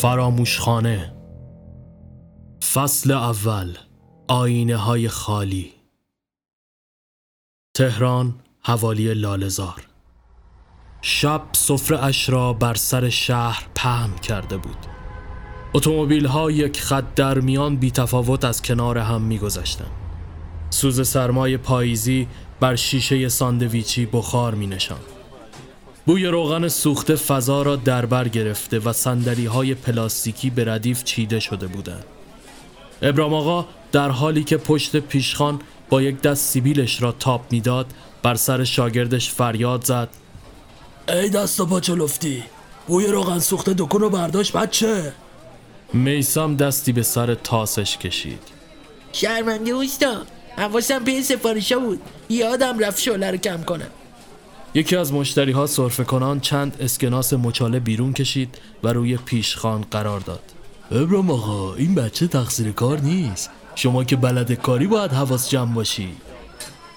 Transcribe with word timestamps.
فراموشخانه 0.00 1.14
فصل 2.72 3.10
اول 3.10 3.76
آینه 4.28 4.76
های 4.76 5.08
خالی 5.08 5.72
تهران 7.74 8.34
حوالی 8.60 9.14
لالزار 9.14 9.86
شب 11.02 11.42
سفره 11.52 12.04
اش 12.04 12.28
را 12.28 12.52
بر 12.52 12.74
سر 12.74 13.08
شهر 13.08 13.66
پهن 13.74 14.16
کرده 14.16 14.56
بود 14.56 14.86
اتومبیل 15.74 16.26
ها 16.26 16.50
یک 16.50 16.80
خط 16.80 17.14
در 17.16 17.40
میان 17.40 17.76
بی 17.76 17.90
تفاوت 17.90 18.44
از 18.44 18.62
کنار 18.62 18.98
هم 18.98 19.22
می 19.22 19.38
گذشتن. 19.38 19.90
سوز 20.70 21.08
سرمای 21.08 21.56
پاییزی 21.56 22.28
بر 22.60 22.76
شیشه 22.76 23.28
ساندویچی 23.28 24.06
بخار 24.06 24.54
می 24.54 24.66
نشان. 24.66 25.19
بوی 26.06 26.26
روغن 26.26 26.68
سوخته 26.68 27.16
فضا 27.16 27.62
را 27.62 27.76
دربر 27.76 28.28
گرفته 28.28 28.78
و 28.78 28.92
صندلی 28.92 29.46
های 29.46 29.74
پلاستیکی 29.74 30.50
به 30.50 30.64
ردیف 30.64 31.04
چیده 31.04 31.40
شده 31.40 31.66
بودند. 31.66 32.04
ابرام 33.02 33.34
آقا 33.34 33.66
در 33.92 34.08
حالی 34.10 34.44
که 34.44 34.56
پشت 34.56 34.96
پیشخان 34.96 35.60
با 35.88 36.02
یک 36.02 36.20
دست 36.20 36.44
سیبیلش 36.44 37.02
را 37.02 37.12
تاپ 37.12 37.40
می‌داد 37.50 37.86
بر 38.22 38.34
سر 38.34 38.64
شاگردش 38.64 39.30
فریاد 39.30 39.84
زد. 39.84 40.08
ای 41.08 41.28
دست 41.28 41.60
و 41.60 41.66
پا 41.66 41.80
چلفتی 41.80 42.42
بوی 42.86 43.06
روغن 43.06 43.38
سوخته 43.38 43.74
دکون 43.78 44.00
رو 44.00 44.10
برداشت 44.10 44.52
بچه. 44.52 45.12
میسم 45.92 46.56
دستی 46.56 46.92
به 46.92 47.02
سر 47.02 47.34
تاسش 47.34 47.98
کشید. 47.98 48.42
شرمنده 49.12 49.70
اوستا 49.70 50.22
حواسم 50.56 51.04
به 51.04 51.22
سفارشا 51.22 51.78
بود. 51.78 52.00
یادم 52.28 52.78
رفت 52.78 53.00
شعله 53.00 53.30
رو 53.30 53.36
کم 53.36 53.62
کنم. 53.62 53.90
یکی 54.74 54.96
از 54.96 55.12
مشتری 55.12 55.52
ها 55.52 55.66
صرفه 55.66 56.04
کنان 56.04 56.40
چند 56.40 56.76
اسکناس 56.80 57.32
مچاله 57.32 57.80
بیرون 57.80 58.12
کشید 58.12 58.58
و 58.82 58.92
روی 58.92 59.16
پیشخان 59.16 59.84
قرار 59.90 60.20
داد. 60.20 60.42
ابرام 60.90 61.30
آقا 61.30 61.74
این 61.74 61.94
بچه 61.94 62.26
تقصیر 62.26 62.72
کار 62.72 63.00
نیست. 63.00 63.50
شما 63.74 64.04
که 64.04 64.16
بلد 64.16 64.52
کاری 64.52 64.86
باید 64.86 65.12
حواس 65.12 65.50
جمع 65.50 65.74
باشی. 65.74 66.08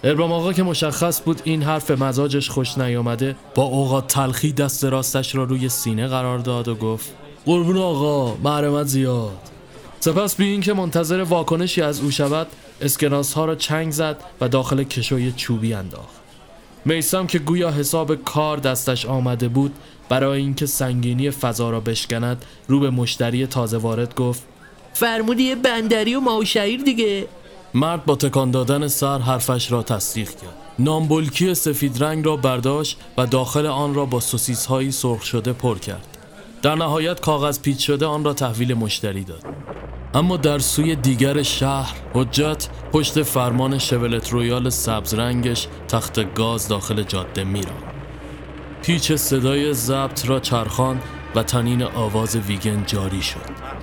ابرام 0.04 0.32
آقا 0.32 0.54
که 0.54 0.64
مشخص 0.64 1.22
بود 1.22 1.42
این 1.44 1.64
حرف 1.64 1.92
مزاجش 1.92 2.50
خوش 2.50 2.78
نیامده 2.78 3.36
با 3.56 3.64
اوقات 3.64 4.08
تلخی 4.08 4.52
دست 4.52 4.86
راستش 4.86 5.36
را 5.36 5.44
روی 5.44 5.70
سینه 5.70 6.08
قرار 6.08 6.40
داد 6.40 6.68
و 6.68 6.76
گفت 6.76 7.14
قربون 7.46 7.78
آقا 7.78 8.36
محرمت 8.36 8.88
زیاد. 8.88 9.38
سپس 10.00 10.36
بی 10.36 10.46
اینکه 10.46 10.74
منتظر 10.74 11.22
واکنشی 11.22 11.82
از 11.82 12.02
او 12.02 12.12
شود 12.12 12.48
اسکناس 12.82 13.34
ها 13.34 13.46
را 13.46 13.56
چنگ 13.56 13.92
زد 13.92 14.18
و 14.42 14.50
داخل 14.50 14.84
کشوی 14.84 15.32
چوبی 15.32 15.74
انداخت. 15.74 16.23
میسم 16.86 17.28
که 17.28 17.40
گویا 17.40 17.72
حساب 17.72 18.16
کار 18.16 18.58
دستش 18.58 19.06
آمده 19.06 19.48
بود 19.48 19.76
برای 20.10 20.42
اینکه 20.42 20.66
سنگینی 20.66 21.32
فضا 21.32 21.70
را 21.70 21.80
بشکند 21.80 22.46
رو 22.68 22.80
به 22.80 22.90
مشتری 22.90 23.48
تازه 23.48 23.78
وارد 23.78 24.16
گفت 24.16 24.44
فرمودی 24.94 25.44
یه 25.44 25.56
بندری 25.56 26.16
و 26.16 26.20
ماوشعیر 26.20 26.82
دیگه. 26.82 27.28
مرد 27.74 28.06
با 28.06 28.16
تکان 28.16 28.52
دادن 28.52 28.88
سر 28.88 29.20
حرفش 29.20 29.72
را 29.72 29.84
تصدیق 29.84 30.30
کرد. 30.30 30.56
نامبلکی 30.80 31.56
سفید 31.56 32.04
رنگ 32.04 32.26
را 32.26 32.38
برداشت 32.38 32.98
و 33.18 33.26
داخل 33.26 33.66
آن 33.66 33.94
را 33.94 34.06
با 34.06 34.20
سوسیس 34.20 34.66
هایی 34.66 34.92
سرخ 34.92 35.24
شده 35.24 35.54
پر 35.54 35.78
کرد. 35.78 36.18
در 36.62 36.76
نهایت 36.76 37.20
کاغذ 37.20 37.60
پیچ 37.60 37.88
شده 37.88 38.06
آن 38.06 38.24
را 38.24 38.34
تحویل 38.34 38.74
مشتری 38.74 39.24
داد. 39.24 39.44
اما 40.16 40.38
در 40.38 40.60
سوی 40.60 40.96
دیگر 40.96 41.44
شهر 41.44 41.96
حجت 42.14 42.68
پشت 42.92 43.24
فرمان 43.24 43.78
شولت 43.78 44.30
رویال 44.30 44.70
سبز 44.70 45.14
رنگش 45.14 45.68
تخت 45.88 46.34
گاز 46.34 46.68
داخل 46.68 47.04
جاده 47.04 47.44
میران 47.44 47.84
پیچ 48.82 49.12
صدای 49.12 49.74
ضبط 49.74 50.26
را 50.26 50.40
چرخان 50.40 51.02
و 51.36 51.44
تنین 51.44 51.84
آواز 51.84 52.36
ویگن 52.36 52.84
جاری 52.86 53.22
شد. 53.22 53.83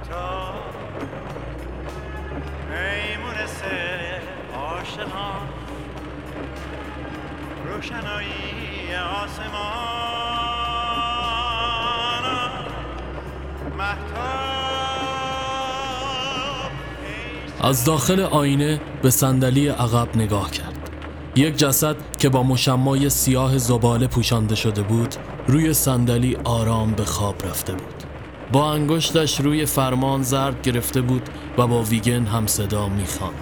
از 17.71 17.85
داخل 17.85 18.21
آینه 18.21 18.81
به 19.03 19.11
صندلی 19.11 19.69
عقب 19.69 20.17
نگاه 20.17 20.51
کرد. 20.51 20.91
یک 21.37 21.57
جسد 21.57 21.97
که 22.19 22.29
با 22.29 22.43
مشمای 22.43 23.11
سیاه 23.11 23.59
زباله 23.59 24.07
پوشانده 24.07 24.55
شده 24.55 24.83
بود 24.83 25.15
روی 25.47 25.75
صندلی 25.75 26.37
آرام 26.45 26.93
به 26.93 27.05
خواب 27.05 27.47
رفته 27.47 27.73
بود. 27.73 27.95
با 28.53 28.73
انگشتش 28.73 29.41
روی 29.41 29.67
فرمان 29.67 30.23
زرد 30.23 30.63
گرفته 30.63 31.01
بود 31.01 31.29
و 31.59 31.67
با 31.67 31.83
ویگن 31.83 32.25
هم 32.27 32.47
صدا 32.47 32.89
می‌خوان 32.89 33.35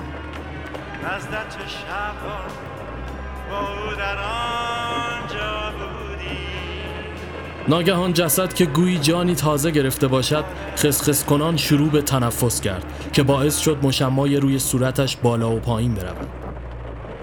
ناگهان 7.68 8.12
جسد 8.12 8.54
که 8.54 8.66
گویی 8.66 8.98
جانی 8.98 9.34
تازه 9.34 9.70
گرفته 9.70 10.06
باشد 10.06 10.44
خسخس 10.76 11.24
کنان 11.24 11.56
شروع 11.56 11.90
به 11.90 12.02
تنفس 12.02 12.60
کرد 12.60 13.10
که 13.12 13.22
باعث 13.22 13.58
شد 13.58 13.78
مشمای 13.82 14.36
روی 14.36 14.58
صورتش 14.58 15.16
بالا 15.16 15.56
و 15.56 15.58
پایین 15.58 15.94
برود 15.94 16.28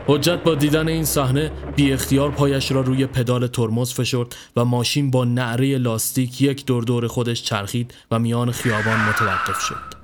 حجت 0.08 0.44
با 0.44 0.56
دیدن 0.56 0.88
این 0.88 1.06
صحنه 1.06 1.52
بی 1.76 1.94
اختیار 1.94 2.32
پایش 2.32 2.72
را 2.72 2.82
روی 2.82 3.06
پدال 3.06 3.48
ترمز 3.48 3.94
فشرد 3.94 4.36
و 4.56 4.66
ماشین 4.66 5.12
با 5.12 5.26
نعره 5.26 5.78
لاستیک 5.78 6.42
یک 6.42 6.66
دور 6.66 6.84
دور 6.84 7.08
خودش 7.08 7.44
چرخید 7.44 7.94
و 8.12 8.20
میان 8.20 8.52
خیابان 8.52 9.00
متوقف 9.00 9.60
شد. 9.60 9.96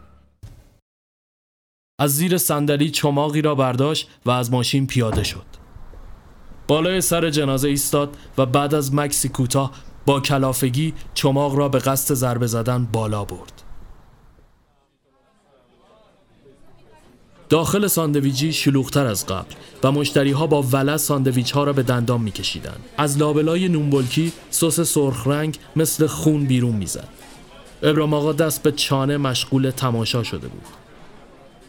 از 2.00 2.16
زیر 2.16 2.38
صندلی 2.38 2.90
چماقی 2.90 3.42
را 3.42 3.56
برداشت 3.56 4.10
و 4.26 4.32
از 4.32 4.52
ماشین 4.52 4.88
پیاده 4.88 5.24
شد. 5.24 5.46
بالای 6.68 7.02
سر 7.02 7.30
جنازه 7.30 7.68
ایستاد 7.68 8.18
و 8.38 8.46
بعد 8.46 8.74
از 8.74 8.94
مکسی 8.94 9.30
کوتاه 9.30 9.72
با 10.06 10.20
کلافگی 10.20 10.94
چماق 11.14 11.56
را 11.56 11.70
به 11.70 11.80
قصد 11.80 12.14
ضربه 12.14 12.48
زدن 12.48 12.88
بالا 12.92 13.26
برد 13.26 13.62
داخل 17.52 17.88
ساندویجی 17.88 18.54
شلوغتر 18.54 19.06
از 19.06 19.26
قبل 19.26 19.54
و 19.84 19.92
مشتری 19.92 20.32
ها 20.32 20.48
با 20.48 20.62
ولع 20.62 20.98
ساندویچ 20.98 21.52
ها 21.52 21.64
را 21.64 21.74
به 21.74 21.84
دندان 21.84 22.22
میکشیدند. 22.22 22.80
از 22.98 23.18
لابلای 23.18 23.68
نونبلکی 23.68 24.34
سس 24.50 24.80
سرخ 24.82 25.28
رنگ 25.28 25.58
مثل 25.76 26.08
خون 26.08 26.46
بیرون 26.46 26.76
می‌زد. 26.76 27.08
ابرام 27.84 28.14
آقا 28.14 28.34
دست 28.34 28.64
به 28.64 28.72
چانه 28.72 29.18
مشغول 29.18 29.70
تماشا 29.70 30.24
شده 30.24 30.48
بود. 30.48 30.66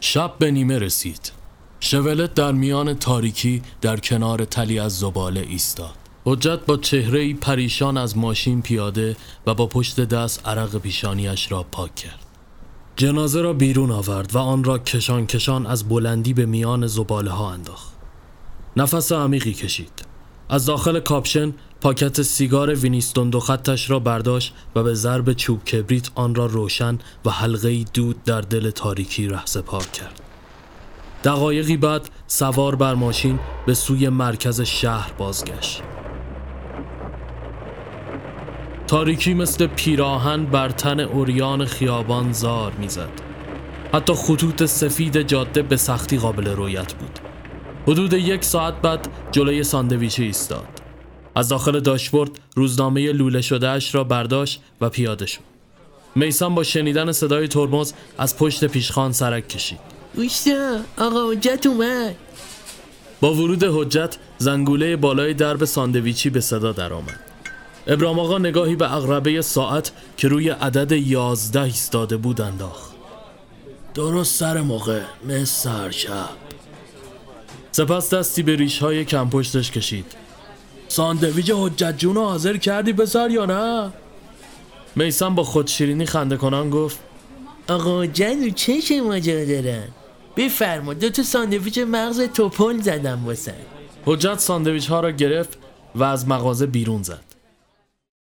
شب 0.00 0.34
به 0.38 0.50
نیمه 0.50 0.78
رسید. 0.78 1.32
شورلت 1.80 2.34
در 2.34 2.52
میان 2.52 2.94
تاریکی 2.94 3.62
در 3.80 3.96
کنار 3.96 4.44
تلی 4.44 4.78
از 4.78 4.98
زباله 4.98 5.40
ایستاد. 5.40 6.01
حجت 6.24 6.66
با 6.66 6.76
چهره 6.76 7.34
پریشان 7.34 7.96
از 7.96 8.18
ماشین 8.18 8.62
پیاده 8.62 9.16
و 9.46 9.54
با 9.54 9.66
پشت 9.66 10.00
دست 10.00 10.48
عرق 10.48 10.78
پیشانیش 10.78 11.52
را 11.52 11.62
پاک 11.62 11.94
کرد. 11.94 12.26
جنازه 12.96 13.40
را 13.40 13.52
بیرون 13.52 13.90
آورد 13.90 14.34
و 14.34 14.38
آن 14.38 14.64
را 14.64 14.78
کشان 14.78 15.26
کشان 15.26 15.66
از 15.66 15.88
بلندی 15.88 16.32
به 16.32 16.46
میان 16.46 16.86
زباله 16.86 17.30
ها 17.30 17.52
انداخت. 17.52 17.92
نفس 18.76 19.12
عمیقی 19.12 19.52
کشید. 19.52 20.06
از 20.48 20.66
داخل 20.66 21.00
کاپشن 21.00 21.54
پاکت 21.80 22.22
سیگار 22.22 22.74
وینستون 22.74 23.30
دو 23.30 23.40
خطش 23.40 23.90
را 23.90 23.98
برداشت 23.98 24.54
و 24.74 24.82
به 24.82 24.94
ضرب 24.94 25.32
چوب 25.32 25.64
کبریت 25.64 26.10
آن 26.14 26.34
را 26.34 26.46
روشن 26.46 26.98
و 27.24 27.30
حلقه 27.30 27.84
دود 27.94 28.24
در 28.24 28.40
دل 28.40 28.70
تاریکی 28.70 29.28
رهسپار 29.28 29.84
کرد. 29.84 30.20
دقایقی 31.24 31.76
بعد 31.76 32.10
سوار 32.26 32.74
بر 32.74 32.94
ماشین 32.94 33.38
به 33.66 33.74
سوی 33.74 34.08
مرکز 34.08 34.60
شهر 34.60 35.12
بازگشت. 35.12 35.82
تاریکی 38.92 39.34
مثل 39.34 39.66
پیراهن 39.66 40.44
بر 40.44 40.68
تن 40.68 41.00
اوریان 41.00 41.64
خیابان 41.64 42.32
زار 42.32 42.72
می‌زد. 42.72 43.10
حتی 43.94 44.14
خطوط 44.14 44.64
سفید 44.64 45.22
جاده 45.22 45.62
به 45.62 45.76
سختی 45.76 46.18
قابل 46.18 46.48
رویت 46.48 46.92
بود. 46.92 47.18
حدود 47.86 48.12
یک 48.12 48.44
ساعت 48.44 48.74
بعد 48.82 49.08
جلوی 49.30 49.64
ساندویچی 49.64 50.22
ایستاد. 50.24 50.66
از 51.34 51.48
داخل 51.48 51.80
داشبورد 51.80 52.30
روزنامه 52.56 53.12
لوله 53.12 53.40
شده 53.40 53.68
اش 53.68 53.94
را 53.94 54.04
برداشت 54.04 54.62
و 54.80 54.88
پیاده 54.88 55.26
شد. 55.26 55.40
میسان 56.14 56.54
با 56.54 56.62
شنیدن 56.62 57.12
صدای 57.12 57.48
ترمز 57.48 57.92
از 58.18 58.36
پشت 58.36 58.64
پیشخان 58.64 59.12
سرک 59.12 59.48
کشید. 59.48 59.80
اوشتا 60.14 60.78
آقا 60.98 61.30
حجت 61.30 61.66
اومد. 61.66 62.16
با 63.20 63.34
ورود 63.34 63.64
حجت 63.64 64.16
زنگوله 64.38 64.96
بالای 64.96 65.34
درب 65.34 65.64
ساندویچی 65.64 66.30
به 66.30 66.40
صدا 66.40 66.72
درآمد. 66.72 67.31
ابرام 67.86 68.18
آقا 68.18 68.38
نگاهی 68.38 68.76
به 68.76 68.94
اغربه 68.94 69.42
ساعت 69.42 69.92
که 70.16 70.28
روی 70.28 70.48
عدد 70.48 70.92
یازده 70.92 71.62
ایستاده 71.62 72.16
بود 72.16 72.40
انداخت. 72.40 72.92
درست 73.94 74.34
سر 74.34 74.60
موقع 74.60 75.00
مثل 75.24 75.90
شب. 75.90 76.28
سپس 77.72 78.14
دستی 78.14 78.42
به 78.42 78.56
ریش 78.56 78.78
های 78.78 79.04
کم 79.04 79.30
پشتش 79.30 79.70
کشید. 79.70 80.04
ساندویج 80.88 81.52
حجت 81.56 81.98
جون 81.98 82.16
حاضر 82.16 82.56
کردی 82.56 82.92
پسر 82.92 83.30
یا 83.30 83.46
نه؟ 83.46 83.92
میسم 84.96 85.34
با 85.34 85.42
خودشیرینی 85.42 86.06
خنده 86.06 86.36
کنان 86.36 86.70
گفت 86.70 86.98
آقا 87.68 88.06
جن 88.06 88.44
رو 88.44 88.50
چش 88.50 88.92
ماجرا 89.06 89.44
دارن؟ 89.44 89.88
بفرما 90.36 90.94
دو 90.94 91.10
تا 91.10 91.22
ساندویچ 91.22 91.78
مغز 91.78 92.20
توپل 92.20 92.80
زدم 92.80 93.26
واسه. 93.26 93.54
حجت 94.04 94.38
ساندویچ 94.38 94.86
ها 94.86 95.00
را 95.00 95.10
گرفت 95.10 95.58
و 95.94 96.04
از 96.04 96.28
مغازه 96.28 96.66
بیرون 96.66 97.02
زد. 97.02 97.31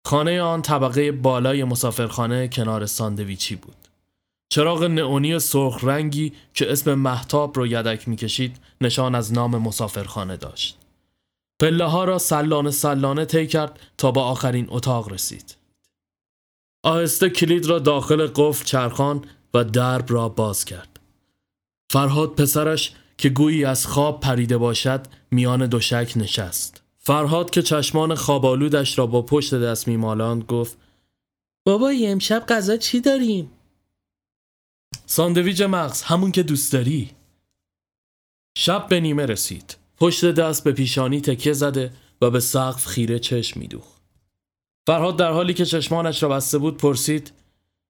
خانه 0.06 0.42
آن 0.42 0.62
طبقه 0.62 1.12
بالای 1.12 1.63
مسافرخانه 1.63 2.48
کنار 2.48 2.86
ساندویچی 2.86 3.56
بود. 3.56 3.75
چراغ 4.50 4.83
نئونی 4.83 5.39
سرخ 5.39 5.83
رنگی 5.83 6.33
که 6.53 6.71
اسم 6.71 6.94
محتاب 6.94 7.57
رو 7.57 7.68
یدک 7.68 8.07
می‌کشید 8.07 8.57
نشان 8.81 9.15
از 9.15 9.33
نام 9.33 9.57
مسافرخانه 9.57 10.38
داشت. 10.38 10.77
پله 11.62 11.86
ها 11.86 12.03
را 12.03 12.18
سلانه 12.18 12.71
سلانه 12.71 13.25
طی 13.25 13.48
کرد 13.48 13.80
تا 13.98 14.12
با 14.12 14.24
آخرین 14.24 14.68
اتاق 14.69 15.13
رسید. 15.13 15.56
آهسته 16.83 17.30
کلید 17.30 17.65
را 17.65 17.80
داخل 17.80 18.27
قفل 18.36 18.65
چرخان 18.65 19.25
و 19.53 19.63
درب 19.63 20.06
را 20.07 20.30
باز 20.30 20.65
کرد. 20.65 21.00
فرهاد 21.92 22.36
پسرش 22.36 22.94
که 23.18 23.30
گویی 23.30 23.65
از 23.65 23.88
خواب 23.88 24.19
پریده 24.19 24.57
باشد 24.57 25.06
میان 25.31 25.68
دوشک 25.68 26.13
نشست. 26.15 26.80
فرهاد 27.03 27.50
که 27.50 27.62
چشمان 27.62 28.15
خوابالودش 28.15 28.98
را 28.98 29.07
با 29.07 29.21
پشت 29.21 29.56
دست 29.56 29.88
میمالاند 29.88 30.44
گفت 30.44 30.77
بابا 31.65 31.92
امشب 32.03 32.45
غذا 32.50 32.77
چی 32.77 33.01
داریم؟ 33.01 33.51
ساندویج 35.06 35.63
مغز 35.63 36.01
همون 36.01 36.31
که 36.31 36.44
دوست 36.44 36.74
داری 36.74 37.12
شب 38.57 38.88
به 38.88 39.00
نیمه 39.00 39.25
رسید 39.25 39.77
پشت 39.98 40.25
دست 40.25 40.63
به 40.63 40.71
پیشانی 40.71 41.21
تکیه 41.21 41.53
زده 41.53 41.94
و 42.21 42.30
به 42.30 42.39
سقف 42.39 42.86
خیره 42.86 43.19
چشم 43.19 43.59
میدوخت 43.59 44.01
فرهاد 44.88 45.18
در 45.18 45.31
حالی 45.31 45.53
که 45.53 45.65
چشمانش 45.65 46.24
را 46.24 46.30
بسته 46.30 46.57
بود 46.57 46.77
پرسید 46.77 47.31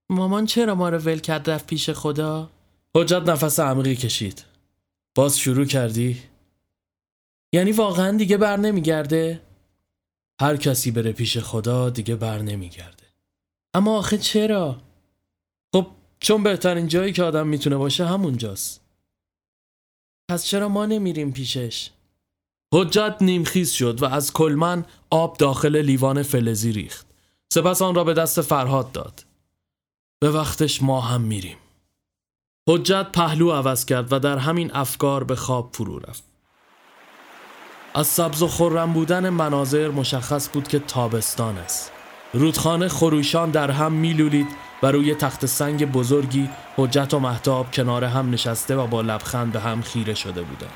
مامان 0.10 0.46
چرا 0.46 0.76
ما 0.76 0.90
رو 0.90 0.98
ول 0.98 1.20
کرد 1.20 1.50
رفت 1.50 1.68
پیش 1.68 1.90
خدا؟ 1.90 2.50
حجت 2.96 3.30
نفس 3.30 3.60
عمیقی 3.60 3.96
کشید 3.96 4.46
باز 5.16 5.40
شروع 5.40 5.66
کردی؟ 5.66 6.31
یعنی 7.54 7.72
واقعا 7.72 8.18
دیگه 8.18 8.38
بر 8.38 8.58
نمیگرده؟ 8.58 9.42
هر 10.42 10.58
کسی 10.58 10.92
بره 10.92 11.12
پیش 11.12 11.38
خدا 11.38 11.90
دیگه 11.90 12.16
بر 12.16 12.40
نمیگرده 12.40 13.04
اما 13.74 13.98
آخه 13.98 14.18
چرا؟ 14.18 14.82
خب 15.74 15.88
چون 16.20 16.44
بهترین 16.44 16.88
جایی 16.88 17.14
که 17.14 17.24
آدم 17.24 17.48
می‌تونه 17.48 17.78
باشه 17.78 18.06
همونجاست 18.06 18.82
پس 20.30 20.46
چرا 20.46 20.70
ما 20.70 20.86
نمیریم 20.86 21.32
پیشش؟ 21.32 21.90
حجت 22.74 23.16
نیمخیز 23.22 23.72
شد 23.72 24.04
و 24.04 24.06
از 24.06 24.34
کلمن 24.34 24.86
آب 25.10 25.38
داخل 25.38 25.76
لیوان 25.76 26.24
فلزی 26.24 26.72
ریخت 26.72 27.06
سپس 27.54 27.82
آن 27.82 27.96
را 27.96 28.04
به 28.04 28.14
دست 28.14 28.42
فرهاد 28.42 28.92
داد 28.92 29.26
به 30.20 30.32
وقتش 30.32 30.84
ما 30.84 31.02
هم 31.02 31.22
میریم 31.22 31.58
حجت 32.70 33.12
پهلو 33.12 33.52
عوض 33.52 33.86
کرد 33.86 34.14
و 34.14 34.20
در 34.20 34.38
همین 34.38 34.72
افکار 34.74 35.24
به 35.24 35.36
خواب 35.36 35.70
فرو 35.74 36.00
رفت 36.00 36.31
از 37.94 38.08
سبز 38.08 38.42
و 38.42 38.48
خرم 38.48 38.94
بودن 38.94 39.30
مناظر 39.30 39.90
مشخص 39.90 40.50
بود 40.54 40.68
که 40.68 40.80
تابستان 40.80 41.58
است 41.58 41.92
رودخانه 42.34 42.88
خروشان 42.88 43.52
در 43.52 43.72
هم 43.72 43.92
میلولید 43.92 44.48
و 44.84 44.92
روی 44.92 45.16
تخت 45.16 45.46
سنگ 45.46 45.92
بزرگی 45.92 46.50
حجت 46.78 47.14
و 47.14 47.20
محتاب 47.20 47.72
کنار 47.72 48.04
هم 48.04 48.30
نشسته 48.30 48.76
و 48.76 48.88
با 48.88 49.02
لبخند 49.02 49.52
به 49.52 49.60
هم 49.60 49.82
خیره 49.82 50.14
شده 50.14 50.42
بودند. 50.42 50.72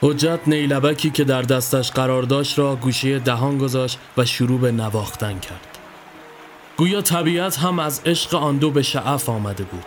حجت 0.00 0.40
نیلبکی 0.46 1.10
که 1.10 1.24
در 1.24 1.42
دستش 1.42 1.90
قرار 1.90 2.22
داشت 2.22 2.58
را 2.58 2.76
گوشه 2.76 3.18
دهان 3.18 3.58
گذاشت 3.58 3.98
و 4.16 4.24
شروع 4.24 4.60
به 4.60 4.72
نواختن 4.72 5.38
کرد. 5.38 5.78
گویا 6.76 7.02
طبیعت 7.02 7.58
هم 7.58 7.78
از 7.78 8.00
عشق 8.06 8.34
آن 8.34 8.56
دو 8.56 8.70
به 8.70 8.82
شعف 8.82 9.28
آمده 9.28 9.64
بود. 9.64 9.86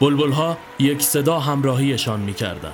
بلبلها 0.00 0.58
یک 0.78 1.02
صدا 1.02 1.40
همراهیشان 1.40 2.20
می 2.20 2.34
کردن. 2.34 2.72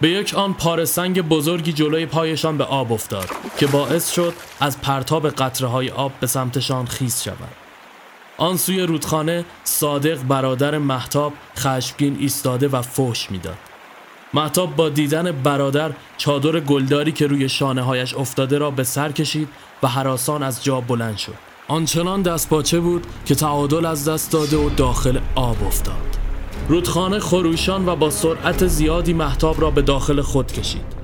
به 0.00 0.08
یک 0.08 0.34
آن 0.34 0.54
پاره 0.54 0.84
سنگ 0.84 1.22
بزرگی 1.22 1.72
جلوی 1.72 2.06
پایشان 2.06 2.58
به 2.58 2.64
آب 2.64 2.92
افتاد 2.92 3.30
که 3.58 3.66
باعث 3.66 4.12
شد 4.12 4.34
از 4.60 4.80
پرتاب 4.80 5.30
قطره 5.30 5.68
های 5.68 5.90
آب 5.90 6.12
به 6.20 6.26
سمتشان 6.26 6.86
خیز 6.86 7.22
شوند. 7.22 7.54
آن 8.38 8.56
سوی 8.56 8.80
رودخانه 8.80 9.44
صادق 9.64 10.22
برادر 10.22 10.78
محتاب 10.78 11.32
خشمگین 11.58 12.16
ایستاده 12.20 12.68
و 12.68 12.82
فوش 12.82 13.30
می‌داد. 13.30 13.58
محتاب 14.34 14.76
با 14.76 14.88
دیدن 14.88 15.32
برادر 15.32 15.92
چادر 16.16 16.60
گلداری 16.60 17.12
که 17.12 17.26
روی 17.26 17.48
شانه 17.48 17.82
هایش 17.82 18.14
افتاده 18.14 18.58
را 18.58 18.70
به 18.70 18.84
سر 18.84 19.12
کشید 19.12 19.48
و 19.82 19.88
حراسان 19.88 20.42
از 20.42 20.64
جا 20.64 20.80
بلند 20.80 21.16
شد. 21.16 21.34
آنچنان 21.68 22.22
دست 22.22 22.48
باچه 22.48 22.80
بود 22.80 23.06
که 23.26 23.34
تعادل 23.34 23.86
از 23.86 24.08
دست 24.08 24.32
داده 24.32 24.56
و 24.56 24.70
داخل 24.70 25.18
آب 25.34 25.64
افتاد. 25.64 26.29
رودخانه 26.68 27.18
خروشان 27.18 27.88
و 27.88 27.96
با 27.96 28.10
سرعت 28.10 28.66
زیادی 28.66 29.12
محتاب 29.12 29.60
را 29.60 29.70
به 29.70 29.82
داخل 29.82 30.20
خود 30.20 30.52
کشید. 30.52 31.00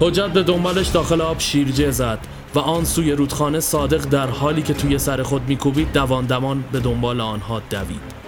حجت 0.00 0.28
به 0.28 0.42
دنبالش 0.42 0.86
داخل 0.86 1.20
آب 1.20 1.38
شیرجه 1.38 1.90
زد 1.90 2.18
و 2.54 2.58
آن 2.58 2.84
سوی 2.84 3.12
رودخانه 3.12 3.60
صادق 3.60 4.04
در 4.04 4.26
حالی 4.26 4.62
که 4.62 4.74
توی 4.74 4.98
سر 4.98 5.22
خود 5.22 5.42
میکوبید 5.48 5.92
دوان 5.92 6.26
دوان 6.26 6.64
به 6.72 6.80
دنبال 6.80 7.20
آنها 7.20 7.62
دوید. 7.70 8.22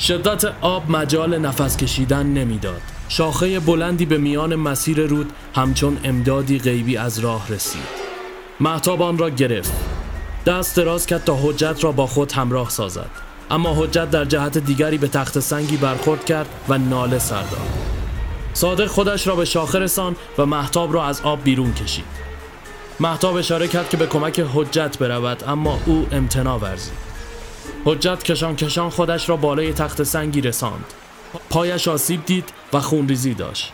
شدت 0.00 0.44
آب 0.60 0.90
مجال 0.90 1.38
نفس 1.38 1.76
کشیدن 1.76 2.26
نمی‌داد. 2.26 2.80
شاخه 3.08 3.60
بلندی 3.60 4.06
به 4.06 4.18
میان 4.18 4.54
مسیر 4.54 5.06
رود 5.06 5.32
همچون 5.54 5.98
امدادی 6.04 6.58
غیبی 6.58 6.96
از 6.96 7.18
راه 7.18 7.48
رسید. 7.48 8.00
محتاب 8.60 9.02
آن 9.02 9.18
را 9.18 9.30
گرفت. 9.30 9.72
دست 10.46 10.76
دراز 10.76 11.06
کرد 11.06 11.24
تا 11.24 11.38
حجت 11.42 11.84
را 11.84 11.92
با 11.92 12.06
خود 12.06 12.32
همراه 12.32 12.70
سازد. 12.70 13.29
اما 13.50 13.74
حجت 13.74 14.10
در 14.10 14.24
جهت 14.24 14.58
دیگری 14.58 14.98
به 14.98 15.08
تخت 15.08 15.40
سنگی 15.40 15.76
برخورد 15.76 16.24
کرد 16.24 16.48
و 16.68 16.78
ناله 16.78 17.18
سر 17.18 17.42
داد. 17.42 17.68
صادق 18.54 18.86
خودش 18.86 19.26
را 19.26 19.36
به 19.36 19.44
شاخه 19.44 19.78
رسان 19.78 20.16
و 20.38 20.46
محتاب 20.46 20.94
را 20.94 21.04
از 21.04 21.20
آب 21.20 21.42
بیرون 21.42 21.74
کشید. 21.74 22.04
محتاب 23.00 23.36
اشاره 23.36 23.68
کرد 23.68 23.88
که 23.88 23.96
به 23.96 24.06
کمک 24.06 24.44
حجت 24.54 24.98
برود 24.98 25.44
اما 25.46 25.78
او 25.86 26.06
امتنا 26.12 26.58
ورزید. 26.58 26.98
حجت 27.84 28.22
کشان 28.22 28.56
کشان 28.56 28.90
خودش 28.90 29.28
را 29.28 29.36
بالای 29.36 29.72
تخت 29.72 30.02
سنگی 30.02 30.40
رساند. 30.40 30.84
پایش 31.50 31.88
آسیب 31.88 32.26
دید 32.26 32.52
و 32.72 32.80
خونریزی 32.80 33.34
داشت. 33.34 33.72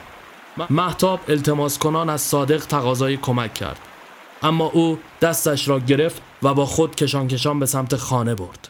محتاب 0.70 1.20
التماس 1.28 1.78
کنان 1.78 2.10
از 2.10 2.20
صادق 2.20 2.66
تقاضای 2.66 3.16
کمک 3.16 3.54
کرد. 3.54 3.78
اما 4.42 4.64
او 4.64 4.98
دستش 5.20 5.68
را 5.68 5.80
گرفت 5.80 6.22
و 6.42 6.54
با 6.54 6.66
خود 6.66 6.94
کشان 6.94 7.28
کشان 7.28 7.58
به 7.58 7.66
سمت 7.66 7.96
خانه 7.96 8.34
برد. 8.34 8.68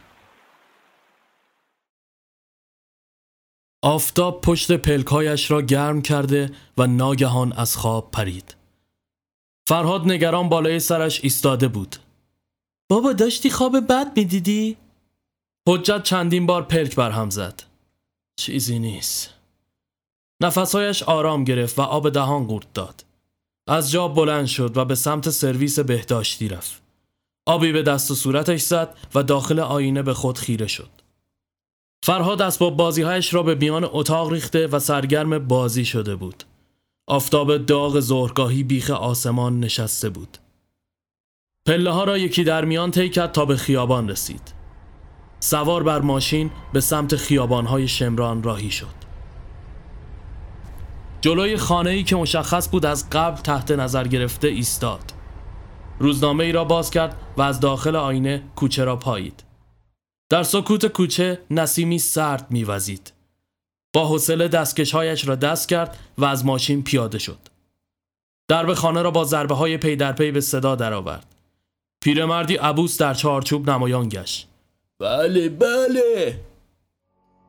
آفتاب 3.87 4.41
پشت 4.41 4.73
پلکایش 4.73 5.51
را 5.51 5.63
گرم 5.63 6.03
کرده 6.03 6.53
و 6.79 6.87
ناگهان 6.87 7.53
از 7.53 7.77
خواب 7.77 8.11
پرید. 8.11 8.57
فرهاد 9.69 10.05
نگران 10.05 10.49
بالای 10.49 10.81
سرش 10.81 11.21
ایستاده 11.25 11.69
بود. 11.69 11.97
بابا 12.91 13.13
داشتی 13.13 13.51
خواب 13.51 13.81
بد 13.81 14.17
می‌دیدی؟ 14.17 14.77
حجت 15.69 16.03
چندین 16.03 16.47
بار 16.47 16.63
پلک 16.63 16.97
برهم 16.97 17.31
زد. 17.31 17.63
چیزی 18.41 18.79
نیست. 18.79 19.35
نفسهایش 20.43 21.03
آرام 21.03 21.45
گرفت 21.45 21.79
و 21.79 21.83
آب 21.83 22.11
دهان 22.11 22.47
قورت 22.47 22.73
داد. 22.75 23.05
از 23.69 23.91
جا 23.91 24.09
بلند 24.09 24.47
شد 24.47 24.77
و 24.77 24.85
به 24.85 24.95
سمت 24.95 25.31
سرویس 25.31 25.79
بهداشتی 25.79 26.49
رفت. 26.49 26.83
آبی 27.47 27.73
به 27.73 27.83
دست 27.83 28.11
و 28.11 28.15
صورتش 28.15 28.61
زد 28.61 28.97
و 29.15 29.23
داخل 29.23 29.61
آینه 29.61 30.03
به 30.03 30.15
خود 30.15 30.39
خیره 30.39 30.67
شد. 30.67 30.91
فرهاد 32.07 32.43
اسباب 32.43 32.77
بازیهایش 32.77 33.35
را 33.35 33.43
به 33.43 33.55
میان 33.55 33.89
اتاق 33.93 34.33
ریخته 34.33 34.67
و 34.67 34.79
سرگرم 34.79 35.39
بازی 35.39 35.85
شده 35.85 36.17
بود. 36.17 36.45
آفتاب 37.07 37.57
داغ 37.57 38.01
ظهرگاهی 38.01 38.63
بیخ 38.63 38.91
آسمان 38.91 39.61
نشسته 39.61 40.09
بود. 40.09 40.39
پله 41.67 41.91
ها 41.91 42.05
را 42.05 42.19
یکی 42.19 42.45
در 42.45 42.65
میان 42.65 42.91
طی 42.91 43.09
کرد 43.09 43.33
تا 43.33 43.45
به 43.45 43.57
خیابان 43.57 44.09
رسید. 44.09 44.55
سوار 45.41 45.83
بر 45.83 46.01
ماشین 46.01 46.51
به 46.73 46.81
سمت 46.81 47.17
خیابان 47.17 47.67
های 47.67 47.89
شمران 47.89 48.43
راهی 48.43 48.71
شد. 48.71 48.97
جلوی 51.21 51.57
خانه 51.57 51.91
ای 51.91 52.03
که 52.05 52.17
مشخص 52.17 52.71
بود 52.71 52.87
از 52.87 53.11
قبل 53.11 53.41
تحت 53.41 53.71
نظر 53.71 54.09
گرفته 54.09 54.49
ایستاد. 54.49 55.13
روزنامه 55.99 56.45
ای 56.45 56.53
را 56.53 56.65
باز 56.65 56.91
کرد 56.91 57.17
و 57.37 57.43
از 57.43 57.61
داخل 57.61 57.97
آینه 57.97 58.43
کوچه 58.57 58.85
را 58.85 58.97
پایید. 58.97 59.46
در 60.31 60.43
سکوت 60.43 60.87
کوچه 60.87 61.39
نسیمی 61.51 61.99
سرد 61.99 62.47
میوزید. 62.51 63.13
با 63.93 64.07
حوصله 64.07 64.49
دستکشهایش 64.49 65.29
را 65.29 65.35
دست 65.35 65.69
کرد 65.69 65.99
و 66.19 66.25
از 66.25 66.47
ماشین 66.47 66.83
پیاده 66.83 67.19
شد. 67.19 67.39
درب 68.49 68.75
خانه 68.75 69.03
را 69.03 69.11
با 69.11 69.25
ضربه 69.25 69.55
های 69.55 69.77
پی 69.77 69.97
در 69.97 70.13
پی 70.13 70.31
به 70.31 70.41
صدا 70.41 70.75
درآورد. 70.75 71.27
پیرمردی 72.01 72.57
عبوس 72.57 72.99
در 72.99 73.15
چارچوب 73.15 73.71
نمایان 73.71 74.09
گشت. 74.09 74.49
بله 74.99 75.49
بله 75.49 76.41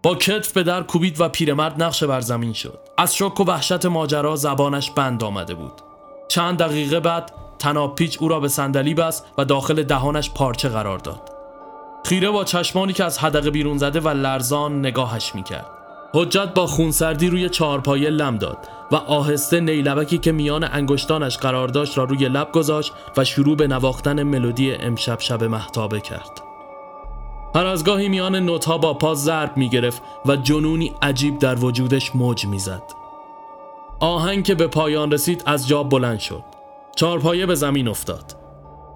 با 0.04 0.16
کتف 0.16 0.52
به 0.52 0.64
در 0.64 0.84
کوبید 0.84 1.22
و 1.22 1.30
پیرمرد 1.30 1.84
نقش 1.84 2.04
بر 2.04 2.22
زمین 2.22 2.54
شد. 2.54 2.80
از 2.98 3.16
شک 3.16 3.40
و 3.40 3.44
وحشت 3.44 3.86
ماجرا 3.86 4.36
زبانش 4.36 4.92
بند 4.92 5.24
آمده 5.24 5.54
بود. 5.54 5.82
چند 6.28 6.58
دقیقه 6.58 7.00
بعد 7.00 7.34
تناب 7.60 7.96
پیچ 7.96 8.22
او 8.22 8.28
را 8.28 8.40
به 8.40 8.48
صندلی 8.48 8.94
بست 8.94 9.26
و 9.38 9.46
داخل 9.46 9.84
دهانش 9.84 10.32
پارچه 10.32 10.70
قرار 10.70 10.98
داد. 10.98 11.37
خیره 12.08 12.30
با 12.30 12.44
چشمانی 12.44 12.94
که 12.94 13.04
از 13.04 13.20
حدقه 13.20 13.50
بیرون 13.50 13.78
زده 13.78 14.00
و 14.00 14.10
لرزان 14.10 14.80
نگاهش 14.80 15.36
می‌کرد 15.36 15.66
حجت 16.14 16.54
با 16.54 16.68
خونسردی 16.68 17.28
روی 17.28 17.50
چهارپایه 17.50 18.10
لم 18.10 18.38
داد 18.38 18.58
و 18.92 18.96
آهسته 18.96 19.60
نیلبکی 19.60 20.18
که 20.18 20.32
میان 20.32 20.64
انگشتانش 20.64 21.38
قرار 21.38 21.68
داشت 21.68 21.98
را 21.98 22.04
روی 22.04 22.30
لب 22.30 22.52
گذاشت 22.52 22.94
و 23.18 23.24
شروع 23.24 23.56
به 23.56 23.68
نواختن 23.68 24.24
ملودی 24.24 24.72
امشب 24.72 25.20
شب 25.20 25.44
محتابه 25.44 26.00
کرد 26.00 26.42
هر 27.56 27.66
از 27.66 27.84
گاهی 27.84 28.10
میان 28.10 28.36
نوتها 28.36 28.78
با 28.78 28.94
پا 28.94 29.14
ضرب 29.14 29.58
می 29.58 29.70
گرفت 29.70 30.02
و 30.26 30.36
جنونی 30.36 30.94
عجیب 31.02 31.40
در 31.40 31.56
وجودش 31.56 32.16
موج 32.16 32.46
می‌زد. 32.46 32.84
آهنگ 34.00 34.44
که 34.44 34.56
به 34.56 34.68
پایان 34.68 35.12
رسید 35.12 35.44
از 35.46 35.68
جا 35.68 35.84
بلند 35.84 36.20
شد. 36.20 36.44
چارپایه 36.96 37.46
به 37.46 37.56
زمین 37.56 37.88
افتاد. 37.88 38.36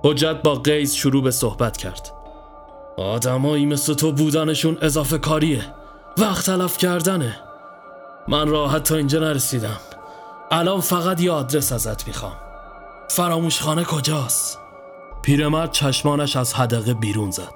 حجت 0.04 0.42
با 0.42 0.56
قیز 0.56 0.96
شروع 0.96 1.24
به 1.24 1.32
صحبت 1.32 1.78
کرد. 1.78 2.21
آدمایی 2.98 3.66
مثل 3.66 3.94
تو 3.94 4.12
بودنشون 4.12 4.78
اضافه 4.82 5.18
کاریه. 5.18 5.66
وقت 6.18 6.46
تلف 6.46 6.78
کردنه. 6.78 7.40
من 8.28 8.48
راحت 8.48 8.84
تا 8.84 8.96
اینجا 8.96 9.20
نرسیدم. 9.20 9.80
الان 10.52 10.82
فقط 10.82 11.22
یه 11.22 11.32
آدرس 11.32 11.72
ازت 11.72 12.08
می‌خوام. 12.08 12.36
فراموشخانه 13.10 13.84
کجاست؟ 13.84 14.60
پیرمرد 15.22 15.72
چشمانش 15.72 16.36
از 16.36 16.54
حدقه 16.54 16.94
بیرون 16.94 17.32
زد. 17.32 17.54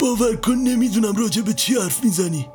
باور 0.00 0.36
کن 0.36 0.52
نمی‌دونم 0.52 1.16
راجع 1.16 1.42
به 1.42 1.52
چی 1.52 1.74
حرف 1.74 2.04
می‌زنی 2.04 2.48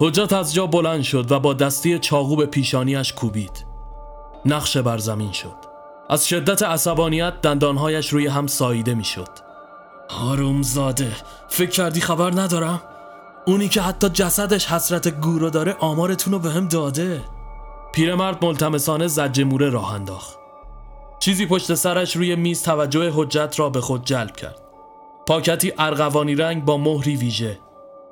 حجت 0.00 0.32
از 0.32 0.54
جا 0.54 0.66
بلند 0.66 1.02
شد 1.02 1.32
و 1.32 1.40
با 1.40 1.54
دستی 1.54 1.98
چاقو 1.98 2.36
به 2.36 2.46
پیشانیش 2.46 3.12
کوبید 3.12 3.66
نقشه 4.44 4.82
بر 4.82 4.98
زمین 4.98 5.32
شد 5.32 5.56
از 6.10 6.28
شدت 6.28 6.62
عصبانیت 6.62 7.40
دندانهایش 7.40 8.08
روی 8.08 8.26
هم 8.26 8.46
ساییده 8.46 8.94
می‌شد 8.94 9.45
هاروم 10.10 10.62
زاده 10.62 11.12
فکر 11.48 11.70
کردی 11.70 12.00
خبر 12.00 12.30
ندارم؟ 12.30 12.80
اونی 13.46 13.68
که 13.68 13.82
حتی 13.82 14.08
جسدش 14.08 14.66
حسرت 14.66 15.08
گورو 15.08 15.50
داره 15.50 15.76
آمارتون 15.80 16.32
رو 16.32 16.38
به 16.38 16.50
هم 16.50 16.68
داده. 16.68 17.24
پیرمرد 17.92 18.44
ملتمسانه 18.44 19.06
زجه 19.06 19.44
موره 19.44 19.70
راه 19.70 19.94
انداخت. 19.94 20.38
چیزی 21.18 21.46
پشت 21.46 21.74
سرش 21.74 22.16
روی 22.16 22.36
میز 22.36 22.62
توجه 22.62 23.12
حجت 23.14 23.54
را 23.58 23.70
به 23.70 23.80
خود 23.80 24.04
جلب 24.04 24.36
کرد. 24.36 24.58
پاکتی 25.26 25.72
ارغوانی 25.78 26.34
رنگ 26.34 26.64
با 26.64 26.76
مهری 26.76 27.16
ویژه. 27.16 27.58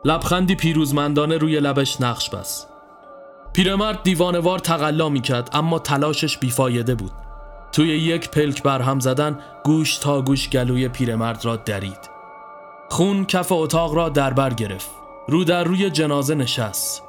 لبخندی 0.05 0.55
پیروزمندانه 0.55 1.37
روی 1.37 1.61
لبش 1.61 2.01
نقش 2.01 2.31
بست. 2.31 2.69
پیرمرد 3.53 4.03
دیوانوار 4.03 4.59
تقلا 4.59 5.09
می‌کرد 5.09 5.51
اما 5.53 5.79
تلاشش 5.79 6.39
بیفایده 6.39 6.95
بود. 6.95 7.13
توی 7.75 7.89
یک 7.89 8.31
پلک 8.31 8.63
برهم 8.63 9.01
زدن 9.01 9.39
گوش 9.65 9.99
تا 9.99 10.23
گوش 10.23 10.49
گلوی 10.49 10.89
پیرمرد 10.89 11.45
را 11.45 11.57
درید. 11.57 12.11
خون 12.91 13.25
کف 13.25 13.53
اتاق 13.53 13.95
را 13.95 14.09
دربر 14.09 14.55
گرفت. 14.55 14.91
رو 15.29 15.45
در 15.45 15.65
روی 15.65 15.91
جنازه 15.91 16.35
نشست. 16.35 17.03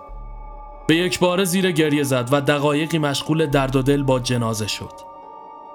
به 0.88 0.96
یک 0.96 1.20
بار 1.20 1.44
زیر 1.44 1.72
گریه 1.72 2.04
زد 2.04 2.30
و 2.32 2.42
دقایقی 2.42 2.98
مشغول 2.98 3.46
درد 3.46 3.76
و 3.76 3.82
دل 3.82 4.04
با 4.04 4.20
جنازه 4.20 4.68
شد. 4.68 4.92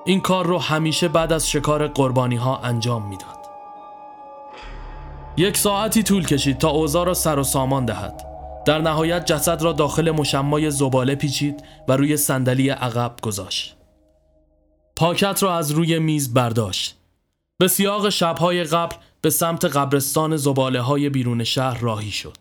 این 0.05 0.21
کار 0.21 0.47
رو 0.47 0.59
همیشه 0.59 1.09
بعد 1.09 1.33
از 1.33 1.51
شکار 1.51 1.87
قربانی 1.87 2.37
ها 2.37 2.59
انجام 2.59 3.09
می‌داد. 3.09 3.39
یک 5.37 5.57
ساعتی 5.57 6.03
طول 6.03 6.27
کشید 6.27 6.59
تا 6.59 6.69
اوضاع 6.69 7.07
را 7.07 7.15
سر 7.15 7.39
و 7.39 7.45
سامان 7.45 7.85
دهد. 7.85 8.27
در 8.67 8.79
نهایت 8.79 9.27
جسد 9.27 9.63
را 9.63 9.73
داخل 9.73 10.11
مشمای 10.11 10.71
زباله 10.71 11.15
پیچید 11.15 11.65
و 11.89 11.97
روی 11.97 12.17
صندلی 12.17 12.69
عقب 12.69 13.13
گذاشت. 13.23 13.80
پاکت 15.01 15.43
را 15.43 15.57
از 15.57 15.71
روی 15.71 15.99
میز 15.99 16.35
برداشت. 16.35 16.97
به 17.59 17.69
سیاق 17.69 18.09
شبهای 18.09 18.65
قبل 18.65 18.97
به 19.21 19.31
سمت 19.31 19.65
قبرستان 19.65 20.37
زباله 20.37 20.81
های 20.81 21.09
بیرون 21.09 21.45
شهر 21.45 21.81
راهی 21.81 22.11
شد. 22.11 22.37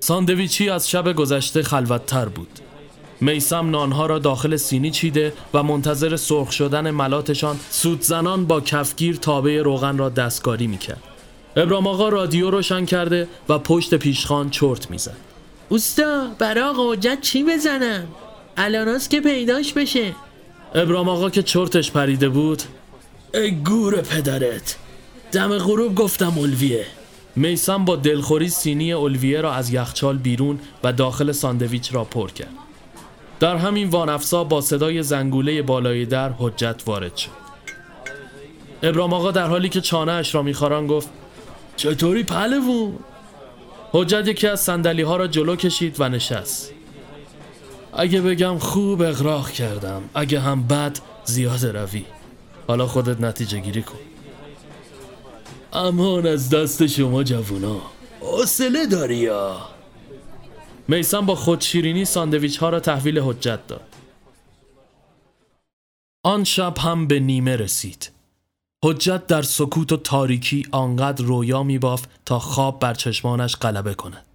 ساندویچی 0.00 0.70
از 0.70 0.90
شب 0.90 1.12
گذشته 1.12 1.62
خلوتتر 1.62 2.28
بود. 2.28 2.60
میسم 3.20 3.70
نانها 3.70 4.06
را 4.06 4.18
داخل 4.18 4.56
سینی 4.56 4.90
چیده 4.90 5.32
و 5.54 5.62
منتظر 5.62 6.16
سرخ 6.16 6.52
شدن 6.52 6.90
ملاتشان 6.90 7.60
سودزنان 7.70 8.46
با 8.46 8.60
کفگیر 8.60 9.16
تابه 9.16 9.62
روغن 9.62 9.98
را 9.98 10.08
دستکاری 10.08 10.66
می‌کرد. 10.66 11.02
ابرام 11.56 11.86
آقا 11.86 12.08
رادیو 12.08 12.50
روشن 12.50 12.84
کرده 12.84 13.28
و 13.48 13.58
پشت 13.58 13.94
پیشخان 13.94 14.50
چرت 14.50 14.90
می‌زد. 14.90 15.25
اوستا 15.68 16.26
برای 16.38 16.64
آقا 16.64 16.96
چی 16.96 17.44
بزنم؟ 17.44 18.06
الاناست 18.56 19.10
که 19.10 19.20
پیداش 19.20 19.72
بشه. 19.72 20.12
ابرام 20.74 21.08
آقا 21.08 21.30
که 21.30 21.42
چرتش 21.42 21.90
پریده 21.90 22.28
بود. 22.28 22.62
ای 23.34 23.50
گور 23.50 24.00
پدرت 24.00 24.76
دم 25.32 25.58
غروب 25.58 25.94
گفتم 25.94 26.38
الویه 26.38 26.86
میسم 27.36 27.84
با 27.84 27.96
دلخوری 27.96 28.48
سینی 28.48 28.92
الویه 28.92 29.40
را 29.40 29.52
از 29.52 29.72
یخچال 29.72 30.18
بیرون 30.18 30.58
و 30.84 30.92
داخل 30.92 31.32
ساندویچ 31.32 31.94
را 31.94 32.04
پر 32.04 32.30
کرد. 32.30 32.54
در 33.40 33.56
همین 33.56 33.88
وانفسا 33.88 34.44
با 34.44 34.60
صدای 34.60 35.02
زنگوله 35.02 35.62
بالای 35.62 36.06
در 36.06 36.30
حجت 36.38 36.82
وارد 36.86 37.16
شد. 37.16 37.30
ابرام 38.82 39.12
آقا 39.12 39.30
در 39.30 39.46
حالی 39.46 39.68
که 39.68 39.80
چانه 39.80 40.12
اش 40.12 40.34
را 40.34 40.42
میخاران 40.42 40.86
گفت 40.86 41.08
چطوری 41.76 42.22
پهلوون؟ 42.22 42.98
حجت 43.96 44.28
یکی 44.28 44.46
از 44.46 44.60
سندلی 44.60 45.02
ها 45.02 45.16
را 45.16 45.26
جلو 45.26 45.56
کشید 45.56 46.00
و 46.00 46.08
نشست. 46.08 46.72
اگه 47.92 48.20
بگم 48.20 48.58
خوب 48.58 49.02
اغراق 49.02 49.50
کردم 49.50 50.02
اگه 50.14 50.40
هم 50.40 50.66
بد 50.66 50.98
زیاد 51.24 51.66
روی. 51.66 52.04
حالا 52.68 52.86
خودت 52.86 53.20
نتیجه 53.20 53.58
گیری 53.58 53.82
کن. 53.82 53.98
امان 55.72 56.26
از 56.26 56.50
دست 56.50 56.86
شما 56.86 57.22
جوونا. 57.22 57.80
حوصله 58.20 58.86
داری 58.86 59.16
یا؟ 59.16 59.68
میسان 60.88 61.26
با 61.26 61.34
خود 61.34 61.60
شیرینی 61.60 62.04
ساندویچ 62.04 62.58
ها 62.58 62.68
را 62.68 62.80
تحویل 62.80 63.18
حجت 63.18 63.66
داد. 63.66 63.88
آن 66.24 66.44
شب 66.44 66.78
هم 66.78 67.06
به 67.06 67.20
نیمه 67.20 67.56
رسید. 67.56 68.15
حجت 68.88 69.26
در 69.26 69.42
سکوت 69.42 69.92
و 69.92 69.96
تاریکی 69.96 70.66
آنقدر 70.72 71.24
رویا 71.24 71.62
می 71.62 71.80
تا 72.24 72.38
خواب 72.38 72.80
بر 72.80 72.94
چشمانش 72.94 73.56
غلبه 73.56 73.94
کند. 73.94 74.26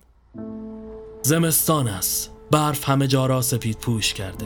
زمستان 1.22 1.88
است. 1.88 2.32
برف 2.52 2.90
همه 2.90 3.08
جا 3.08 3.26
را 3.26 3.42
سپید 3.42 3.78
پوش 3.78 4.14
کرده. 4.14 4.46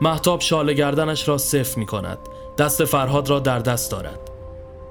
محتاب 0.00 0.40
شال 0.40 0.72
گردنش 0.72 1.28
را 1.28 1.38
صف 1.38 1.76
می 1.76 1.86
کند. 1.86 2.18
دست 2.58 2.84
فرهاد 2.84 3.30
را 3.30 3.40
در 3.40 3.58
دست 3.58 3.90
دارد. 3.90 4.20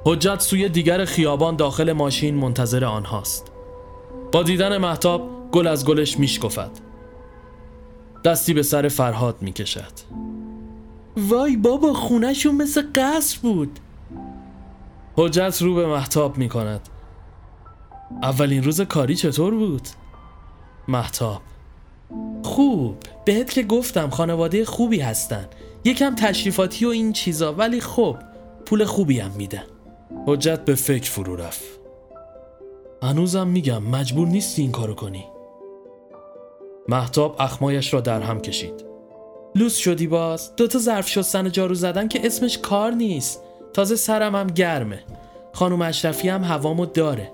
حجت 0.05 0.39
سوی 0.39 0.69
دیگر 0.69 1.05
خیابان 1.05 1.55
داخل 1.55 1.93
ماشین 1.93 2.35
منتظر 2.35 2.85
آنهاست. 2.85 3.51
با 4.31 4.43
دیدن 4.43 4.77
محتاب 4.77 5.29
گل 5.51 5.67
از 5.67 5.85
گلش 5.85 6.19
میشکفد 6.19 6.71
دستی 8.25 8.53
به 8.53 8.63
سر 8.63 8.87
فرهاد 8.87 9.35
می‌کشد 9.41 9.93
وای 11.17 11.57
بابا 11.57 11.93
خونهشون 11.93 12.55
مثل 12.55 12.83
قصر 12.95 13.39
بود 13.41 13.79
حجت 15.17 15.61
رو 15.61 15.75
به 15.75 15.87
محتاب 15.87 16.37
می‌کند. 16.37 16.89
اولین 18.23 18.63
روز 18.63 18.81
کاری 18.81 19.15
چطور 19.15 19.53
بود؟ 19.55 19.87
محتاب. 20.87 21.41
خوب. 22.43 22.97
بهت 23.25 23.49
که 23.49 23.63
گفتم 23.63 24.09
خانواده 24.09 24.65
خوبی 24.65 24.99
هستن. 24.99 25.45
یکم 25.85 26.15
تشریفاتی 26.15 26.85
و 26.85 26.89
این 26.89 27.13
چیزا 27.13 27.53
ولی 27.53 27.81
خب 27.81 28.17
پول 28.65 28.85
خوبی 28.85 29.19
هم 29.19 29.31
میدن. 29.31 29.63
حجت 30.27 30.65
به 30.65 30.75
فکر 30.75 31.11
فرو 31.11 31.35
رفت. 31.35 31.63
هنوزم 33.03 33.47
میگم 33.47 33.83
مجبور 33.83 34.27
نیستی 34.27 34.61
این 34.61 34.71
کارو 34.71 34.93
کنی. 34.93 35.25
محتاب 36.87 37.35
اخمایش 37.39 37.93
را 37.93 38.01
در 38.01 38.21
هم 38.21 38.41
کشید. 38.41 38.85
لوس 39.55 39.75
شدی 39.75 40.07
باز؟ 40.07 40.55
دوتا 40.55 40.79
ظرف 40.79 41.09
شستن 41.09 41.51
جارو 41.51 41.75
زدن 41.75 42.07
که 42.07 42.25
اسمش 42.25 42.57
کار 42.57 42.91
نیست. 42.91 43.43
تازه 43.73 43.95
سرم 43.95 44.35
هم 44.35 44.47
گرمه 44.47 45.03
خانم 45.53 45.81
اشرفی 45.81 46.29
هم 46.29 46.43
هوامو 46.43 46.85
داره 46.85 47.31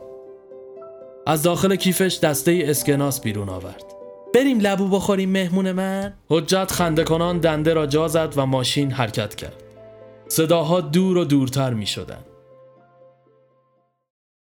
از 1.27 1.43
داخل 1.43 1.75
کیفش 1.75 2.19
دسته 2.19 2.61
اسکناس 2.65 3.21
بیرون 3.21 3.49
آورد 3.49 3.85
بریم 4.33 4.59
لبو 4.59 4.87
بخوریم 4.87 5.29
مهمون 5.29 5.71
من 5.71 6.13
حجت 6.29 6.71
خنده 6.71 7.03
کنان 7.03 7.39
دنده 7.39 7.73
را 7.73 7.85
جا 7.85 8.07
زد 8.07 8.33
و 8.35 8.45
ماشین 8.45 8.91
حرکت 8.91 9.35
کرد 9.35 9.63
صداها 10.27 10.81
دور 10.81 11.17
و 11.17 11.25
دورتر 11.25 11.73
می 11.73 11.85
شدن. 11.85 12.23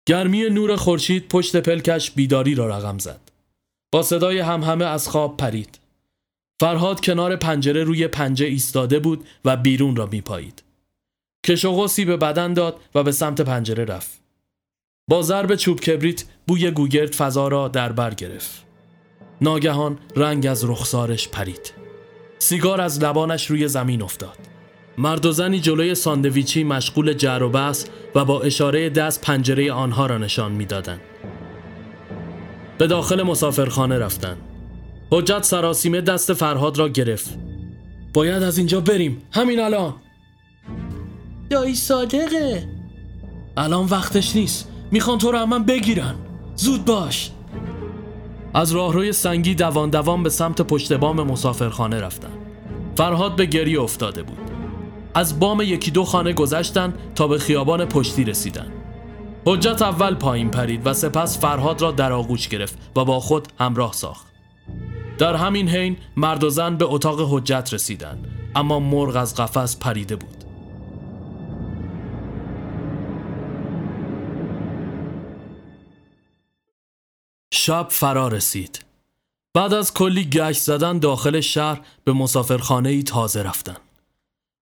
گرمی 0.07 0.49
نور 0.49 0.75
خورشید 0.75 1.27
پشت 1.27 1.55
پلکش 1.55 2.11
بیداری 2.11 2.55
را 2.55 2.67
رقم 2.67 2.97
زد 2.97 3.31
با 3.91 4.03
صدای 4.03 4.39
همهمه 4.39 4.85
از 4.85 5.07
خواب 5.07 5.37
پرید. 5.37 5.79
فرهاد 6.59 7.01
کنار 7.01 7.35
پنجره 7.35 7.83
روی 7.83 8.07
پنجه 8.07 8.45
ایستاده 8.45 8.99
بود 8.99 9.25
و 9.45 9.57
بیرون 9.57 9.95
را 9.95 10.05
میپایید. 10.05 10.63
کش 10.63 10.66
و 11.49 12.05
به 12.05 12.17
بدن 12.17 12.53
داد 12.53 12.79
و 12.95 13.03
به 13.03 13.11
سمت 13.11 13.41
پنجره 13.41 13.85
رفت. 13.85 14.21
با 15.09 15.21
ضرب 15.21 15.55
چوب 15.55 15.79
کبریت 15.79 16.23
بوی 16.47 16.71
گوگرد 16.71 17.13
فضا 17.13 17.47
را 17.47 17.67
در 17.67 17.91
بر 17.91 18.13
گرفت. 18.13 18.65
ناگهان 19.41 19.99
رنگ 20.15 20.47
از 20.47 20.69
رخسارش 20.69 21.29
پرید. 21.29 21.73
سیگار 22.39 22.81
از 22.81 23.03
لبانش 23.03 23.45
روی 23.45 23.67
زمین 23.67 24.01
افتاد. 24.01 24.37
مرد 24.97 25.25
و 25.25 25.31
زنی 25.31 25.59
جلوی 25.59 25.95
ساندویچی 25.95 26.63
مشغول 26.63 27.13
جر 27.13 27.43
و 27.43 27.49
بحث 27.49 27.85
و 28.15 28.25
با 28.25 28.41
اشاره 28.41 28.89
دست 28.89 29.21
پنجره 29.21 29.71
آنها 29.71 30.05
را 30.05 30.17
نشان 30.17 30.51
می‌دادند. 30.51 31.01
به 32.77 32.87
داخل 32.87 33.23
مسافرخانه 33.23 33.99
رفتند. 33.99 34.37
حجت 35.11 35.43
سراسیمه 35.43 36.01
دست 36.01 36.33
فرهاد 36.33 36.77
را 36.77 36.89
گرفت. 36.89 37.39
باید 38.13 38.43
از 38.43 38.57
اینجا 38.57 38.81
بریم 38.81 39.21
همین 39.31 39.59
الان. 39.59 39.95
دایی 41.49 41.75
صادقه 41.75 42.67
الان 43.57 43.85
وقتش 43.85 44.35
نیست. 44.35 44.67
می‌خوان 44.91 45.17
تو 45.17 45.31
رو 45.31 45.45
من 45.45 45.63
بگیرن. 45.63 46.15
زود 46.55 46.85
باش. 46.85 47.31
از 48.53 48.71
راهروی 48.71 49.13
سنگی 49.13 49.55
دوان 49.55 49.89
دوان 49.89 50.23
به 50.23 50.29
سمت 50.29 50.61
پشت 50.61 50.93
بام 50.93 51.21
مسافرخانه 51.21 52.01
رفتن. 52.01 52.31
فرهاد 52.95 53.35
به 53.35 53.45
گریه 53.45 53.81
افتاده 53.81 54.23
بود. 54.23 54.51
از 55.13 55.39
بام 55.39 55.61
یکی 55.61 55.91
دو 55.91 56.03
خانه 56.05 56.33
گذشتن 56.33 56.93
تا 57.15 57.27
به 57.27 57.37
خیابان 57.37 57.85
پشتی 57.85 58.23
رسیدن. 58.23 58.71
حجت 59.45 59.81
اول 59.81 60.15
پایین 60.15 60.51
پرید 60.51 60.81
و 60.87 60.93
سپس 60.93 61.39
فرهاد 61.39 61.81
را 61.81 61.91
در 61.91 62.11
آغوش 62.11 62.47
گرفت 62.47 62.77
و 62.95 63.05
با 63.05 63.19
خود 63.19 63.47
همراه 63.59 63.93
ساخت. 63.93 64.27
در 65.17 65.35
همین 65.35 65.69
حین 65.69 65.97
مرد 66.17 66.43
و 66.43 66.49
زن 66.49 66.77
به 66.77 66.85
اتاق 66.85 67.33
حجت 67.33 67.69
رسیدند 67.73 68.27
اما 68.55 68.79
مرغ 68.79 69.15
از 69.15 69.35
قفس 69.35 69.77
پریده 69.77 70.15
بود. 70.15 70.36
شب 77.57 77.87
فرا 77.89 78.27
رسید. 78.27 78.85
بعد 79.53 79.73
از 79.73 79.93
کلی 79.93 80.25
گشت 80.25 80.61
زدن 80.61 80.99
داخل 80.99 81.39
شهر 81.39 81.81
به 82.03 82.13
مسافرخانه 82.13 82.89
ای 82.89 83.03
تازه 83.03 83.41
رفتن. 83.41 83.77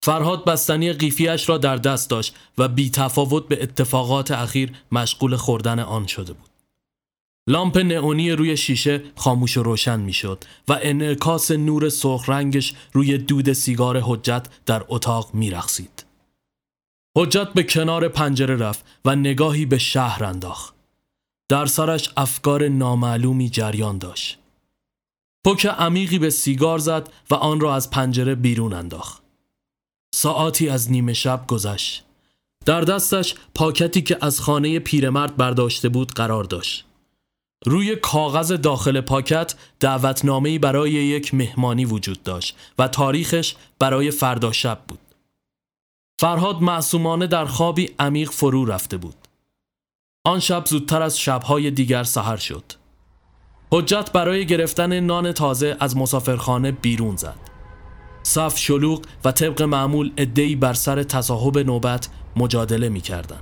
فرهاد 0.04 0.46
بستنی 0.46 0.94
قیفیش 0.94 1.50
را 1.50 1.58
در 1.58 1.76
دست 1.76 2.10
داشت 2.10 2.36
و 2.58 2.68
بی 2.68 2.90
تفاوت 2.90 3.48
به 3.48 3.64
اتفاقات 3.64 4.32
اخیر 4.32 4.72
مشغول 4.92 5.36
خوردن 5.36 5.80
آن 5.80 6.08
شده 6.08 6.34
بود. 6.34 6.50
لامپ 7.48 7.78
نئونی 7.78 8.32
روی 8.32 8.58
شیشه 8.58 9.04
خاموش 9.16 9.58
و 9.58 9.64
روشن 9.64 10.00
می‌شد 10.00 10.44
و 10.68 10.80
انعکاس 10.82 11.52
نور 11.52 11.90
سرخ 11.90 12.30
رنگش 12.30 12.74
روی 12.94 13.18
دود 13.18 13.54
سیگار 13.54 14.00
حجت 14.00 14.48
در 14.66 14.86
اتاق 14.88 15.34
میرقصید. 15.34 16.06
حجت 17.18 17.54
به 17.54 17.64
کنار 17.64 18.08
پنجره 18.08 18.56
رفت 18.56 18.86
و 19.06 19.16
نگاهی 19.16 19.66
به 19.66 19.78
شهر 19.78 20.24
انداخت. 20.24 20.75
در 21.50 21.66
سرش 21.66 22.10
افکار 22.18 22.68
نامعلومی 22.68 23.50
جریان 23.50 23.98
داشت. 23.98 24.38
پک 25.46 25.66
عمیقی 25.66 26.20
به 26.20 26.30
سیگار 26.30 26.80
زد 26.80 27.10
و 27.30 27.36
آن 27.36 27.60
را 27.60 27.76
از 27.76 27.90
پنجره 27.90 28.36
بیرون 28.36 28.74
انداخت. 28.74 29.24
ساعتی 30.16 30.70
از 30.70 30.92
نیمه 30.92 31.14
شب 31.14 31.48
گذشت. 31.48 32.04
در 32.66 32.82
دستش 32.82 33.36
پاکتی 33.56 34.02
که 34.02 34.18
از 34.22 34.40
خانه 34.40 34.80
پیرمرد 34.80 35.36
برداشته 35.36 35.90
بود 35.90 36.12
قرار 36.12 36.44
داشت. 36.44 36.86
روی 37.66 37.96
کاغذ 37.96 38.52
داخل 38.52 39.02
پاکت 39.02 39.56
دعوتنامه‌ای 39.80 40.60
برای 40.60 40.92
یک 40.92 41.34
مهمانی 41.34 41.86
وجود 41.86 42.24
داشت 42.24 42.58
و 42.80 42.88
تاریخش 42.88 43.56
برای 43.80 44.12
فردا 44.12 44.52
شب 44.52 44.80
بود. 44.88 45.00
فرهاد 46.20 46.62
معصومانه 46.62 47.28
در 47.28 47.46
خوابی 47.46 47.90
عمیق 48.00 48.32
فرو 48.32 48.66
رفته 48.66 48.98
بود. 48.98 49.25
آن 50.28 50.40
شب 50.40 50.66
زودتر 50.66 51.02
از 51.02 51.20
شبهای 51.20 51.72
دیگر 51.72 52.04
سحر 52.04 52.38
شد. 52.38 52.64
حجت 53.72 54.12
برای 54.12 54.46
گرفتن 54.46 55.00
نان 55.00 55.32
تازه 55.32 55.78
از 55.80 55.98
مسافرخانه 55.98 56.72
بیرون 56.72 57.16
زد. 57.16 57.36
صف 58.24 58.58
شلوغ 58.58 59.02
و 59.26 59.32
طبق 59.32 59.62
معمول 59.62 60.12
ادهی 60.18 60.56
بر 60.56 60.74
سر 60.74 61.04
تصاحب 61.04 61.58
نوبت 61.58 62.10
مجادله 62.36 62.90
می 62.90 63.02
کردن. 63.02 63.40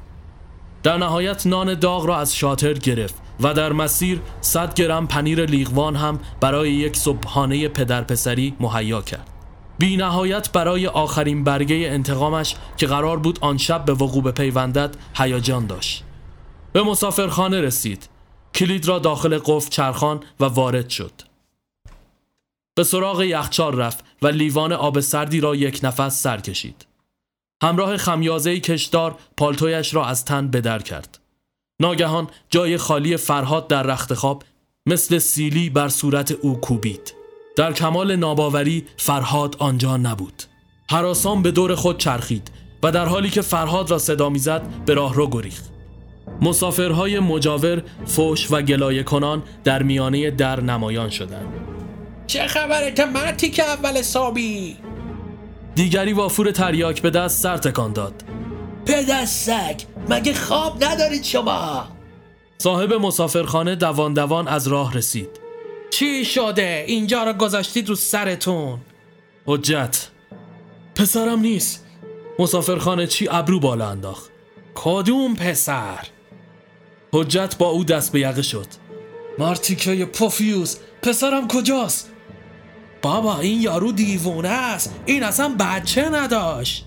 در 0.84 0.98
نهایت 0.98 1.48
نان 1.48 1.74
داغ 1.74 2.05
را 2.05 2.18
از 2.18 2.36
شاتر 2.36 2.74
گرفت 2.74 3.16
و 3.40 3.53
در 3.53 3.74
مسیر 3.74 4.22
100 4.42 4.74
گرم 4.74 5.07
پنیر 5.07 5.46
لیغوان 5.46 5.96
هم 5.96 6.20
برای 6.40 6.72
یک 6.72 6.98
صبحانه 6.98 7.68
پدر 7.68 8.01
پسری 8.01 8.55
مهیا 8.60 9.01
کرد. 9.01 9.29
بی 9.77 9.98
نهایت 9.98 10.51
برای 10.51 10.88
آخرین 10.88 11.44
برگه 11.44 11.75
انتقامش 11.75 12.55
که 12.77 12.88
قرار 12.88 13.18
بود 13.18 13.40
آن 13.42 13.57
شب 13.57 13.86
به 13.86 13.94
وقوع 13.94 14.31
پیوندد 14.31 14.98
هیجان 15.16 15.68
داشت. 15.68 16.03
به 16.74 16.83
مسافرخانه 16.83 17.62
رسید. 17.62 18.09
کلید 18.55 18.88
را 18.88 19.00
داخل 19.00 19.40
قفل 19.46 19.70
چرخان 19.70 20.24
و 20.40 20.46
وارد 20.46 20.90
شد. 20.90 21.12
به 22.75 22.83
سراغ 22.83 23.22
یخچال 23.22 23.77
رفت 23.77 24.05
و 24.22 24.27
لیوان 24.27 24.74
آب 24.74 25.00
سردی 25.00 25.40
را 25.40 25.55
یک 25.55 25.79
نفس 25.83 26.22
سر 26.22 26.38
کشید. 26.38 26.86
همراه 27.64 27.98
خمیازه 27.98 28.59
کشدار 28.59 29.16
پالتویش 29.38 29.94
را 29.94 30.05
از 30.05 30.25
تن 30.25 30.48
بدر 30.48 30.79
کرد. 30.79 31.20
ناگهان 31.81 32.27
جای 32.50 32.77
خالی 32.77 33.18
فرهاد 33.18 33.68
در 33.68 33.83
رخت 33.83 34.14
خواب 34.14 34.44
مثل 34.86 35.18
سیلی 35.18 35.70
بر 35.70 35.90
صورت 35.90 36.31
او 36.31 36.62
کوبید. 36.62 37.14
در 37.55 37.74
کمال 37.74 38.16
ناباوری 38.16 38.86
فرهاد 38.98 39.55
آنجا 39.59 39.98
نبود. 39.98 40.44
حراسان 40.90 41.42
به 41.42 41.51
دور 41.51 41.75
خود 41.75 41.98
چرخید 41.98 42.51
و 42.83 42.92
در 42.92 43.05
حالی 43.05 43.29
که 43.29 43.42
فرهاد 43.42 43.92
را 43.92 43.98
صدا 43.98 44.29
می‌زد 44.29 44.86
به 44.86 44.94
راه 44.94 45.14
رو 45.14 45.27
گریخت. 45.27 45.73
مسافرهای 46.42 47.20
مجاور 47.20 47.83
فوش 48.05 48.51
و 48.51 48.62
گلایه 48.62 49.03
کنان 49.03 49.44
در 49.64 49.83
میانه 49.83 50.31
در 50.31 50.59
نمایان 50.59 51.09
شدند. 51.09 51.53
چه 52.27 52.48
خبره 52.48 52.92
که 52.92 53.05
مرتی 53.05 53.50
که 53.50 53.64
اول 53.64 54.01
سابی 54.01 54.77
دیگری 55.75 56.14
وافور 56.14 56.51
تریاک 56.51 57.01
به 57.01 57.09
دست 57.09 57.42
سر 57.42 57.57
تکان 57.57 57.94
داد. 57.94 58.24
سگ 59.25 59.81
مگه 60.09 60.33
خواب 60.33 60.83
ندارید 60.83 61.24
شما؟ 61.24 61.88
صاحب 62.57 62.94
مسافرخانه 62.94 63.75
دوان 63.75 64.14
دوان 64.14 64.48
از 64.48 64.68
راه 64.68 64.94
رسید. 64.94 65.29
چی 65.90 66.25
شده؟ 66.25 66.83
اینجا 66.88 67.24
را 67.24 67.33
گذاشتید 67.33 67.90
رو 67.90 67.96
سرتون. 67.96 68.79
حجت. 69.46 70.07
پسرم 70.96 71.40
نیست. 71.40 71.86
مسافرخانه 72.40 73.07
چی 73.07 73.27
ابرو 73.31 73.59
بالا 73.59 73.90
انداخت؟ 73.90 74.31
کدوم 74.75 75.36
پسر؟ 75.36 76.07
حجت 77.14 77.58
با 77.58 77.70
او 77.70 77.84
دست 77.84 78.12
به 78.12 78.20
یقه 78.20 78.42
شد. 78.42 78.66
مارتیکه 79.40 80.06
پوفیوز 80.06 80.78
پسرم 81.02 81.48
کجاست؟ 81.48 82.10
بابا 83.02 83.40
این 83.40 83.62
یارو 83.62 83.92
دیوونه 83.92 84.50
است. 84.50 84.96
این 85.06 85.24
اصلا 85.24 85.56
بچه 85.60 86.10
نداشت. 86.10 86.86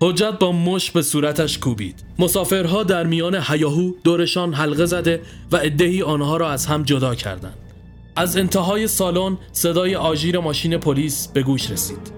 حجت 0.00 0.38
با 0.38 0.52
مش 0.52 0.90
به 0.90 1.02
صورتش 1.02 1.58
کوبید. 1.58 2.04
مسافرها 2.18 2.82
در 2.82 3.04
میان 3.04 3.34
حیاهو 3.34 3.92
دورشان 4.04 4.54
حلقه 4.54 4.86
زده 4.86 5.22
و 5.52 5.56
ادهی 5.56 6.02
آنها 6.02 6.36
را 6.36 6.50
از 6.50 6.66
هم 6.66 6.82
جدا 6.82 7.14
کردند. 7.14 7.58
از 8.16 8.36
انتهای 8.36 8.86
سالن 8.86 9.38
صدای 9.52 9.96
آژیر 9.96 10.38
ماشین 10.38 10.78
پلیس 10.78 11.28
به 11.28 11.42
گوش 11.42 11.70
رسید. 11.70 12.12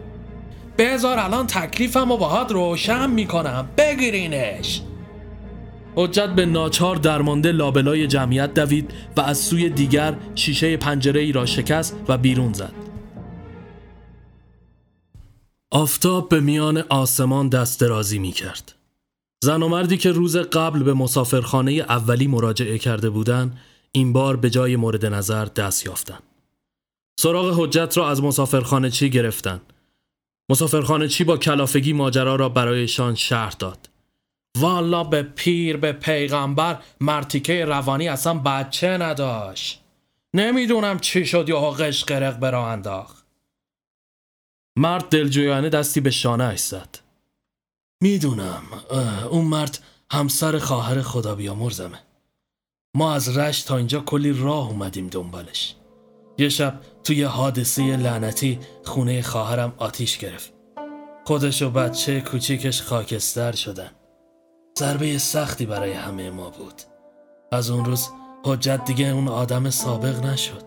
بذار 0.79 1.19
الان 1.19 1.47
تکلیفم 1.47 2.11
و 2.11 2.17
باهات 2.17 2.53
روشن 2.53 3.11
می‌کنم. 3.11 3.69
بگیرینش. 3.79 4.81
حجت 5.97 6.29
به 6.29 6.47
ناچار 6.47 6.97
درمانده 6.97 7.53
لابلای 7.53 8.07
جمعیت 8.07 8.55
دوید 8.55 8.91
و 9.17 9.21
از 9.21 9.39
سوی 9.39 9.69
دیگر 9.71 10.17
شیشه 10.35 10.77
پنجره 10.77 11.21
ای 11.21 11.33
را 11.33 11.47
شکست 11.47 11.97
و 12.09 12.19
بیرون 12.19 12.53
زد 12.53 12.73
آفتاب 15.73 16.29
به 16.29 16.41
میان 16.41 16.79
آسمان 16.79 17.49
دست 17.49 17.81
درازی 17.81 18.19
می 18.19 18.33
کرد. 18.33 18.75
زن 19.45 19.63
و 19.63 19.69
مردی 19.69 19.97
که 19.97 20.13
روز 20.13 20.37
قبل 20.37 20.83
به 20.83 20.95
مسافرخانه 20.95 21.73
اولی 21.73 22.27
مراجعه 22.27 22.79
کرده 22.79 23.11
بودند 23.11 23.59
این 23.93 24.13
بار 24.13 24.37
به 24.37 24.51
جای 24.51 24.77
مورد 24.77 25.07
نظر 25.07 25.45
دست 25.45 25.87
یافتند. 25.87 26.23
سراغ 27.21 27.61
حجت 27.61 27.99
را 27.99 28.11
از 28.11 28.23
مسافرخانه 28.23 28.91
چی 28.91 29.11
گرفتن. 29.11 29.61
مسافرخانه 30.51 31.09
چی 31.09 31.25
با 31.25 31.37
کلافگی 31.37 31.93
ماجرا 31.93 32.37
را 32.37 32.49
برایشان 32.49 33.15
شهر 33.15 33.55
داد. 33.59 33.90
والا 34.59 35.05
به 35.05 35.23
پیر 35.23 35.77
به 35.77 35.93
پیغمبر 35.93 36.83
مرتیکه 37.01 37.65
روانی 37.65 38.09
اصلا 38.09 38.35
بچه 38.35 38.89
نداشت. 38.89 39.83
نمی‌دونم 40.35 40.99
چی 40.99 41.27
شد 41.27 41.49
یا 41.49 41.71
قش 41.71 42.05
قرق 42.05 42.39
برا 42.39 42.71
انداخت. 42.71 43.27
مرد 44.77 45.09
دلجویانه 45.09 45.69
دستی 45.69 46.01
به 46.01 46.11
شانه 46.11 46.57
زد. 46.57 46.99
می‌دونم 48.03 48.63
اون 49.31 49.45
مرد 49.45 49.79
همسر 50.13 50.59
خواهر 50.59 51.03
خدا 51.03 51.35
بیامرزمه. 51.35 51.99
ما 52.97 53.15
از 53.15 53.39
رشت 53.39 53.67
تا 53.67 53.77
اینجا 53.77 54.01
کلی 54.01 54.33
راه 54.33 54.69
اومدیم 54.69 55.07
دنبالش. 55.07 55.75
یه 56.39 56.49
شب 56.49 56.81
توی 57.05 57.23
حادثه 57.23 57.97
لعنتی 57.97 58.59
خونه 58.85 59.23
خواهرم 59.23 59.75
آتیش 59.77 60.19
گرفت. 60.19 60.53
خودش 61.27 61.63
و 61.63 61.71
بچه 61.71 62.21
کوچیکش 62.21 62.83
خاکستر 62.83 63.53
شدن. 63.53 63.91
ضربه 64.81 65.19
سختی 65.19 65.67
برای 65.67 65.93
همه 65.93 66.31
ما 66.31 66.51
بود. 66.51 66.83
از 67.53 67.71
اون 67.71 67.85
روز 67.85 68.09
حجت 68.45 68.85
دیگه 68.85 69.07
اون 69.07 69.29
آدم 69.29 69.71
سابق 69.71 70.25
نشد. 70.25 70.63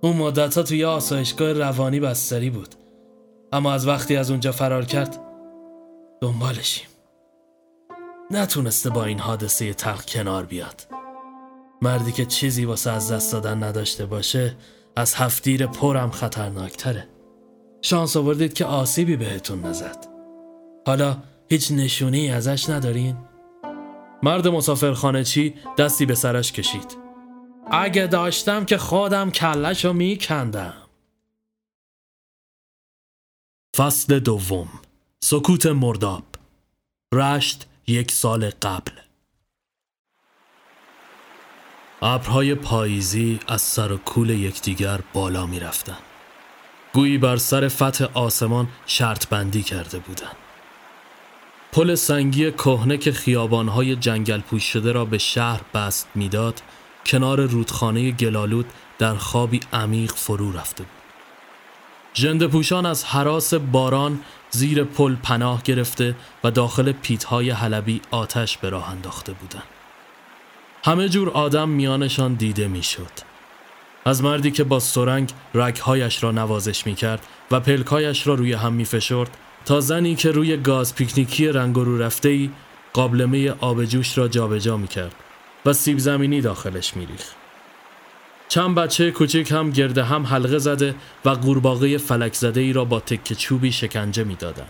اون 0.00 0.16
مدت 0.16 0.56
ها 0.56 0.62
توی 0.62 0.84
آسایشگاه 0.84 1.52
روانی 1.52 2.00
بستری 2.00 2.50
بود. 2.50 2.74
اما 3.52 3.72
از 3.72 3.86
وقتی 3.86 4.16
از 4.16 4.30
اونجا 4.30 4.52
فرار 4.52 4.84
کرد 4.84 5.20
دنبالشیم. 6.20 6.86
نتونسته 8.30 8.90
با 8.90 9.04
این 9.04 9.18
حادثه 9.18 9.74
تلخ 9.74 10.04
کنار 10.04 10.46
بیاد. 10.46 10.86
مردی 11.82 12.12
که 12.12 12.26
چیزی 12.26 12.64
واسه 12.64 12.90
از 12.90 13.12
دست 13.12 13.32
دادن 13.32 13.62
نداشته 13.62 14.06
باشه 14.06 14.56
از 14.96 15.14
هفتیر 15.14 15.66
پرم 15.66 16.10
خطرناکتره. 16.10 17.08
شانس 17.82 18.16
آوردید 18.16 18.52
که 18.52 18.64
آسیبی 18.64 19.16
بهتون 19.16 19.66
نزد. 19.66 20.06
حالا 20.86 21.16
هیچ 21.50 21.72
نشونی 21.72 22.30
ازش 22.30 22.68
ندارین؟ 22.68 23.16
مرد 24.22 24.48
مسافرخانه 24.48 25.24
چی 25.24 25.54
دستی 25.78 26.06
به 26.06 26.14
سرش 26.14 26.52
کشید 26.52 26.96
اگه 27.70 28.06
داشتم 28.06 28.64
که 28.64 28.78
خودم 28.78 29.30
کلشو 29.30 29.92
میکندم 29.92 30.74
فصل 33.76 34.18
دوم 34.18 34.68
سکوت 35.20 35.66
مرداب 35.66 36.24
رشت 37.14 37.68
یک 37.86 38.10
سال 38.10 38.50
قبل 38.50 38.92
ابرهای 42.02 42.54
پاییزی 42.54 43.40
از 43.48 43.62
سر 43.62 43.92
و 43.92 43.96
کول 43.96 44.30
یکدیگر 44.30 45.00
بالا 45.12 45.46
می 45.46 45.60
رفتن. 45.60 45.98
گویی 46.92 47.18
بر 47.18 47.36
سر 47.36 47.68
فتح 47.68 48.04
آسمان 48.14 48.68
شرط 48.86 49.26
بندی 49.28 49.62
کرده 49.62 49.98
بودند. 49.98 50.49
پل 51.72 51.94
سنگی 51.94 52.50
کهنه 52.50 52.96
که 52.96 53.12
خیابانهای 53.12 53.96
جنگل 53.96 54.40
پوش 54.40 54.64
شده 54.64 54.92
را 54.92 55.04
به 55.04 55.18
شهر 55.18 55.60
بست 55.74 56.08
می‌داد 56.14 56.62
کنار 57.06 57.40
رودخانه 57.40 58.10
گلالود 58.10 58.66
در 58.98 59.14
خوابی 59.14 59.60
عمیق 59.72 60.12
فرو 60.12 60.52
رفته 60.52 60.82
بود. 60.82 60.92
جنده 62.12 62.46
پوشان 62.46 62.86
از 62.86 63.04
حراس 63.04 63.54
باران 63.54 64.20
زیر 64.50 64.84
پل 64.84 65.16
پناه 65.22 65.62
گرفته 65.62 66.16
و 66.44 66.50
داخل 66.50 66.92
پیتهای 66.92 67.50
حلبی 67.50 68.00
آتش 68.10 68.58
به 68.58 68.68
راه 68.70 68.90
انداخته 68.90 69.32
بودند. 69.32 69.68
همه 70.84 71.08
جور 71.08 71.30
آدم 71.30 71.68
میانشان 71.68 72.34
دیده 72.34 72.68
می‌شد. 72.68 73.30
از 74.04 74.22
مردی 74.22 74.50
که 74.50 74.64
با 74.64 74.80
سرنگ 74.80 75.32
رگهایش 75.54 76.22
را 76.22 76.30
نوازش 76.30 76.86
می 76.86 76.94
کرد 76.94 77.26
و 77.50 77.60
پلکایش 77.60 78.26
را 78.26 78.34
روی 78.34 78.52
هم 78.52 78.72
می 78.72 78.84
فشرد 78.84 79.36
تا 79.64 79.80
زنی 79.80 80.14
که 80.14 80.30
روی 80.30 80.56
گاز 80.56 80.94
پیکنیکی 80.94 81.48
رنگ 81.48 81.76
رو 81.76 81.98
رفته 81.98 82.28
ای 82.28 82.50
قابلمه 82.92 83.50
آب 83.50 83.84
جوش 83.84 84.18
را 84.18 84.28
جابجا 84.28 84.76
می 84.76 84.88
کرد 84.88 85.14
و 85.66 85.72
سیب 85.72 85.98
زمینی 85.98 86.40
داخلش 86.40 86.96
می 86.96 87.06
ریخت. 87.06 87.24
چند 88.48 88.74
بچه 88.74 89.10
کوچک 89.10 89.52
هم 89.52 89.70
گرد 89.70 90.04
هم 90.04 90.26
حلقه 90.26 90.58
زده 90.58 90.94
و 91.24 91.30
قورباغه 91.30 91.98
فلک 91.98 92.34
زده 92.34 92.60
ای 92.60 92.72
را 92.72 92.84
با 92.84 93.00
تکه 93.00 93.34
چوبی 93.34 93.72
شکنجه 93.72 94.24
می 94.24 94.34
دادن. 94.34 94.66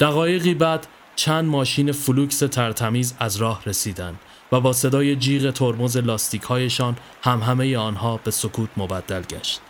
دقایقی 0.00 0.54
بعد 0.54 0.86
چند 1.16 1.44
ماشین 1.44 1.92
فولکس 1.92 2.38
ترتمیز 2.38 3.14
از 3.18 3.36
راه 3.36 3.62
رسیدند 3.66 4.18
و 4.52 4.60
با 4.60 4.72
صدای 4.72 5.16
جیغ 5.16 5.50
ترمز 5.50 5.96
لاستیکهایشان 5.96 6.96
همهمه 7.22 7.76
آنها 7.76 8.16
به 8.16 8.30
سکوت 8.30 8.68
مبدل 8.76 9.22
گشت. 9.22 9.60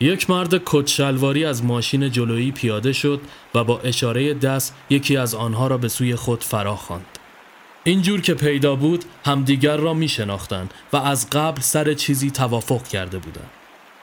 یک 0.00 0.30
مرد 0.30 0.62
کچلواری 0.64 1.44
از 1.44 1.64
ماشین 1.64 2.10
جلویی 2.10 2.52
پیاده 2.52 2.92
شد 2.92 3.20
و 3.54 3.64
با 3.64 3.80
اشاره 3.80 4.34
دست 4.34 4.74
یکی 4.90 5.16
از 5.16 5.34
آنها 5.34 5.66
را 5.66 5.78
به 5.78 5.88
سوی 5.88 6.14
خود 6.14 6.44
فرا 6.44 6.76
خواند. 6.76 7.06
اینجور 7.84 8.20
که 8.20 8.34
پیدا 8.34 8.76
بود 8.76 9.04
همدیگر 9.24 9.76
را 9.76 9.94
می 9.94 10.08
شناختند 10.08 10.74
و 10.92 10.96
از 10.96 11.30
قبل 11.30 11.60
سر 11.60 11.94
چیزی 11.94 12.30
توافق 12.30 12.88
کرده 12.88 13.18
بودند. 13.18 13.50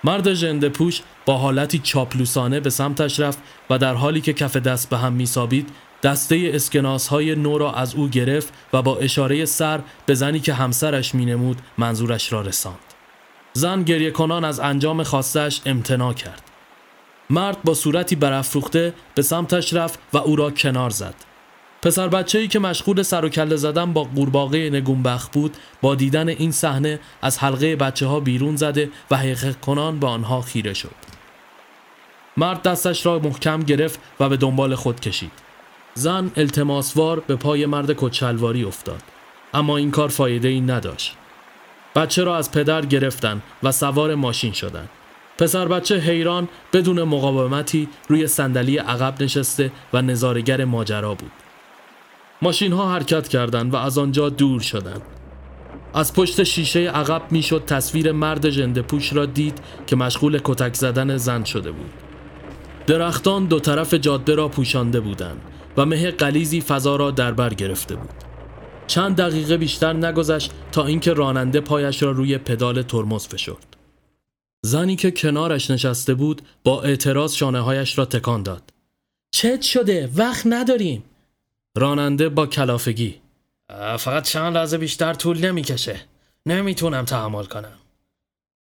مرد 0.04 0.34
ژنده 0.34 0.70
پوش 0.70 1.02
با 1.26 1.38
حالتی 1.38 1.80
چاپلوسانه 1.80 2.60
به 2.60 2.70
سمتش 2.70 3.20
رفت 3.20 3.40
و 3.70 3.78
در 3.78 3.94
حالی 3.94 4.22
که 4.22 4.34
کف 4.34 4.58
دست 4.58 4.90
به 4.90 4.98
هم 4.98 5.14
میسابید 5.14 5.70
دسته 6.04 6.52
اسکناس 6.54 7.08
های 7.08 7.36
نو 7.36 7.58
را 7.58 7.74
از 7.74 7.96
او 7.96 8.08
گرفت 8.08 8.54
و 8.74 8.82
با 8.82 8.98
اشاره 8.98 9.46
سر 9.46 9.80
به 10.06 10.14
زنی 10.14 10.40
که 10.40 10.54
همسرش 10.54 11.16
مینمود 11.16 11.58
منظورش 11.78 12.34
را 12.34 12.42
رساند. 12.42 12.91
زن 13.54 13.84
گریه 13.84 14.12
کنان 14.12 14.46
از 14.46 14.60
انجام 14.60 15.04
خواستش 15.04 15.62
امتناع 15.66 16.14
کرد. 16.14 16.42
مرد 17.30 17.64
با 17.64 17.74
صورتی 17.74 18.16
برافروخته 18.16 18.94
به 19.16 19.22
سمتش 19.22 19.74
رفت 19.74 20.00
و 20.14 20.18
او 20.18 20.36
را 20.36 20.52
کنار 20.52 20.90
زد. 20.90 21.16
پسر 21.82 22.08
بچه 22.08 22.40
ای 22.40 22.48
که 22.48 22.60
مشغول 22.60 23.02
سر 23.02 23.26
و 23.26 23.30
کله 23.30 23.56
زدن 23.56 23.94
با 23.94 24.04
قورباغه 24.04 24.70
نگونبخ 24.70 25.30
بود 25.30 25.58
با 25.82 25.96
دیدن 25.96 26.30
این 26.30 26.52
صحنه 26.52 27.00
از 27.22 27.40
حلقه 27.40 27.76
بچه 27.76 28.06
ها 28.06 28.20
بیرون 28.20 28.56
زده 28.56 28.90
و 29.12 29.18
حقیق 29.18 29.56
کنان 29.60 30.00
به 30.00 30.08
آنها 30.08 30.42
خیره 30.42 30.74
شد. 30.74 30.96
مرد 32.38 32.62
دستش 32.62 33.06
را 33.06 33.20
محکم 33.20 33.60
گرفت 33.60 34.00
و 34.20 34.30
به 34.30 34.38
دنبال 34.38 34.76
خود 34.76 35.00
کشید. 35.00 35.32
زن 35.94 36.32
التماسوار 36.38 37.20
به 37.20 37.36
پای 37.36 37.66
مرد 37.66 37.92
کچلواری 37.92 38.64
افتاد. 38.64 39.04
اما 39.54 39.78
این 39.78 39.92
کار 39.92 40.10
فایده 40.10 40.48
ای 40.48 40.62
نداشت. 40.62 41.18
بچه 41.96 42.24
را 42.24 42.38
از 42.38 42.52
پدر 42.52 42.86
گرفتن 42.86 43.42
و 43.64 43.72
سوار 43.72 44.16
ماشین 44.16 44.54
شدند. 44.54 44.90
پسر 45.38 45.68
بچه 45.68 45.98
حیران 45.98 46.48
بدون 46.74 47.04
مقاومتی 47.04 47.90
روی 48.08 48.28
صندلی 48.28 48.78
عقب 48.78 49.24
نشسته 49.24 49.72
و 49.94 50.02
نظارگر 50.02 50.66
ماجرا 50.66 51.14
بود. 51.14 51.32
ماشین 52.42 52.74
ها 52.74 52.94
حرکت 52.94 53.28
کردند 53.28 53.74
و 53.74 53.78
از 53.78 53.98
آنجا 53.98 54.30
دور 54.30 54.62
شدند. 54.62 55.02
از 55.94 56.14
پشت 56.14 56.44
شیشه 56.44 56.80
عقب 56.80 57.22
می‌شد 57.32 57.64
تصویر 57.66 58.12
مرد 58.12 58.50
جنده 58.50 58.82
پوش 58.82 59.14
را 59.14 59.26
دید 59.26 59.60
که 59.88 59.96
مشغول 59.96 60.40
کتک 60.44 60.74
زدن 60.74 61.18
زن 61.18 61.44
شده 61.44 61.72
بود. 61.72 61.92
درختان 62.88 63.46
دو 63.46 63.60
طرف 63.60 63.94
جاده 63.94 64.36
را 64.36 64.48
پوشانده 64.48 65.00
بودند 65.00 65.42
و 65.78 65.86
مه 65.86 66.12
قلیزی 66.12 66.62
فضا 66.62 66.96
را 66.96 67.12
در 67.12 67.32
بر 67.32 67.54
گرفته 67.54 67.96
بود. 67.96 68.31
چند 68.92 69.16
دقیقه 69.16 69.58
بیشتر 69.58 69.94
نگذشت 69.94 70.52
تا 70.72 70.86
اینکه 70.86 71.14
راننده 71.14 71.62
پایش 71.62 72.04
را 72.04 72.12
روی 72.12 72.38
پدال 72.38 72.82
ترمز 72.82 73.28
فشرد. 73.28 73.78
زنی 74.66 74.96
که 74.96 75.12
کنارش 75.12 75.72
نشسته 75.72 76.14
بود 76.14 76.42
با 76.64 76.84
اعتراض 76.84 77.34
شانه 77.34 77.60
هایش 77.60 77.98
را 77.98 78.06
تکان 78.06 78.44
داد. 78.44 78.74
چت 79.32 79.62
شده؟ 79.62 80.10
وقت 80.16 80.44
نداریم. 80.46 81.04
راننده 81.78 82.30
با 82.30 82.48
کلافگی. 82.48 83.16
فقط 84.00 84.24
چند 84.24 84.58
لحظه 84.58 84.78
بیشتر 84.78 85.14
طول 85.14 85.46
نمی‌کشه. 85.46 86.02
نمی‌تونم 86.46 87.06
تحمل 87.06 87.46
کنم. 87.46 87.78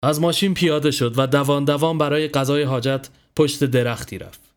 از 0.04 0.22
ماشین 0.22 0.54
پیاده 0.54 0.92
شد 0.92 1.14
و 1.18 1.28
دوان 1.28 1.66
دوان 1.66 1.98
برای 1.98 2.28
قضای 2.28 2.64
حاجت 2.64 3.10
پشت 3.36 3.64
درختی 3.64 4.18
رفت. 4.18 4.53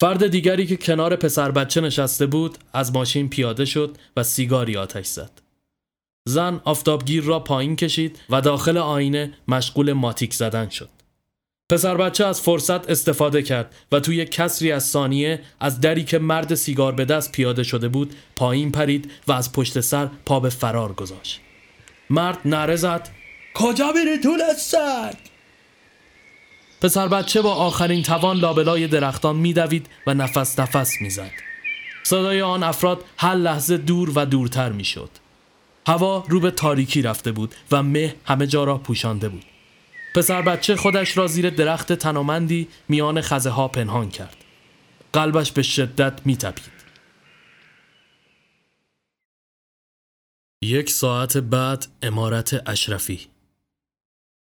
فرد 0.00 0.26
دیگری 0.26 0.66
که 0.66 0.76
کنار 0.76 1.16
پسر 1.16 1.50
بچه 1.50 1.80
نشسته 1.80 2.26
بود 2.26 2.58
از 2.72 2.92
ماشین 2.92 3.28
پیاده 3.28 3.64
شد 3.64 3.96
و 4.16 4.22
سیگاری 4.22 4.76
آتش 4.76 5.06
زد. 5.06 5.30
زن 6.28 6.60
آفتابگیر 6.64 7.24
را 7.24 7.40
پایین 7.40 7.76
کشید 7.76 8.20
و 8.30 8.40
داخل 8.40 8.78
آینه 8.78 9.32
مشغول 9.48 9.92
ماتیک 9.92 10.34
زدن 10.34 10.68
شد. 10.68 10.88
پسر 11.70 11.96
بچه 11.96 12.26
از 12.26 12.40
فرصت 12.40 12.90
استفاده 12.90 13.42
کرد 13.42 13.74
و 13.92 14.00
توی 14.00 14.24
کسری 14.24 14.72
از 14.72 14.88
ثانیه 14.88 15.40
از 15.60 15.80
دری 15.80 16.04
که 16.04 16.18
مرد 16.18 16.54
سیگار 16.54 16.92
به 16.92 17.04
دست 17.04 17.32
پیاده 17.32 17.62
شده 17.62 17.88
بود 17.88 18.14
پایین 18.36 18.72
پرید 18.72 19.10
و 19.28 19.32
از 19.32 19.52
پشت 19.52 19.80
سر 19.80 20.08
پا 20.26 20.40
به 20.40 20.48
فرار 20.48 20.92
گذاشت. 20.92 21.40
مرد 22.10 22.38
نره 22.44 22.76
زد 22.76 23.08
کجا 23.54 23.92
میری 23.92 24.20
طول 24.20 24.54
سگ؟ 24.58 25.33
پسر 26.84 27.08
بچه 27.08 27.42
با 27.42 27.54
آخرین 27.54 28.02
توان 28.02 28.36
لابلای 28.36 28.86
درختان 28.86 29.36
میدوید 29.36 29.86
و 30.06 30.14
نفس 30.14 30.58
نفس 30.58 31.00
می‌زد. 31.00 31.30
صدای 32.02 32.42
آن 32.42 32.62
افراد 32.62 33.04
هر 33.18 33.34
لحظه 33.34 33.76
دور 33.76 34.12
و 34.18 34.24
دورتر 34.24 34.72
می‌شد. 34.72 35.10
هوا 35.86 36.24
رو 36.28 36.40
به 36.40 36.50
تاریکی 36.50 37.02
رفته 37.02 37.32
بود 37.32 37.54
و 37.72 37.82
مه 37.82 38.14
همه 38.24 38.46
جا 38.46 38.64
را 38.64 38.78
پوشانده 38.78 39.28
بود. 39.28 39.44
پسر 40.14 40.42
بچه 40.42 40.76
خودش 40.76 41.16
را 41.16 41.26
زیر 41.26 41.50
درخت 41.50 41.92
تنامندی 41.92 42.68
میان 42.88 43.20
خزه 43.20 43.50
ها 43.50 43.68
پنهان 43.68 44.10
کرد. 44.10 44.36
قلبش 45.12 45.52
به 45.52 45.62
شدت 45.62 46.20
میتپید. 46.24 46.74
یک 50.62 50.90
ساعت 50.90 51.36
بعد 51.36 51.86
امارت 52.02 52.68
اشرفی 52.68 53.33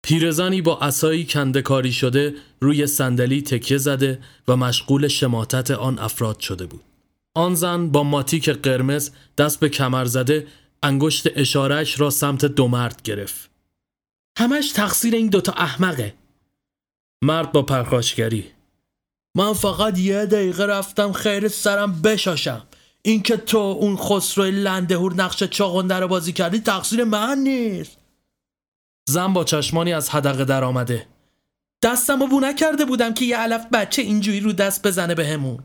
پیرزنی 0.03 0.63
با 0.63 0.79
اسایی 0.79 1.25
کندکاری 1.25 1.93
شده 1.93 2.35
روی 2.61 2.87
صندلی 2.87 3.43
تکیه 3.43 3.79
زده 3.79 4.19
و 4.49 4.57
مشغول 4.57 5.09
شماتت 5.09 5.71
آن 5.71 5.99
افراد 5.99 6.41
شده 6.41 6.67
بود. 6.67 6.81
آن 7.35 7.55
زن 7.55 7.89
با 7.89 8.03
ماتیک 8.03 8.49
قرمز 8.49 9.11
دست 9.39 9.61
به 9.61 9.69
کمر 9.69 10.05
زده 10.05 10.47
انگشت 10.83 11.27
اشارش 11.37 12.01
را 12.01 12.11
سمت 12.11 12.45
دو 12.45 12.69
مرد 12.69 13.03
گرفت. 13.03 13.51
همش 14.39 14.73
تقصیر 14.73 15.15
این 15.15 15.27
دوتا 15.27 15.53
احمقه. 15.53 16.15
مرد 17.23 17.53
با 17.53 17.63
پرخاشگری 17.63 18.45
من 19.35 19.53
فقط 19.53 19.99
یه 19.99 20.27
دقیقه 20.27 20.67
رفتم 20.67 21.13
خیر 21.13 21.49
سرم 21.49 22.03
بشاشم. 22.03 22.63
اینکه 23.03 23.37
تو 23.37 23.59
اون 23.59 23.97
خسرو 23.97 24.45
لندهور 24.45 25.15
نقش 25.15 25.45
چاقنده 25.45 25.95
رو 25.95 26.09
بازی 26.09 26.33
کردی 26.33 26.61
تقصیر 26.61 27.05
من 27.05 27.39
نیست. 27.39 28.02
زن 29.09 29.33
با 29.33 29.45
چشمانی 29.45 29.93
از 29.93 30.11
حدقه 30.11 30.45
در 30.45 30.65
آمده. 30.65 31.07
دستم 31.83 32.27
بو 32.27 32.41
نکرده 32.41 32.85
بودم 32.85 33.15
که 33.15 33.25
یه 33.25 33.37
علف 33.37 33.67
بچه 33.73 34.03
اینجوری 34.03 34.41
رو 34.41 34.53
دست 34.53 34.87
بزنه 34.87 35.15
بهمون 35.15 35.65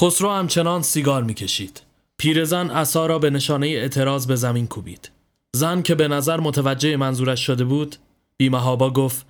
خسرو 0.00 0.30
همچنان 0.30 0.82
سیگار 0.82 1.22
می‌کشید. 1.22 1.82
پیرزن 2.16 2.70
عصا 2.70 3.06
را 3.06 3.18
به 3.18 3.30
نشانه 3.30 3.66
اعتراض 3.66 4.26
به 4.26 4.36
زمین 4.36 4.66
کوبید. 4.66 5.10
زن 5.56 5.82
که 5.82 5.94
به 5.94 6.08
نظر 6.08 6.40
متوجه 6.40 6.96
منظورش 6.96 7.46
شده 7.46 7.64
بود 7.64 7.96
بیمهابا 8.36 8.90
گفت 8.90 9.26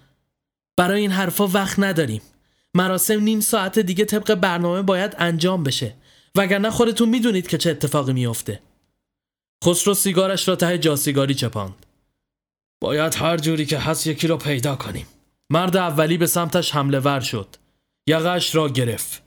برای 0.76 1.00
این 1.00 1.10
حرفا 1.10 1.46
وقت 1.46 1.78
نداریم. 1.78 2.22
مراسم 2.74 3.20
نیم 3.20 3.40
ساعت 3.40 3.78
دیگه 3.78 4.04
طبق 4.04 4.34
برنامه 4.34 4.82
باید 4.82 5.16
انجام 5.18 5.62
بشه. 5.62 5.94
وگرنه 6.34 6.70
خودتون 6.70 7.08
می‌دونید 7.08 7.48
که 7.48 7.58
چه 7.58 7.70
اتفاقی 7.70 8.12
میافته. 8.12 8.60
خسرو 9.64 9.94
سیگارش 9.94 10.48
را 10.48 10.56
ته 10.56 10.78
جاسیگاری 10.78 11.34
چپاند. 11.34 11.86
باید 12.80 13.14
هر 13.14 13.36
جوری 13.36 13.66
که 13.66 13.78
هست 13.78 14.06
یکی 14.06 14.26
را 14.26 14.36
پیدا 14.36 14.76
کنیم. 14.76 15.06
مرد 15.50 15.76
اولی 15.76 16.18
به 16.18 16.26
سمتش 16.26 16.74
حمله 16.74 17.00
ور 17.00 17.20
شد. 17.20 17.56
یقش 18.06 18.54
را 18.54 18.68
گرفت. 18.68 19.22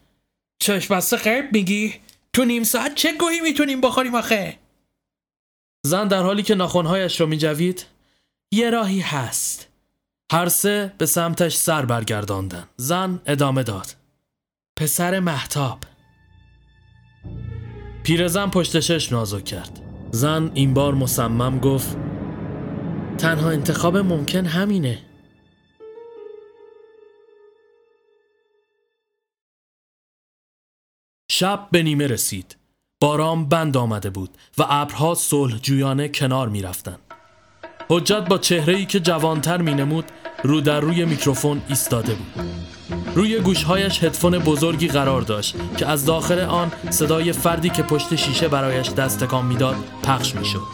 چشم 0.59 0.95
بسته 0.95 1.17
قیب 1.17 1.45
میگی؟ 1.53 1.93
تو 2.33 2.45
نیم 2.45 2.63
ساعت 2.63 2.95
چه 2.95 3.17
گویی 3.17 3.41
می‌تونیم 3.41 3.81
بخوریم 3.81 4.15
آخه؟ 4.15 4.59
زن 5.85 6.07
در 6.07 6.23
حالی 6.23 6.43
که 6.43 6.55
ناخونهایش 6.55 7.21
را 7.21 7.27
میجوید 7.27 7.85
یه 8.53 8.69
راهی 8.69 8.99
هست. 8.99 9.67
هر 10.31 10.49
سه 10.49 10.93
به 10.97 11.05
سمتش 11.05 11.55
سر 11.55 11.85
برگرداندن. 11.85 12.67
زن 12.77 13.21
ادامه 13.25 13.63
داد. 13.63 13.95
پسر 14.79 15.19
محتاب 15.19 15.79
پیرزن 18.03 18.49
پشت 18.49 18.79
شش 18.79 19.11
نازک 19.11 19.45
کرد. 19.45 19.79
زن 20.11 20.51
این 20.53 20.73
بار 20.73 20.93
مصمم 20.93 21.59
گفت 21.59 21.97
تنها 23.23 23.49
انتخاب 23.49 23.97
ممکن 23.97 24.45
همینه 24.45 24.99
شب 31.31 31.67
به 31.71 31.83
نیمه 31.83 32.07
رسید 32.07 32.57
باران 33.01 33.49
بند 33.49 33.77
آمده 33.77 34.09
بود 34.09 34.29
و 34.57 34.63
ابرها 34.69 35.15
صلح 35.15 35.57
جویانه 35.57 36.09
کنار 36.09 36.49
می 36.49 36.61
رفتن. 36.61 36.97
حجت 37.89 38.27
با 38.29 38.37
چهره 38.37 38.75
ای 38.75 38.85
که 38.85 38.99
جوانتر 38.99 39.57
می 39.57 39.73
نمود 39.73 40.05
رو 40.43 40.61
در 40.61 40.79
روی 40.79 41.05
میکروفون 41.05 41.61
ایستاده 41.67 42.15
بود 42.15 42.45
روی 43.15 43.39
گوشهایش 43.39 44.03
هدفون 44.03 44.39
بزرگی 44.39 44.87
قرار 44.87 45.21
داشت 45.21 45.55
که 45.77 45.87
از 45.87 46.05
داخل 46.05 46.39
آن 46.39 46.71
صدای 46.89 47.33
فردی 47.33 47.69
که 47.69 47.83
پشت 47.83 48.15
شیشه 48.15 48.47
برایش 48.47 48.89
دست 48.89 49.23
تکان 49.23 49.45
می‌داد 49.45 49.75
پخش 50.03 50.35
می‌شد. 50.35 50.67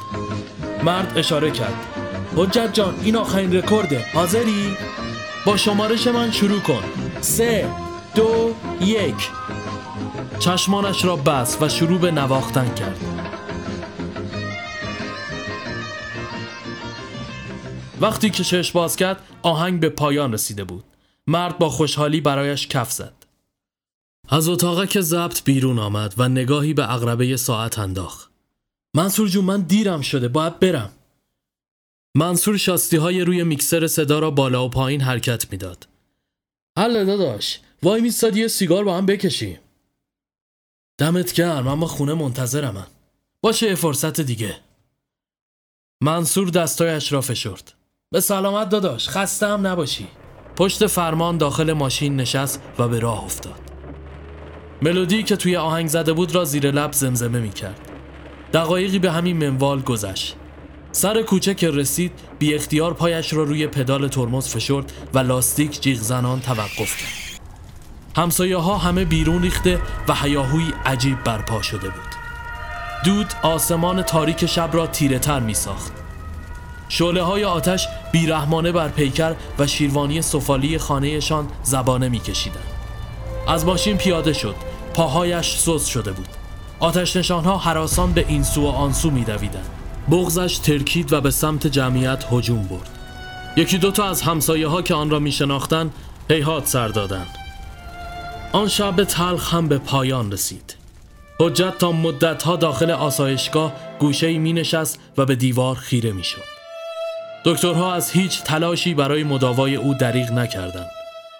مرد 0.83 1.17
اشاره 1.17 1.51
کرد 1.51 1.98
حجت 2.35 2.73
جان 2.73 2.99
این 3.03 3.15
آخرین 3.15 3.55
رکورده. 3.55 4.05
حاضری؟ 4.13 4.77
با 5.45 5.57
شمارش 5.57 6.07
من 6.07 6.31
شروع 6.31 6.59
کن. 6.59 6.83
سه 7.21 7.69
دو 8.15 8.55
یک. 8.81 9.29
چشمانش 10.39 11.05
را 11.05 11.15
بست 11.15 11.61
و 11.61 11.69
شروع 11.69 11.99
به 11.99 12.11
نواختن 12.11 12.73
کرد. 12.73 12.99
وقتی 18.01 18.29
که 18.29 18.43
چشم 18.43 18.73
باز 18.73 18.95
کرد 18.95 19.23
آهنگ 19.41 19.79
به 19.79 19.89
پایان 19.89 20.33
رسیده 20.33 20.63
بود. 20.63 20.83
مرد 21.27 21.57
با 21.57 21.69
خوشحالی 21.69 22.21
برایش 22.21 22.67
کف 22.67 22.91
زد. 22.91 23.13
از 24.29 24.47
اتاقه 24.47 24.87
که 24.87 25.01
ضبط 25.01 25.43
بیرون 25.43 25.79
آمد 25.79 26.13
و 26.17 26.29
نگاهی 26.29 26.73
به 26.73 26.93
اقربه 26.93 27.37
ساعت 27.37 27.79
انداخت. 27.79 28.31
منصور 28.93 29.27
جون 29.27 29.45
من 29.45 29.61
دیرم 29.61 30.01
شده 30.01 30.27
باید 30.27 30.59
برم. 30.59 30.91
منصور 32.15 32.57
شاستی 32.57 32.97
های 32.97 33.21
روی 33.21 33.43
میکسر 33.43 33.87
صدا 33.87 34.19
را 34.19 34.31
بالا 34.31 34.65
و 34.65 34.69
پایین 34.69 35.01
حرکت 35.01 35.51
می‌داد. 35.51 35.87
حل 36.77 37.05
داداش 37.05 37.59
وای 37.83 38.01
میستاد 38.01 38.35
یه 38.35 38.47
سیگار 38.47 38.83
با 38.83 38.97
هم 38.97 39.05
بکشیم. 39.05 39.59
دمت 40.97 41.33
گرم 41.33 41.67
اما 41.67 41.87
خونه 41.87 42.13
منتظرم. 42.13 42.73
من. 42.73 42.87
باشه 43.41 43.67
یه 43.67 43.75
فرصت 43.75 44.21
دیگه. 44.21 44.55
منصور 46.01 46.49
دستایش 46.49 47.11
را 47.11 47.21
فشرد 47.21 47.73
به 48.11 48.19
سلامت 48.19 48.69
داداش 48.69 49.09
خسته 49.09 49.47
هم 49.47 49.67
نباشی. 49.67 50.07
پشت 50.55 50.87
فرمان 50.87 51.37
داخل 51.37 51.73
ماشین 51.73 52.15
نشست 52.15 52.61
و 52.79 52.87
به 52.87 52.99
راه 52.99 53.23
افتاد. 53.23 53.59
ملودی 54.81 55.23
که 55.23 55.35
توی 55.35 55.55
آهنگ 55.55 55.87
زده 55.87 56.13
بود 56.13 56.35
را 56.35 56.45
زیر 56.45 56.71
لب 56.71 56.93
زمزمه 56.93 57.39
می 57.39 57.49
کرد 57.49 57.91
دقایقی 58.53 58.99
به 58.99 59.11
همین 59.11 59.37
منوال 59.37 59.81
گذشت. 59.81 60.35
سر 60.91 61.21
کوچه 61.21 61.53
که 61.53 61.71
رسید 61.71 62.11
بی 62.39 62.55
اختیار 62.55 62.93
پایش 62.93 63.33
را 63.33 63.43
روی 63.43 63.67
پدال 63.67 64.07
ترمز 64.07 64.47
فشرد 64.47 64.93
و 65.13 65.19
لاستیک 65.19 65.81
جیغ 65.81 65.99
زنان 65.99 66.39
توقف 66.39 66.97
کرد. 66.97 67.41
همسایه 68.15 68.57
ها 68.57 68.77
همه 68.77 69.05
بیرون 69.05 69.41
ریخته 69.41 69.81
و 70.07 70.15
هیاهوی 70.15 70.73
عجیب 70.85 71.23
برپا 71.23 71.61
شده 71.61 71.89
بود. 71.89 72.15
دود 73.05 73.33
آسمان 73.43 74.01
تاریک 74.01 74.45
شب 74.45 74.69
را 74.73 74.87
تیره 74.87 75.19
تر 75.19 75.39
می 75.39 75.53
ساخت 75.53 75.91
شعله 76.89 77.21
های 77.21 77.43
آتش 77.43 77.87
بیرحمانه 78.11 78.71
بر 78.71 78.87
پیکر 78.87 79.35
و 79.59 79.67
شیروانی 79.67 80.21
سفالی 80.21 80.77
خانهشان 80.77 81.47
زبانه 81.63 82.09
می 82.09 82.19
کشیدن. 82.19 82.59
از 83.47 83.65
ماشین 83.65 83.97
پیاده 83.97 84.33
شد. 84.33 84.55
پاهایش 84.93 85.57
سوز 85.57 85.85
شده 85.85 86.11
بود. 86.11 86.27
آتش 86.79 87.15
نشان 87.15 87.43
ها 87.43 87.57
حراسان 87.57 88.13
به 88.13 88.25
این 88.27 88.43
سو 88.43 88.63
و 88.63 88.67
آن 88.67 88.93
سو 88.93 89.11
می 89.11 89.23
دویدن. 89.23 89.78
بغزش 90.11 90.57
ترکید 90.57 91.13
و 91.13 91.21
به 91.21 91.31
سمت 91.31 91.67
جمعیت 91.67 92.25
هجوم 92.31 92.67
برد. 92.67 92.89
یکی 93.57 93.77
دوتا 93.77 94.09
از 94.09 94.21
همسایه 94.21 94.67
ها 94.67 94.81
که 94.81 94.93
آن 94.93 95.09
را 95.09 95.19
می 95.19 95.31
شناختن 95.31 95.91
هیهات 96.29 96.67
سر 96.67 96.87
دادن 96.87 97.25
آن 98.51 98.67
شب 98.67 99.03
تلخ 99.03 99.53
هم 99.53 99.67
به 99.67 99.77
پایان 99.77 100.31
رسید. 100.31 100.75
حجت 101.39 101.77
تا 101.77 101.91
مدت 101.91 102.43
ها 102.43 102.55
داخل 102.55 102.91
آسایشگاه 102.91 103.73
گوشه 103.99 104.37
می 104.37 104.53
نشست 104.53 104.99
و 105.17 105.25
به 105.25 105.35
دیوار 105.35 105.75
خیره 105.75 106.11
می 106.11 106.23
شد 106.23 106.41
دکترها 107.45 107.93
از 107.93 108.11
هیچ 108.11 108.43
تلاشی 108.43 108.93
برای 108.93 109.23
مداوای 109.23 109.75
او 109.75 109.93
دریغ 109.93 110.31
نکردند. 110.31 110.89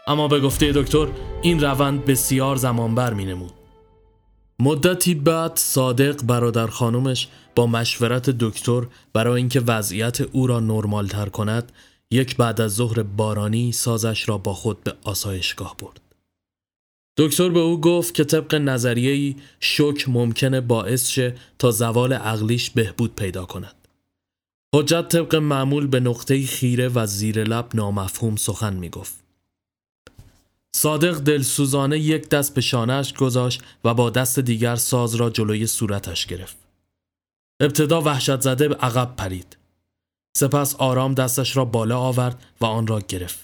اما 0.08 0.27
به 0.27 0.39
گفته 0.39 0.71
دکتر 0.71 1.08
این 1.41 1.60
روند 1.60 2.05
بسیار 2.05 2.55
زمانبر 2.55 3.13
می 3.13 3.25
نمود 3.25 3.59
مدتی 4.62 5.15
بعد 5.15 5.52
صادق 5.56 6.24
برادر 6.24 6.67
خانومش 6.67 7.28
با 7.56 7.67
مشورت 7.67 8.30
دکتر 8.30 8.88
برای 9.13 9.38
اینکه 9.38 9.60
وضعیت 9.60 10.22
او 10.22 10.48
را 10.48 10.60
نرمال 10.60 11.08
تر 11.08 11.30
کند 11.30 11.72
یک 12.12 12.38
بعد 12.38 12.62
از 12.62 12.76
ظهر 12.76 13.04
بارانی 13.04 13.72
سازش 13.72 14.30
را 14.30 14.38
با 14.38 14.54
خود 14.54 14.84
به 14.84 14.93
آسایشگاه 15.04 15.76
برد. 15.80 16.02
دکتر 17.17 17.50
به 17.50 17.60
او 17.60 17.82
گفت 17.82 18.13
که 18.13 18.24
طبق 18.24 18.56
نظریه‌ای 18.56 19.36
شک 19.60 20.10
ممکنه 20.10 20.62
باعث 20.62 21.10
شه 21.10 21.36
تا 21.60 21.72
زوال 21.72 22.13
عقلیش 22.13 22.69
بهبود 22.69 23.15
پیدا 23.15 23.45
کند. 23.45 23.76
حجت 24.76 25.08
طبق 25.08 25.36
معمول 25.36 25.88
به 25.88 26.00
نقطه 26.00 26.45
خیره 26.45 26.88
و 26.88 27.06
زیر 27.06 27.43
لب 27.43 27.69
نامفهوم 27.74 28.36
سخن 28.36 28.74
می 28.74 28.89
گفت. 28.89 29.18
صادق 30.75 31.19
دلسوزانه 31.19 31.99
یک 31.99 32.29
دست 32.29 32.53
به 32.53 32.62
شانهش 32.62 33.13
گذاشت 33.13 33.62
و 33.84 33.93
با 33.93 34.10
دست 34.10 34.39
دیگر 34.39 34.75
ساز 34.75 35.15
را 35.15 35.29
جلوی 35.29 35.67
صورتش 35.67 36.25
گرفت. 36.25 36.58
ابتدا 37.62 38.01
وحشت 38.01 38.41
زده 38.41 38.67
به 38.67 38.75
عقب 38.75 39.15
پرید. 39.15 39.58
سپس 40.38 40.75
آرام 40.75 41.13
دستش 41.13 41.58
را 41.58 41.65
بالا 41.65 41.99
آورد 41.99 42.43
و 42.62 42.65
آن 42.65 42.88
را 42.88 42.99
گرفت. 42.99 43.39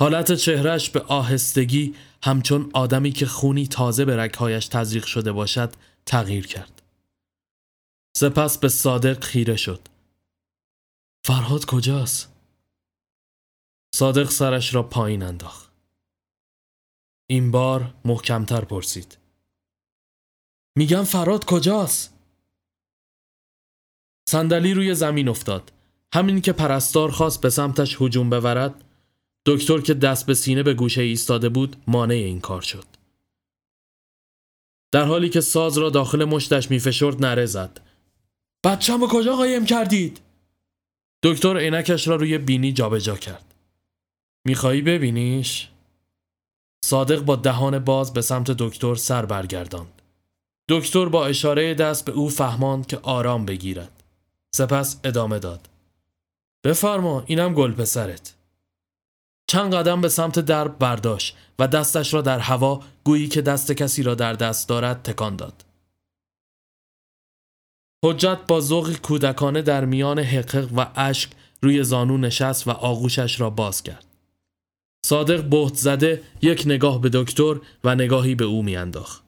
حالت 0.00 0.32
چهرش 0.32 0.90
به 0.90 1.00
آهستگی 1.00 1.94
همچون 2.22 2.70
آدمی 2.72 3.12
که 3.12 3.26
خونی 3.26 3.66
تازه 3.66 4.04
به 4.04 4.16
رگهایش 4.16 4.66
تزریق 4.66 5.04
شده 5.04 5.32
باشد 5.32 5.72
تغییر 6.06 6.46
کرد. 6.46 6.82
سپس 8.16 8.58
به 8.58 8.68
صادق 8.68 9.24
خیره 9.24 9.56
شد. 9.56 9.80
فرهاد 11.24 11.64
کجاست؟ 11.64 12.32
صادق 13.94 14.30
سرش 14.30 14.74
را 14.74 14.82
پایین 14.82 15.22
انداخت. 15.22 15.73
این 17.26 17.50
بار 17.50 17.94
محکمتر 18.04 18.60
پرسید. 18.60 19.18
میگم 20.76 21.02
فراد 21.02 21.44
کجاست؟ 21.44 22.14
صندلی 24.28 24.74
روی 24.74 24.94
زمین 24.94 25.28
افتاد. 25.28 25.72
همین 26.14 26.40
که 26.40 26.52
پرستار 26.52 27.10
خواست 27.10 27.40
به 27.40 27.50
سمتش 27.50 28.02
هجوم 28.02 28.30
بورد، 28.30 28.84
دکتر 29.46 29.80
که 29.80 29.94
دست 29.94 30.26
به 30.26 30.34
سینه 30.34 30.62
به 30.62 30.74
گوشه 30.74 31.02
ایستاده 31.02 31.48
بود، 31.48 31.76
مانع 31.86 32.14
این 32.14 32.40
کار 32.40 32.62
شد. 32.62 32.86
در 34.92 35.04
حالی 35.04 35.28
که 35.28 35.40
ساز 35.40 35.78
را 35.78 35.90
داخل 35.90 36.24
مشتش 36.24 36.70
میفشرد 36.70 37.24
نره 37.24 37.46
زد. 37.46 37.80
بچم 38.64 39.02
و 39.02 39.08
کجا 39.08 39.36
قایم 39.36 39.64
کردید؟ 39.64 40.20
دکتر 41.22 41.56
عینکش 41.56 42.08
را 42.08 42.16
روی 42.16 42.38
بینی 42.38 42.72
جابجا 42.72 43.12
جا 43.12 43.16
کرد. 43.16 43.54
میخوایی 44.46 44.82
ببینیش؟ 44.82 45.68
صادق 46.84 47.20
با 47.20 47.36
دهان 47.36 47.78
باز 47.78 48.12
به 48.12 48.22
سمت 48.22 48.50
دکتر 48.50 48.94
سر 48.94 49.26
برگرداند. 49.26 50.02
دکتر 50.68 51.08
با 51.08 51.26
اشاره 51.26 51.74
دست 51.74 52.04
به 52.04 52.12
او 52.12 52.28
فهماند 52.28 52.86
که 52.86 52.98
آرام 53.02 53.46
بگیرد. 53.46 54.02
سپس 54.54 55.00
ادامه 55.04 55.38
داد. 55.38 55.68
بفرما 56.64 57.24
اینم 57.26 57.54
گل 57.54 57.72
پسرت. 57.72 58.34
چند 59.46 59.74
قدم 59.74 60.00
به 60.00 60.08
سمت 60.08 60.38
درب 60.38 60.78
برداشت 60.78 61.36
و 61.58 61.68
دستش 61.68 62.14
را 62.14 62.22
در 62.22 62.38
هوا 62.38 62.82
گویی 63.04 63.28
که 63.28 63.42
دست 63.42 63.72
کسی 63.72 64.02
را 64.02 64.14
در 64.14 64.32
دست 64.32 64.68
دارد 64.68 65.02
تکان 65.02 65.36
داد. 65.36 65.64
حجت 68.04 68.38
با 68.48 68.60
ذوق 68.60 68.96
کودکانه 68.96 69.62
در 69.62 69.84
میان 69.84 70.18
حقق 70.18 70.68
و 70.76 70.86
اشک 70.96 71.30
روی 71.62 71.84
زانو 71.84 72.18
نشست 72.18 72.68
و 72.68 72.70
آغوشش 72.70 73.40
را 73.40 73.50
باز 73.50 73.82
کرد. 73.82 74.13
صادق 75.04 75.44
بهت 75.44 75.74
زده 75.74 76.22
یک 76.42 76.62
نگاه 76.66 77.00
به 77.00 77.10
دکتر 77.12 77.60
و 77.84 77.94
نگاهی 77.94 78.34
به 78.34 78.44
او 78.44 78.62
میانداخت. 78.62 79.22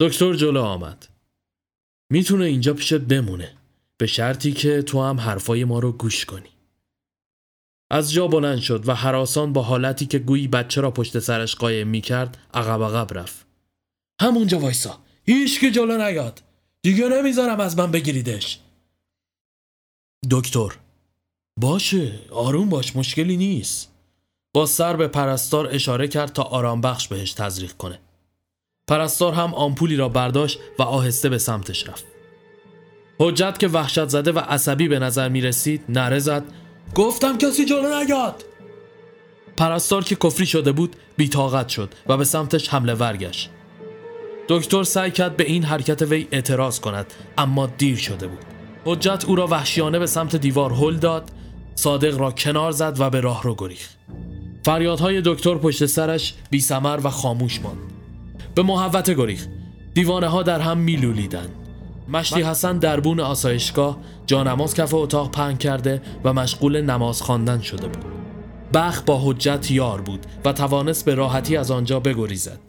دکتر 0.00 0.34
جلو 0.34 0.62
آمد. 0.62 1.08
می‌تونه 2.10 2.44
اینجا 2.44 2.74
پیشت 2.74 2.94
بمونه 2.94 3.56
به 3.96 4.06
شرطی 4.06 4.52
که 4.52 4.82
تو 4.82 5.02
هم 5.02 5.20
حرفای 5.20 5.64
ما 5.64 5.78
رو 5.78 5.92
گوش 5.92 6.24
کنی. 6.24 6.48
از 7.90 8.12
جا 8.12 8.28
بلند 8.28 8.58
شد 8.58 8.88
و 8.88 8.94
حراسان 8.94 9.52
با 9.52 9.62
حالتی 9.62 10.06
که 10.06 10.18
گویی 10.18 10.48
بچه 10.48 10.80
را 10.80 10.90
پشت 10.90 11.18
سرش 11.18 11.54
قایم 11.54 11.88
می 11.88 12.00
کرد 12.00 12.38
عقب 12.54 12.82
عقب 12.82 13.18
رفت. 13.18 13.46
همونجا 14.20 14.58
وایسا. 14.58 14.98
هیچ 15.26 15.60
که 15.60 15.70
جلو 15.70 15.96
نیاد. 15.96 16.42
دیگه 16.82 17.08
نمی‌ذارم 17.08 17.60
از 17.60 17.78
من 17.78 17.90
بگیریدش. 17.90 18.60
دکتر 20.30 20.78
باشه 21.60 22.18
آروم 22.30 22.68
باش 22.68 22.96
مشکلی 22.96 23.36
نیست. 23.36 23.89
با 24.54 24.66
سر 24.66 24.96
به 24.96 25.08
پرستار 25.08 25.68
اشاره 25.72 26.08
کرد 26.08 26.32
تا 26.32 26.42
آرام 26.42 26.80
بخش 26.80 27.08
بهش 27.08 27.32
تزریق 27.32 27.72
کنه. 27.72 27.98
پرستار 28.88 29.32
هم 29.32 29.54
آمپولی 29.54 29.96
را 29.96 30.08
برداشت 30.08 30.58
و 30.78 30.82
آهسته 30.82 31.28
به 31.28 31.38
سمتش 31.38 31.88
رفت. 31.88 32.04
حجت 33.18 33.58
که 33.58 33.68
وحشت 33.68 34.08
زده 34.08 34.32
و 34.32 34.38
عصبی 34.38 34.88
به 34.88 34.98
نظر 34.98 35.28
می 35.28 35.40
رسید 35.40 35.84
نره 35.88 36.18
زد. 36.18 36.44
گفتم 36.94 37.38
کسی 37.38 37.64
جلو 37.64 38.04
نیاد! 38.04 38.44
پرستار 39.56 40.04
که 40.04 40.16
کفری 40.16 40.46
شده 40.46 40.72
بود 40.72 40.96
بیتاقت 41.16 41.68
شد 41.68 41.94
و 42.06 42.16
به 42.16 42.24
سمتش 42.24 42.68
حمله 42.68 42.94
ورگشت 42.94 43.50
دکتر 44.48 44.82
سعی 44.82 45.10
کرد 45.10 45.36
به 45.36 45.44
این 45.44 45.64
حرکت 45.64 46.02
وی 46.02 46.28
اعتراض 46.32 46.80
کند 46.80 47.06
اما 47.38 47.66
دیر 47.66 47.96
شده 47.96 48.26
بود. 48.26 48.44
حجت 48.84 49.24
او 49.24 49.36
را 49.36 49.46
وحشیانه 49.46 49.98
به 49.98 50.06
سمت 50.06 50.36
دیوار 50.36 50.72
هل 50.72 50.96
داد 50.96 51.30
صادق 51.74 52.18
را 52.18 52.30
کنار 52.30 52.72
زد 52.72 53.00
و 53.00 53.10
به 53.10 53.20
راه 53.20 53.42
رو 53.42 53.54
گریخت. 53.54 53.99
فریادهای 54.62 55.22
دکتر 55.24 55.54
پشت 55.54 55.86
سرش 55.86 56.34
بی 56.50 56.64
و 56.80 57.10
خاموش 57.10 57.60
ماند. 57.60 57.78
به 58.54 58.62
محوت 58.62 59.10
گریخت. 59.10 59.48
دیوانه 59.94 60.26
ها 60.26 60.42
در 60.42 60.60
هم 60.60 60.78
میلولیدند. 60.78 61.50
مشتی 62.08 62.42
حسن 62.42 62.78
دربون 62.78 63.20
آسایشگاه 63.20 63.98
جانماز 64.26 64.74
کف 64.74 64.94
اتاق 64.94 65.30
پهن 65.30 65.56
کرده 65.56 66.02
و 66.24 66.32
مشغول 66.32 66.80
نماز 66.80 67.22
خواندن 67.22 67.60
شده 67.60 67.88
بود. 67.88 68.04
بخ 68.74 69.02
با 69.02 69.20
حجت 69.24 69.70
یار 69.70 70.00
بود 70.00 70.26
و 70.44 70.52
توانست 70.52 71.04
به 71.04 71.14
راحتی 71.14 71.56
از 71.56 71.70
آنجا 71.70 72.00
بگریزد. 72.00 72.60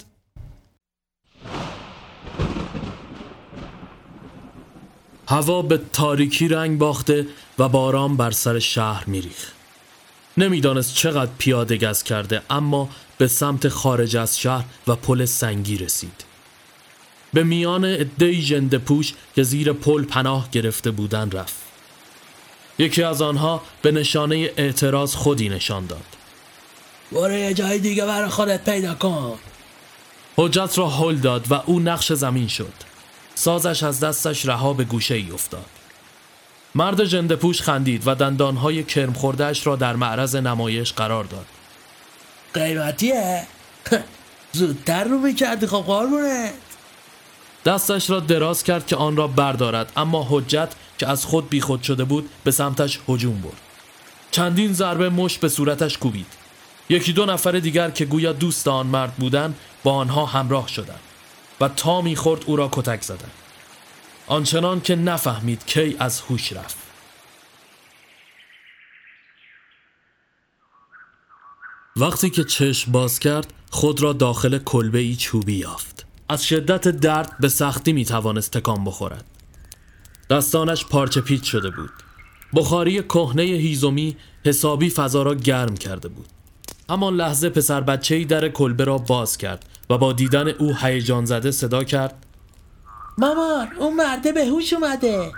هوا 5.28 5.62
به 5.62 5.80
تاریکی 5.92 6.48
رنگ 6.48 6.78
باخته 6.78 7.26
و 7.58 7.68
باران 7.68 8.16
بر 8.16 8.30
سر 8.30 8.58
شهر 8.58 9.04
میریخ 9.06 9.52
نمی‌دانست 10.36 10.94
چقدر 10.94 11.30
پیاده 11.38 11.76
گز 11.76 12.02
کرده 12.02 12.42
اما 12.50 12.88
به 13.18 13.28
سمت 13.28 13.68
خارج 13.68 14.16
از 14.16 14.40
شهر 14.40 14.64
و 14.86 14.96
پل 14.96 15.24
سنگی 15.24 15.76
رسید. 15.76 16.24
به 17.32 17.44
میان 17.44 17.84
عدهای 17.84 18.42
ژنده 18.42 18.78
پوش 18.78 19.14
که 19.34 19.42
زیر 19.42 19.72
پل 19.72 20.04
پناه 20.04 20.48
گرفته 20.50 20.90
بودن 20.90 21.30
رفت. 21.30 21.56
یکی 22.78 23.02
از 23.02 23.22
آنها 23.22 23.62
به 23.82 23.92
نشانه 23.92 24.50
اعتراض 24.56 25.14
خودی 25.14 25.48
نشان 25.48 25.86
داد. 25.86 26.04
برو 27.12 27.32
یه 27.32 27.54
جای 27.54 27.78
دیگه 27.78 28.06
برای 28.06 28.28
خودت 28.28 28.64
پیدا 28.64 28.94
کن. 28.94 29.38
حجت 30.36 30.78
را 30.78 30.88
هل 30.88 31.16
داد 31.16 31.52
و 31.52 31.54
او 31.66 31.80
نقش 31.80 32.12
زمین 32.12 32.48
شد. 32.48 32.72
سازش 33.34 33.82
از 33.82 34.00
دستش 34.00 34.46
رها 34.46 34.72
به 34.72 34.84
گوشه 34.84 35.14
ای 35.14 35.30
افتاد. 35.30 35.66
مرد 36.74 37.04
جنده 37.04 37.36
پوش 37.36 37.62
خندید 37.62 38.02
و 38.06 38.14
دندانهای 38.14 38.82
کرم 38.82 39.12
خوردهش 39.12 39.66
را 39.66 39.76
در 39.76 39.96
معرض 39.96 40.36
نمایش 40.36 40.92
قرار 40.92 41.24
داد. 41.24 41.46
قیمتیه؟ 42.54 43.46
زودتر 44.52 45.04
رو 45.04 45.18
می‌کردی 45.18 45.66
خب 45.66 45.84
قربونت. 45.86 46.54
دستش 47.64 48.10
را 48.10 48.20
دراز 48.20 48.62
کرد 48.62 48.86
که 48.86 48.96
آن 48.96 49.16
را 49.16 49.26
بردارد 49.26 49.92
اما 49.96 50.26
حجت 50.30 50.68
که 50.98 51.08
از 51.08 51.24
خود 51.24 51.48
بیخود 51.48 51.82
شده 51.82 52.04
بود 52.04 52.30
به 52.44 52.50
سمتش 52.50 53.00
هجوم 53.08 53.40
برد. 53.40 53.60
چندین 54.30 54.72
ضربه 54.72 55.08
مش 55.08 55.38
به 55.38 55.48
صورتش 55.48 55.98
کوبید. 55.98 56.26
یکی 56.88 57.12
دو 57.12 57.26
نفر 57.26 57.52
دیگر 57.52 57.90
که 57.90 58.04
گویا 58.04 58.32
دوست 58.32 58.68
آن 58.68 58.86
مرد 58.86 59.14
بودند 59.14 59.54
با 59.82 59.94
آنها 59.94 60.26
همراه 60.26 60.68
شدند 60.68 61.00
و 61.60 61.68
تا 61.68 62.00
می‌خورد 62.00 62.42
او 62.46 62.56
را 62.56 62.68
کتک 62.72 63.02
زدند. 63.02 63.30
آنچنان 64.26 64.80
که 64.80 64.96
نفهمید 64.96 65.66
کی 65.66 65.96
از 65.98 66.20
هوش 66.20 66.52
رفت. 66.52 66.76
وقتی 71.96 72.30
که 72.30 72.44
چشم 72.44 72.92
باز 72.92 73.18
کرد 73.18 73.52
خود 73.70 74.02
را 74.02 74.12
داخل 74.12 74.58
کلبه 74.58 74.98
ای 74.98 75.16
چوبی 75.16 75.54
یافت. 75.54 76.06
از 76.28 76.46
شدت 76.46 76.88
درد 76.88 77.36
به 77.40 77.48
سختی 77.48 77.92
می 77.92 78.04
توانست 78.04 78.52
تکان 78.52 78.84
بخورد. 78.84 79.24
دستانش 80.30 80.84
پارچه 80.84 81.20
پیچ 81.20 81.50
شده 81.50 81.70
بود. 81.70 81.90
بخاری 82.54 83.02
کهنه 83.02 83.42
هیزومی 83.42 84.16
حسابی 84.44 84.90
فضا 84.90 85.22
را 85.22 85.34
گرم 85.34 85.76
کرده 85.76 86.08
بود. 86.08 86.26
همان 86.90 87.16
لحظه 87.16 87.48
پسر 87.48 87.80
بچه 87.80 88.24
در 88.24 88.48
کلبه 88.48 88.84
را 88.84 88.98
باز 88.98 89.38
کرد 89.38 89.64
و 89.90 89.98
با 89.98 90.12
دیدن 90.12 90.48
او 90.48 90.76
هیجان 90.76 91.24
زده 91.24 91.50
صدا 91.50 91.84
کرد. 91.84 92.26
مامان 93.18 93.68
اون 93.78 93.96
مرده 93.96 94.32
به 94.32 94.46
هوش 94.46 94.72
اومده. 94.72 95.32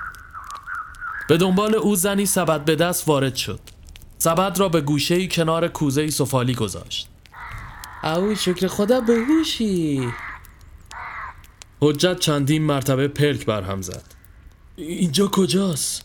به 1.28 1.36
دنبال 1.36 1.74
او 1.74 1.96
زنی 1.96 2.26
سبد 2.26 2.64
به 2.64 2.76
دست 2.76 3.08
وارد 3.08 3.34
شد. 3.34 3.60
سبد 4.18 4.58
را 4.58 4.68
به 4.68 4.80
گوشه 4.80 5.26
کنار 5.26 5.68
کوزه 5.68 6.10
سفالی 6.10 6.54
گذاشت. 6.54 7.08
او 8.04 8.34
شکر 8.34 8.66
خدا 8.66 9.00
به 9.00 9.14
هوشی. 9.14 10.08
حجت 11.80 12.18
چندین 12.18 12.62
مرتبه 12.62 13.08
پرک 13.08 13.46
برهم 13.46 13.82
زد. 13.82 14.04
اینجا 14.76 15.28
کجاست؟ 15.28 16.04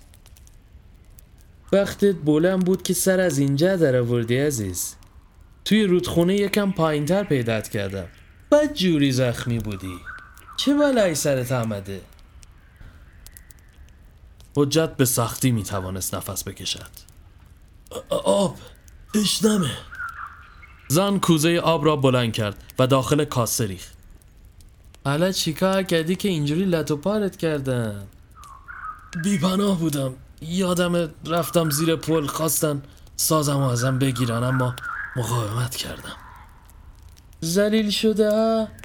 وقتت 1.74 2.16
بلند 2.16 2.66
بود 2.66 2.84
که 2.84 2.94
سر 2.94 3.20
از 3.20 3.38
اینجا 3.38 3.76
در 3.76 3.96
آوردی 3.96 4.38
عزیز. 4.38 4.96
توی 5.66 5.84
رودخونه 5.84 6.36
یکم 6.36 6.72
پایینتر 6.72 7.24
پیدات 7.24 7.70
کردم. 7.70 8.08
بعد 8.50 8.74
جوری 8.74 9.12
زخمی 9.12 9.60
بودی. 9.60 10.09
چه 10.60 10.74
بلایی 10.74 11.16
سرت 11.16 11.52
آمده؟ 11.52 12.02
حجت 14.56 14.96
به 14.98 15.06
سختی 15.06 15.52
می 15.52 15.64
توانست 15.64 16.16
نفس 16.16 16.44
بکشد. 16.44 16.90
آب. 18.10 18.58
تشنمه 19.14 19.72
زن 20.88 21.20
کوزه 21.20 21.58
آب 21.58 21.86
را 21.86 21.96
بلند 21.96 22.34
کرد 22.34 22.64
و 22.80 22.88
داخل 22.88 23.26
کاسه 23.26 23.66
ریخت. 23.66 23.94
حالا 25.06 25.32
چیکار 25.32 25.84
کردی 25.84 26.16
که 26.16 26.30
اینجوری 26.30 26.66
لطو 26.66 26.98
پارت 26.98 27.38
کردن؟ 27.38 28.08
بیپناه 29.24 29.80
بودم. 29.80 30.14
یادم 30.42 31.10
رفتم 31.26 31.70
زیر 31.70 31.96
پل 31.96 32.28
خواستن 32.28 32.82
سازم 33.16 33.60
ازم 33.60 34.00
بگیرن 34.00 34.44
اما 34.44 34.76
مقاومت 35.16 35.76
کردم. 35.76 36.16
زلیل 37.42 37.90
شده 37.90 38.32
ها؟ 38.32 38.79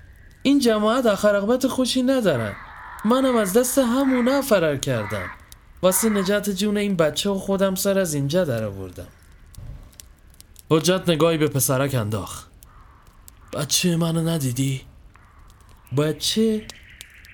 این 0.46 0.58
جماعت 0.58 1.06
آخر 1.06 1.66
خوشی 1.68 2.02
ندارن. 2.02 2.56
منم 3.04 3.36
از 3.36 3.52
دست 3.52 3.78
همونا 3.78 4.42
فرار 4.42 4.76
کردم. 4.76 5.30
واسه 5.82 6.08
نجات 6.08 6.50
جون 6.50 6.76
این 6.76 6.96
بچه 6.96 7.30
و 7.30 7.38
خودم 7.38 7.74
سر 7.74 7.98
از 7.98 8.14
اینجا 8.14 8.44
در 8.44 8.64
آوردم. 8.64 9.06
حجت 10.70 11.08
نگاهی 11.08 11.38
به 11.38 11.48
پسرک 11.48 11.94
انداخت. 11.94 12.46
بچه 13.52 13.96
منو 13.96 14.28
ندیدی؟ 14.28 14.80
بچه؟ 15.96 16.66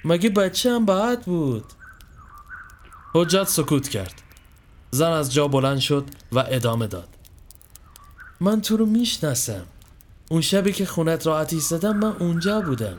مگه 0.04 0.30
بچه 0.30 0.70
هم 0.70 0.84
باید 0.84 1.20
بود؟ 1.20 1.64
حجت 3.14 3.44
سکوت 3.44 3.88
کرد. 3.88 4.22
زن 4.90 5.10
از 5.10 5.34
جا 5.34 5.48
بلند 5.48 5.78
شد 5.78 6.04
و 6.32 6.44
ادامه 6.48 6.86
داد. 6.86 7.08
من 8.40 8.60
تو 8.60 8.76
رو 8.76 8.86
می‌شناسم. 8.86 9.66
اون 10.32 10.40
شبی 10.40 10.72
که 10.72 10.86
خونت 10.86 11.26
را 11.26 11.36
آتیش 11.36 11.62
زدم 11.62 11.96
من 11.96 12.12
اونجا 12.18 12.60
بودم. 12.60 12.96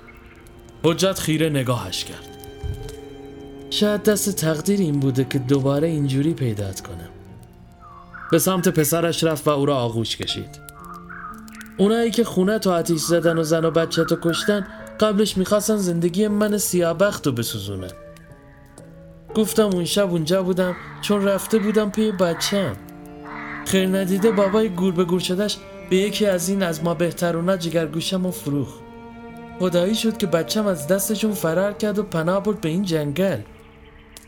حجت 0.84 1.20
خیره 1.20 1.50
نگاهش 1.50 2.04
کرد. 2.04 2.30
شاید 3.70 4.04
دست 4.04 4.36
تقدیر 4.36 4.80
این 4.80 5.00
بوده 5.00 5.24
که 5.24 5.40
دوباره 5.40 5.88
اینجوری 5.88 6.34
پیدات 6.34 6.82
کنم. 6.82 7.10
به 8.32 8.40
سمت 8.40 8.68
پسرش 8.68 9.24
رفت 9.24 9.48
و 9.48 9.52
او 9.52 9.66
را 9.66 9.76
آغوش 9.76 10.18
کشید. 10.18 10.60
اونایی 11.78 12.12
که 12.12 12.24
خونه 12.24 12.60
تو 12.60 12.72
آتیش 12.72 13.02
زدن 13.02 13.38
و 13.38 13.44
زن 13.44 13.66
و 13.66 13.72
بچه 13.72 14.04
تو 14.04 14.18
کشتن 14.22 14.68
قبلش 15.00 15.38
می‌خواستن 15.38 15.78
زندگی 15.78 16.28
من 16.28 16.58
سیابخت 16.58 17.28
رو 17.28 17.34
بسوزونن. 17.34 17.92
گفتم 19.36 19.66
اون 19.66 19.86
شب 19.86 20.12
اونجا 20.12 20.44
بودم 20.44 20.76
چون 21.02 21.24
رفته 21.24 21.60
بودم 21.60 21.92
پی 21.92 22.12
بچم 22.12 22.76
خیر 23.66 23.88
ندیده 23.88 24.32
بابای 24.32 24.70
گور 24.70 24.94
به 24.94 25.04
گور 25.04 25.20
شدش 25.20 25.58
به 25.92 25.98
یکی 25.98 26.26
از 26.26 26.50
این 26.50 26.64
از 26.64 26.84
ما 26.84 26.94
بهترونا 26.94 27.58
جگر 27.58 27.86
گوشم 27.86 28.26
و 28.26 28.32
فروخ 28.32 28.68
خدایی 29.60 29.96
شد 29.96 30.18
که 30.18 30.28
بچم 30.28 30.68
از 30.68 30.88
دستشون 30.88 31.34
فرار 31.34 31.74
کرد 31.74 32.00
و 32.00 32.04
پناه 32.04 32.44
برد 32.44 32.62
به 32.62 32.70
این 32.70 32.84
جنگل. 32.84 33.40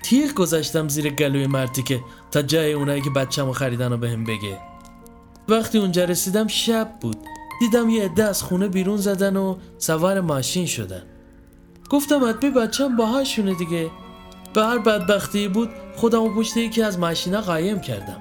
تیغ 0.03 0.33
گذاشتم 0.33 0.87
زیر 0.87 1.09
گلوی 1.09 1.47
مرتی 1.47 1.83
که 1.83 1.99
تا 2.31 2.41
جای 2.41 2.73
اونایی 2.73 3.01
که 3.01 3.09
بچم 3.09 3.45
رو 3.45 3.53
خریدن 3.53 3.91
رو 3.91 3.97
بهم 3.97 4.23
بگه. 4.23 4.57
وقتی 5.49 5.77
اونجا 5.77 6.03
رسیدم 6.03 6.47
شب 6.47 6.99
بود. 7.01 7.17
دیدم 7.59 7.89
یه 7.89 8.05
عده 8.05 8.23
از 8.23 8.43
خونه 8.43 8.67
بیرون 8.67 8.97
زدن 8.97 9.35
و 9.35 9.57
سوار 9.77 10.21
ماشین 10.21 10.65
شدن. 10.65 11.03
گفتم 11.89 12.29
حتمی 12.29 12.49
بچم 12.49 12.95
باهاشونه 12.95 13.53
دیگه. 13.53 13.89
به 14.53 14.63
هر 14.63 14.77
بدبختی 14.77 15.47
بود 15.47 15.69
خودم 15.95 16.21
و 16.23 16.35
پشت 16.35 16.57
یکی 16.57 16.81
از 16.81 16.99
ماشینا 16.99 17.41
قایم 17.41 17.79
کردم. 17.79 18.19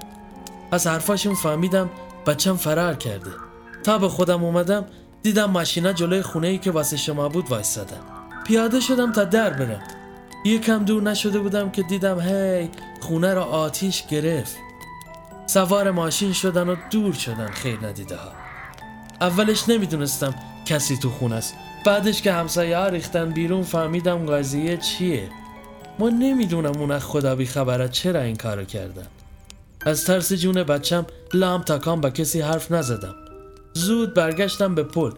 از 0.71 0.87
حرفاشون 0.87 1.35
فهمیدم 1.35 1.89
بچم 2.27 2.55
فرار 2.55 2.95
کرده. 2.95 3.31
تا 3.83 3.97
به 3.97 4.09
خودم 4.09 4.43
اومدم 4.43 4.85
دیدم 5.23 5.51
ماشینا 5.51 5.93
جلوی 5.93 6.21
خونه 6.21 6.47
ای 6.47 6.57
که 6.57 6.71
واسه 6.71 6.97
شما 6.97 7.29
بود 7.29 7.49
وایستادن. 7.51 7.99
پیاده 8.47 8.79
شدم 8.79 9.11
تا 9.11 9.23
در 9.23 9.49
برم. 9.49 9.81
یکم 10.45 10.85
دور 10.85 11.03
نشده 11.03 11.39
بودم 11.39 11.69
که 11.69 11.83
دیدم 11.83 12.19
هی 12.19 12.69
خونه 12.99 13.33
را 13.33 13.43
آتیش 13.43 14.07
گرفت. 14.07 14.55
سوار 15.45 15.91
ماشین 15.91 16.33
شدن 16.33 16.69
و 16.69 16.75
دور 16.91 17.13
شدن 17.13 17.51
خیر 17.51 17.79
ندیده 17.85 18.15
ها. 18.15 18.31
اولش 19.21 19.69
نمی‌دونستم 19.69 20.35
کسی 20.65 20.97
تو 20.97 21.09
خونه 21.09 21.35
است. 21.35 21.55
بعدش 21.85 22.21
که 22.21 22.33
همسایه 22.33 22.77
ها 22.77 22.87
ریختن 22.87 23.29
بیرون 23.29 23.63
فهمیدم 23.63 24.25
قضیه 24.25 24.77
چیه. 24.77 25.29
ما 25.99 26.09
نمی‌دونم 26.09 26.77
اون 26.77 26.91
از 26.91 27.03
خدا 27.03 27.35
بی 27.35 27.45
خبره 27.45 27.89
چرا 27.89 28.21
این 28.21 28.35
کارو 28.35 28.63
کردن. 28.63 29.07
از 29.85 30.05
ترس 30.05 30.33
جون 30.33 30.63
بچم 30.63 31.05
لام 31.33 31.61
تکان 31.61 32.01
با 32.01 32.09
کسی 32.09 32.41
حرف 32.41 32.71
نزدم. 32.71 33.15
زود 33.73 34.13
برگشتم 34.13 34.75
به 34.75 34.83
پل. 34.83 35.11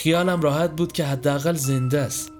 خیالم 0.00 0.40
راحت 0.40 0.76
بود 0.76 0.92
که 0.92 1.04
حداقل 1.04 1.54
زنده 1.54 2.00
است. 2.00 2.32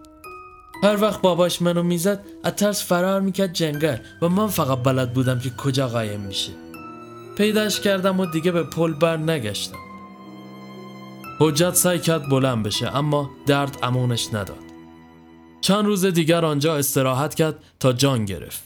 هر 0.83 1.03
وقت 1.03 1.21
باباش 1.21 1.63
منو 1.63 1.83
می‌زد 1.83 2.25
از 2.45 2.57
ترس 2.57 2.85
فرار 2.85 3.21
می‌کرد 3.21 3.53
جنگل 3.53 3.97
و 4.23 4.29
من 4.29 4.47
فقط 4.47 4.79
بلد 4.83 5.13
بودم 5.13 5.39
که 5.39 5.51
کجا 5.51 5.89
قایم 5.89 6.21
میشه. 6.21 6.53
پیداش 7.37 7.81
کردم 7.81 8.21
و 8.21 8.27
دیگه 8.27 8.53
به 8.53 8.63
پل 8.63 8.93
بر 8.93 9.17
نگشتم. 9.17 9.79
حجت 11.41 11.75
سعی 11.75 11.99
کرد 11.99 12.29
بلند 12.29 12.67
بشه 12.67 12.97
اما 12.97 13.31
درد 13.47 13.79
امونش 13.83 14.29
نداد. 14.29 14.67
چند 15.61 15.87
روز 15.87 16.05
دیگر 16.05 16.45
آنجا 16.45 16.77
استراحت 16.77 17.35
کرد 17.35 17.55
تا 17.81 17.93
جان 17.93 18.25
گرفت. 18.25 18.66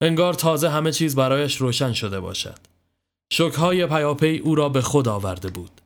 انگار 0.00 0.34
تازه 0.34 0.70
همه 0.70 0.92
چیز 0.92 1.16
برایش 1.16 1.56
روشن 1.56 1.92
شده 1.92 2.20
باشد. 2.20 2.58
شکهای 3.32 3.86
پیاپی 3.86 4.38
او 4.38 4.54
را 4.54 4.68
به 4.68 4.80
خود 4.80 5.08
آورده 5.08 5.50
بود. 5.50 5.80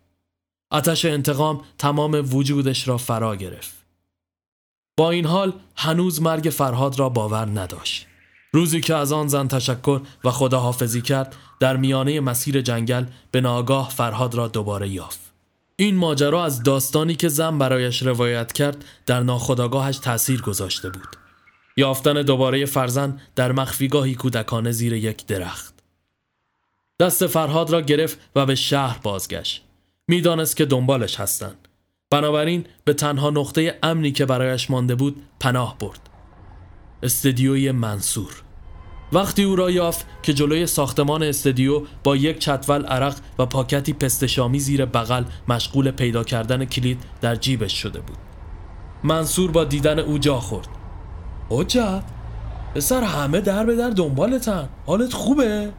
آتش 0.71 1.05
انتقام 1.05 1.61
تمام 1.79 2.35
وجودش 2.35 2.89
را 2.89 2.99
فرا 2.99 3.37
گرفت. 3.37 3.75
با 4.97 5.11
این 5.11 5.27
حال 5.27 5.53
هنوز 5.77 6.23
مرگ 6.23 6.45
فرهاد 6.45 6.99
را 6.99 7.09
باور 7.09 7.47
نداشت. 7.47 8.07
روزی 8.53 8.81
که 8.81 8.95
از 8.95 9.13
آن 9.13 9.29
زن 9.29 9.49
تشکر 9.49 10.01
و 10.25 10.31
خداحافظی 10.31 11.03
کرد 11.03 11.37
در 11.61 11.77
میانه 11.77 12.21
مسیر 12.21 12.61
جنگل 12.61 13.05
به 13.31 13.41
ناگاه 13.41 13.91
فرهاد 13.91 14.35
را 14.35 14.49
دوباره 14.49 14.89
یافت. 14.89 15.21
این 15.77 15.97
ماجرا 15.97 16.45
از 16.45 16.63
داستانی 16.63 17.15
که 17.15 17.29
زن 17.29 17.59
برایش 17.59 18.03
روایت 18.03 18.53
کرد 18.53 18.85
در 19.07 19.21
ناخداگاهش 19.21 19.99
تأثیر 19.99 20.43
گذاشته 20.43 20.91
بود. 20.91 21.20
یافتن 21.81 22.23
دوباره 22.23 22.67
فرزند 22.67 23.21
در 23.37 23.53
مخفیگاهی 23.53 24.15
کودکانه 24.15 24.73
زیر 24.73 24.93
یک 24.93 25.27
درخت. 25.27 25.75
دست 27.01 27.27
فرهاد 27.27 27.71
را 27.71 27.81
گرفت 27.81 28.19
و 28.37 28.47
به 28.47 28.55
شهر 28.55 28.99
بازگشت. 29.03 29.65
می‌دانست 30.09 30.57
که 30.57 30.65
دنبالش 30.65 31.21
هستند. 31.21 31.69
بنابراین 32.11 32.65
به 32.85 32.95
تنها 32.95 33.31
نقطه 33.31 33.79
امنی 33.83 34.13
که 34.13 34.27
برایش 34.27 34.71
مانده 34.71 34.95
بود 34.95 35.23
پناه 35.41 35.79
برد. 35.79 36.01
استدیوی 37.03 37.73
منصور. 37.73 38.43
وقتی 39.13 39.43
او 39.43 39.57
را 39.57 39.71
یافت 39.71 40.07
که 40.23 40.35
جلوی 40.35 40.67
ساختمان 40.67 41.23
استدیو 41.23 41.83
با 42.05 42.17
یک 42.17 42.39
چتول 42.39 42.87
عرق 42.87 43.17
و 43.39 43.47
پاکتی 43.47 43.93
پستشامی 43.93 44.59
زیر 44.61 44.85
بغل 44.85 45.25
مشغول 45.49 45.91
پیدا 45.91 46.25
کردن 46.25 46.65
کلید 46.65 47.03
در 47.21 47.37
جیبش 47.37 47.83
شده 47.83 48.01
بود. 48.01 48.19
منصور 49.05 49.51
با 49.51 49.65
دیدن 49.65 49.99
او 49.99 50.19
جا 50.19 50.41
خورد. 50.41 50.80
حجت 51.51 52.03
پسر 52.75 53.03
همه 53.03 53.41
در 53.41 53.65
به 53.65 53.77
در 53.77 53.91
دنبالتن. 53.91 54.69
حالت 54.87 55.13
خوبه؟ 55.13 55.73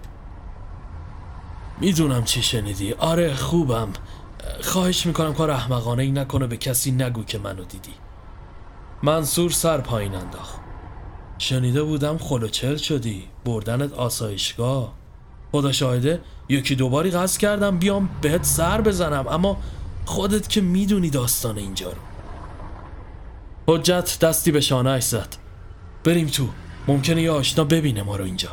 می‌دونم 1.81 2.23
چی 2.23 2.43
شنیدی. 2.43 2.93
آره 2.93 3.33
خوبم. 3.33 3.89
خواهش 4.61 5.05
می‌کنم 5.05 5.33
کار 5.33 5.51
احمقانه 5.51 6.03
ای 6.03 6.11
نکنه 6.11 6.47
به 6.47 6.57
کسی 6.57 6.91
نگو 6.91 7.23
که 7.23 7.39
منو 7.39 7.63
دیدی. 7.63 7.93
منصور 9.03 9.51
سر 9.51 9.77
پایین 9.77 10.15
انداخت. 10.15 10.59
شنیده 11.37 11.83
بودم 11.83 12.17
خلوچل 12.17 12.75
شدی. 12.75 13.23
بردنت 13.45 13.93
آسایشگاه. 13.93 14.93
خدا 15.51 15.71
شاهده 15.71 16.21
یکی 16.49 16.75
دوباری 16.75 17.11
قصد 17.11 17.39
کردم 17.39 17.77
بیام 17.77 18.09
بهت 18.21 18.43
سر 18.43 18.81
بزنم 18.81 19.27
اما 19.27 19.57
خودت 20.05 20.49
که 20.49 20.61
می‌دونی 20.61 21.09
داستان 21.09 21.57
اینجا 21.57 21.89
رو. 21.89 22.01
حجت 23.67 24.19
دستی 24.19 24.51
به 24.51 24.61
شانه 24.61 24.99
زد. 24.99 25.40
بریم 26.03 26.27
تو. 26.27 26.47
ممکنه 26.87 27.21
یه 27.21 27.31
آشنا 27.31 27.63
ببینه 27.63 28.03
ما 28.03 28.15
رو 28.15 28.25
اینجا. 28.25 28.49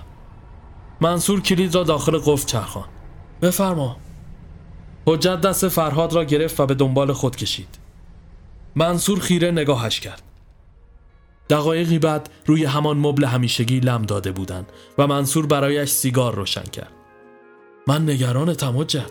منصور 1.00 1.40
کلید 1.40 1.74
را 1.74 1.82
داخل 1.82 2.18
قفل 2.18 2.46
چرخان 2.46 2.84
بفرما. 3.42 3.96
حجت 5.06 5.40
دست 5.40 5.68
فرهاد 5.68 6.12
را 6.12 6.24
گرفت 6.24 6.60
و 6.60 6.66
به 6.66 6.74
دنبال 6.74 7.12
خود 7.12 7.36
کشید. 7.36 7.78
منصور 8.76 9.20
خیره 9.20 9.50
نگاهش 9.50 10.00
کرد. 10.00 10.22
دقایقی 11.50 11.98
بعد 11.98 12.30
روی 12.46 12.64
همان 12.64 12.98
مبل 12.98 13.24
همیشگی 13.24 13.80
لم 13.80 14.02
داده 14.02 14.32
بودند 14.32 14.72
و 14.98 15.06
منصور 15.06 15.46
برایش 15.46 15.90
سیگار 15.90 16.34
روشن 16.34 16.62
کرد. 16.62 16.92
من 17.86 18.10
نگران 18.10 18.48
حجت. 18.48 19.10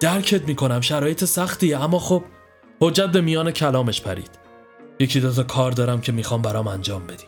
درکت 0.00 0.48
می‌کنم 0.48 0.80
شرایط 0.80 1.24
سختیه 1.24 1.84
اما 1.84 1.98
خب 1.98 2.24
حجت 2.80 3.06
به 3.06 3.20
میان 3.20 3.50
کلامش 3.50 4.00
پرید. 4.00 4.30
یکی 5.00 5.20
دوتا 5.20 5.42
کار 5.42 5.72
دارم 5.72 6.00
که 6.00 6.12
می‌خوام 6.12 6.42
برام 6.42 6.66
انجام 6.68 7.06
بدی. 7.06 7.24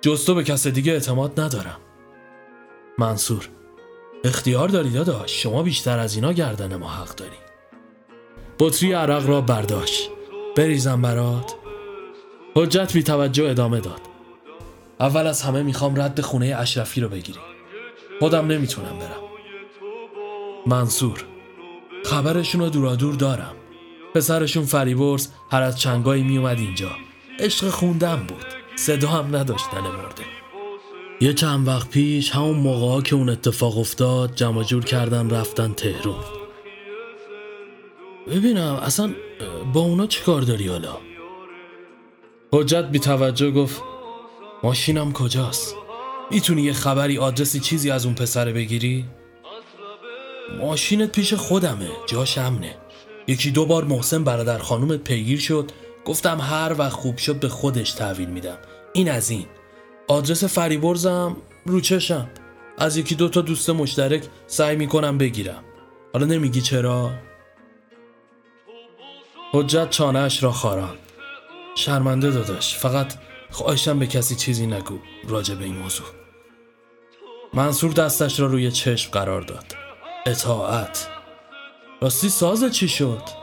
جز 0.00 0.24
تو 0.24 0.34
به 0.34 0.44
کس 0.44 0.66
دیگه 0.66 0.92
اعتماد 0.92 1.40
ندارم. 1.40 1.80
منصور 2.98 3.48
اختیار 4.24 4.68
داری 4.68 4.90
داداش؟ 4.90 5.42
شما 5.42 5.62
بیشتر 5.62 5.98
از 5.98 6.14
اینا 6.14 6.32
گردن 6.32 6.76
ما 6.76 6.88
حق 6.88 7.14
داری. 7.14 7.36
بطری 8.58 8.92
عرق 8.92 9.28
را 9.28 9.40
برداشت. 9.40 10.10
بریزم 10.56 11.02
برات. 11.02 11.54
حجت 12.54 12.92
بی 12.92 13.02
توجه 13.02 13.44
ادامه 13.44 13.80
داد. 13.80 14.00
اول 15.00 15.26
از 15.26 15.42
همه 15.42 15.62
می‌خوام 15.62 16.00
رد 16.00 16.20
خونه 16.20 16.56
اشرفی 16.58 17.00
رو 17.00 17.08
بگیری. 17.08 17.38
خودم 18.20 18.46
نمی‌تونم 18.46 18.98
برم. 18.98 19.22
منصور 20.66 21.24
خبرشون 22.04 22.60
رو 22.60 22.70
دورادور 22.70 23.14
دارم. 23.14 23.54
پسرشون 24.14 24.64
فریبرز 24.64 25.28
هر 25.50 25.62
از 25.62 25.80
چنگایی 25.80 26.22
میومد 26.22 26.58
اینجا. 26.58 26.90
عشق 27.38 27.68
خوندم 27.68 28.24
بود. 28.28 28.57
صدا 28.78 29.08
هم 29.08 29.36
نداشتن 29.36 29.80
مرده 29.80 30.24
یه 31.20 31.32
چند 31.34 31.68
وقت 31.68 31.90
پیش 31.90 32.30
همون 32.30 32.56
موقع 32.56 33.02
که 33.02 33.16
اون 33.16 33.28
اتفاق 33.28 33.78
افتاد 33.78 34.34
جمع 34.34 34.62
جور 34.62 34.84
کردن 34.84 35.30
رفتن 35.30 35.72
تهرون 35.72 36.24
ببینم 38.26 38.74
اصلا 38.82 39.10
با 39.72 39.80
اونا 39.80 40.06
چی 40.06 40.22
کار 40.22 40.42
داری 40.42 40.68
حالا؟ 40.68 40.96
حجت 42.52 42.84
بی 42.84 42.98
توجه 42.98 43.50
گفت 43.50 43.82
ماشینم 44.62 45.12
کجاست؟ 45.12 45.74
می‌تونی 46.30 46.62
یه 46.62 46.72
خبری 46.72 47.18
آدرسی 47.18 47.60
چیزی 47.60 47.90
از 47.90 48.06
اون 48.06 48.14
پسره 48.14 48.52
بگیری؟ 48.52 49.04
ماشینت 50.58 51.12
پیش 51.12 51.34
خودمه 51.34 51.88
جاش 52.06 52.38
امنه. 52.38 52.74
یکی 53.26 53.50
دو 53.50 53.66
بار 53.66 53.84
محسن 53.84 54.24
برادر 54.24 54.58
خانومت 54.58 55.04
پیگیر 55.04 55.38
شد 55.38 55.70
گفتم 56.08 56.40
هر 56.40 56.74
وقت 56.78 56.92
خوب 56.92 57.18
شد 57.18 57.40
به 57.40 57.48
خودش 57.48 57.92
تحویل 57.92 58.28
میدم. 58.28 58.58
این 58.92 59.10
از 59.10 59.30
این. 59.30 59.46
آدرس 60.08 60.44
فریبرزم 60.44 61.36
رو 61.66 61.80
چشم. 61.80 62.30
از 62.78 62.96
یکی 62.96 63.14
دو 63.14 63.28
تا 63.28 63.40
دوست 63.40 63.70
مشترک 63.70 64.24
سعی 64.46 64.76
می‌کنم 64.76 65.18
بگیرم. 65.18 65.64
حالا 66.12 66.26
نمیگی 66.26 66.60
چرا؟ 66.60 67.10
حجت 69.52 69.90
چانهش 69.90 70.42
را 70.42 70.52
خاران. 70.52 70.96
شرمنده 71.74 72.30
داداش 72.30 72.76
فقط 72.76 73.14
خواهشم 73.50 73.98
به 73.98 74.06
کسی 74.06 74.36
چیزی 74.36 74.66
نگو. 74.66 74.98
راجع 75.28 75.54
به 75.54 75.64
این 75.64 75.76
موضوع. 75.76 76.06
منصور 77.54 77.92
دستش 77.92 78.40
را 78.40 78.46
روی 78.46 78.70
چشم 78.70 79.10
قرار 79.10 79.42
داد. 79.42 79.66
اطاعت. 80.26 81.08
راستی 82.00 82.28
ساز 82.28 82.64
چی 82.64 82.88
شد؟ 82.88 83.37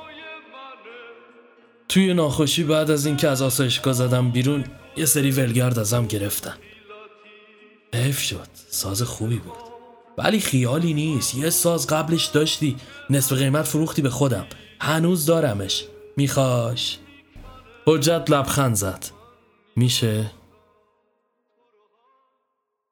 توی 1.90 2.14
ناخوشی 2.14 2.64
بعد 2.64 2.92
از 2.92 3.06
اینکه 3.06 3.28
از 3.28 3.42
آسایشگاه 3.42 3.94
زدم 3.94 4.32
بیرون 4.32 4.66
یه 4.98 5.06
سری 5.06 5.32
ولگرد 5.32 5.80
ازم 5.80 6.06
گرفتن. 6.06 6.54
حیف 7.94 8.20
شد. 8.20 8.48
ساز 8.70 9.02
خوبی 9.02 9.40
بود. 9.40 9.54
ولی 10.18 10.40
خیالی 10.40 10.94
نیست. 10.94 11.36
یه 11.36 11.50
ساز 11.50 11.88
قبلش 11.88 12.26
داشتی. 12.26 12.78
نصف 13.10 13.34
قیمت 13.34 13.66
فروختی 13.66 14.02
به 14.02 14.10
خودم. 14.10 14.46
هنوز 14.82 15.26
دارمش. 15.26 15.86
میخواش؟ 16.18 16.98
حجت 17.86 18.26
لبخند 18.30 18.76
زد. 18.76 19.06
میشه؟ 19.76 20.32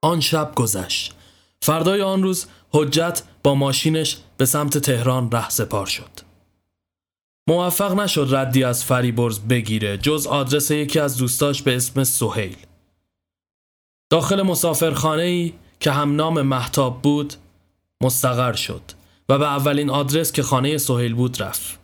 آن 0.01 0.19
شب 0.19 0.51
گذشت. 0.55 1.15
فردای 1.61 2.01
آن 2.01 2.23
روز 2.23 2.45
حجت 2.71 3.23
با 3.43 3.55
ماشینش 3.55 4.17
به 4.37 4.45
سمت 4.45 4.77
تهران 4.77 5.31
ره 5.31 5.49
سپار 5.49 5.85
شد. 5.85 6.32
موفق 7.47 7.99
نشد 7.99 8.27
ردی 8.31 8.63
از 8.63 8.85
فریبرز 8.85 9.39
بگیره 9.39 9.97
جز 9.97 10.27
آدرس 10.27 10.71
یکی 10.71 10.99
از 10.99 11.17
دوستاش 11.17 11.61
به 11.61 11.75
اسم 11.75 12.03
سهیل. 12.03 12.55
داخل 14.09 14.41
مسافرخانه 14.41 15.23
ای 15.23 15.53
که 15.79 15.91
هم 15.91 16.15
نام 16.15 16.41
محتاب 16.41 17.01
بود 17.01 17.33
مستقر 18.03 18.53
شد 18.53 18.81
و 19.29 19.37
به 19.37 19.45
اولین 19.45 19.89
آدرس 19.89 20.31
که 20.31 20.43
خانه 20.43 20.77
سهیل 20.77 21.13
بود 21.13 21.43
رفت. 21.43 21.79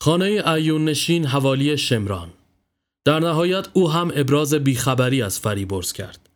خانه 0.00 0.24
ایون 0.24 0.84
نشین 0.84 1.26
حوالی 1.26 1.78
شمران. 1.78 2.28
در 3.04 3.20
نهایت 3.20 3.68
او 3.72 3.90
هم 3.90 4.12
ابراز 4.14 4.54
بیخبری 4.54 5.22
از 5.22 5.38
فریبرز 5.38 5.92
کرد. 5.92 6.28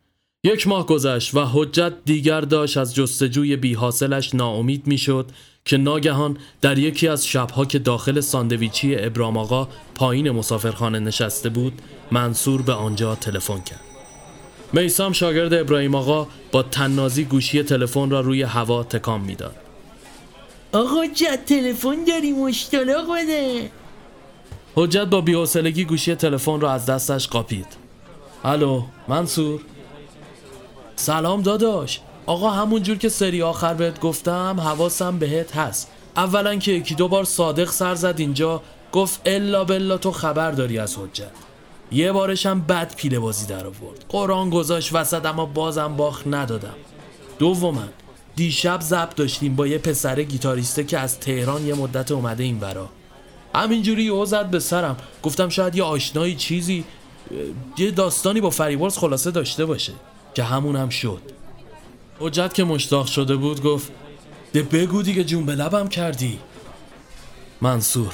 یک 0.43 0.67
ماه 0.67 0.85
گذشت 0.85 1.35
و 1.35 1.45
حجت 1.45 1.93
دیگر 2.05 2.41
داشت 2.41 2.77
از 2.77 2.95
جستجوی 2.95 3.55
بیحاصلش 3.55 4.35
ناامید 4.35 4.87
می‌شد 4.87 5.31
که 5.65 5.77
ناگهان 5.77 6.37
در 6.61 6.77
یکی 6.77 7.07
از 7.07 7.27
شبها 7.27 7.65
که 7.65 7.79
داخل 7.79 8.19
ساندویچی 8.19 8.95
ابرام 8.95 9.37
آقا 9.37 9.67
پایین 9.95 10.31
مسافرخانه 10.31 10.99
نشسته 10.99 11.49
بود 11.49 11.81
منصور 12.11 12.61
به 12.61 12.73
آنجا 12.73 13.15
تلفن 13.15 13.59
کرد. 13.59 13.81
میسام 14.73 15.13
شاگرد 15.13 15.53
ابراهیم 15.53 15.95
آقا 15.95 16.27
با 16.51 16.63
تنازی 16.63 17.23
گوشی 17.23 17.63
تلفن 17.63 18.09
را 18.09 18.21
روی 18.21 18.41
هوا 18.41 18.83
تکان 18.83 19.21
می‌داد. 19.21 19.55
آقا 20.73 21.05
جد 21.05 21.45
تلفن 21.45 22.03
داری 22.03 22.31
مشتاق 22.31 23.15
بده. 23.15 23.71
حجت 24.75 25.05
با 25.05 25.21
بیحوصلگی 25.21 25.85
گوشی 25.85 26.15
تلفن 26.15 26.61
را 26.61 26.71
از 26.71 26.85
دستش 26.85 27.27
قاپید. 27.27 27.67
الو 28.43 28.83
منصور. 29.07 29.61
سلام 30.95 31.41
داداش. 31.41 31.99
آقا 32.25 32.49
همون 32.49 32.83
جور 32.83 32.97
که 32.97 33.09
سری 33.09 33.41
آخر 33.41 33.73
بهت 33.73 33.99
گفتم 33.99 34.59
حواسم 34.59 35.19
بهت 35.19 35.55
هست. 35.55 35.91
اولا 36.15 36.55
که 36.55 36.71
یکی 36.71 36.95
دو 36.95 37.07
بار 37.07 37.23
صادق 37.23 37.69
سر 37.69 37.95
زد 37.95 38.15
اینجا 38.17 38.61
گفت 38.91 39.21
الا 39.25 39.63
بلا 39.63 39.97
تو 39.97 40.11
خبر 40.11 40.51
داری 40.51 40.79
از 40.79 40.97
حجت. 40.97 41.31
یه 41.91 42.11
بارشم 42.11 42.61
بد 42.61 42.95
پیله 42.95 43.19
بازی 43.19 43.45
در 43.45 43.67
آورد. 43.67 44.05
قرآن 44.09 44.49
گذاشت 44.49 44.93
وسط 44.93 45.25
اما 45.25 45.45
بازم 45.45 45.95
باخ 45.95 46.21
ندادم. 46.25 46.75
دوما 47.39 47.83
دیشب 48.35 48.81
زب 48.81 49.09
داشتیم 49.09 49.55
با 49.55 49.67
یه 49.67 49.77
پسر 49.77 50.23
گیتاریسته 50.23 50.83
که 50.83 50.99
از 50.99 51.19
تهران 51.19 51.65
یه 51.65 51.73
مدت 51.73 52.11
اومده 52.11 52.43
این 52.43 52.59
برا 52.59 52.89
همینجوری 53.55 54.03
یهو 54.03 54.25
زد 54.25 54.49
به 54.49 54.59
سرم. 54.59 54.97
گفتم 55.23 55.49
شاید 55.49 55.75
یه 55.75 55.83
آشنایی 55.83 56.35
چیزی 56.35 56.83
یه 57.77 57.91
داستانی 57.91 58.41
با 58.41 58.49
فریبرز 58.49 58.97
خلاصه 58.97 59.31
داشته 59.31 59.65
باشه 59.65 59.93
که 60.33 60.43
همون 60.43 60.75
هم 60.75 60.89
شد. 60.89 61.21
حجت 62.21 62.53
که 62.53 62.63
مشتاق 62.63 63.07
شده 63.07 63.35
بود 63.35 63.63
گفت 63.63 63.91
ده 64.53 64.63
بگو 64.63 65.01
دیگه 65.01 65.23
جون 65.23 65.45
به 65.45 65.55
لبم 65.55 65.87
کردی. 65.87 66.39
منصور 67.61 68.13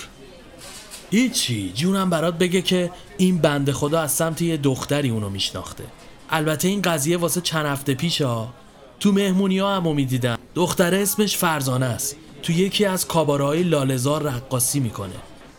هیچی 1.11 1.71
جونم 1.75 2.09
برات 2.09 2.37
بگه 2.37 2.61
که 2.61 2.91
این 3.17 3.37
بنده 3.37 3.73
خدا 3.73 4.01
از 4.01 4.11
سمت 4.11 4.41
یه 4.41 4.57
دختری 4.57 5.09
اونو 5.09 5.29
میشناخته. 5.29 5.83
البته 6.29 6.67
این 6.67 6.81
قضیه 6.81 7.17
واسه 7.17 7.41
چند 7.41 7.65
هفته 7.65 7.93
پیش 7.93 8.21
ها. 8.21 8.53
تو 8.99 9.11
مهمونی 9.11 9.59
ها 9.59 9.75
همو 9.75 9.93
می‌دیدم. 9.93 10.37
دختره 10.55 10.97
اسمش 10.97 11.37
فرزانه 11.37 11.85
است. 11.85 12.15
تو 12.43 12.53
یکی 12.53 12.85
از 12.85 13.07
کابارهای 13.07 13.63
لالزار 13.63 14.23
رقاصی 14.23 14.79
می‌کنه. 14.79 15.15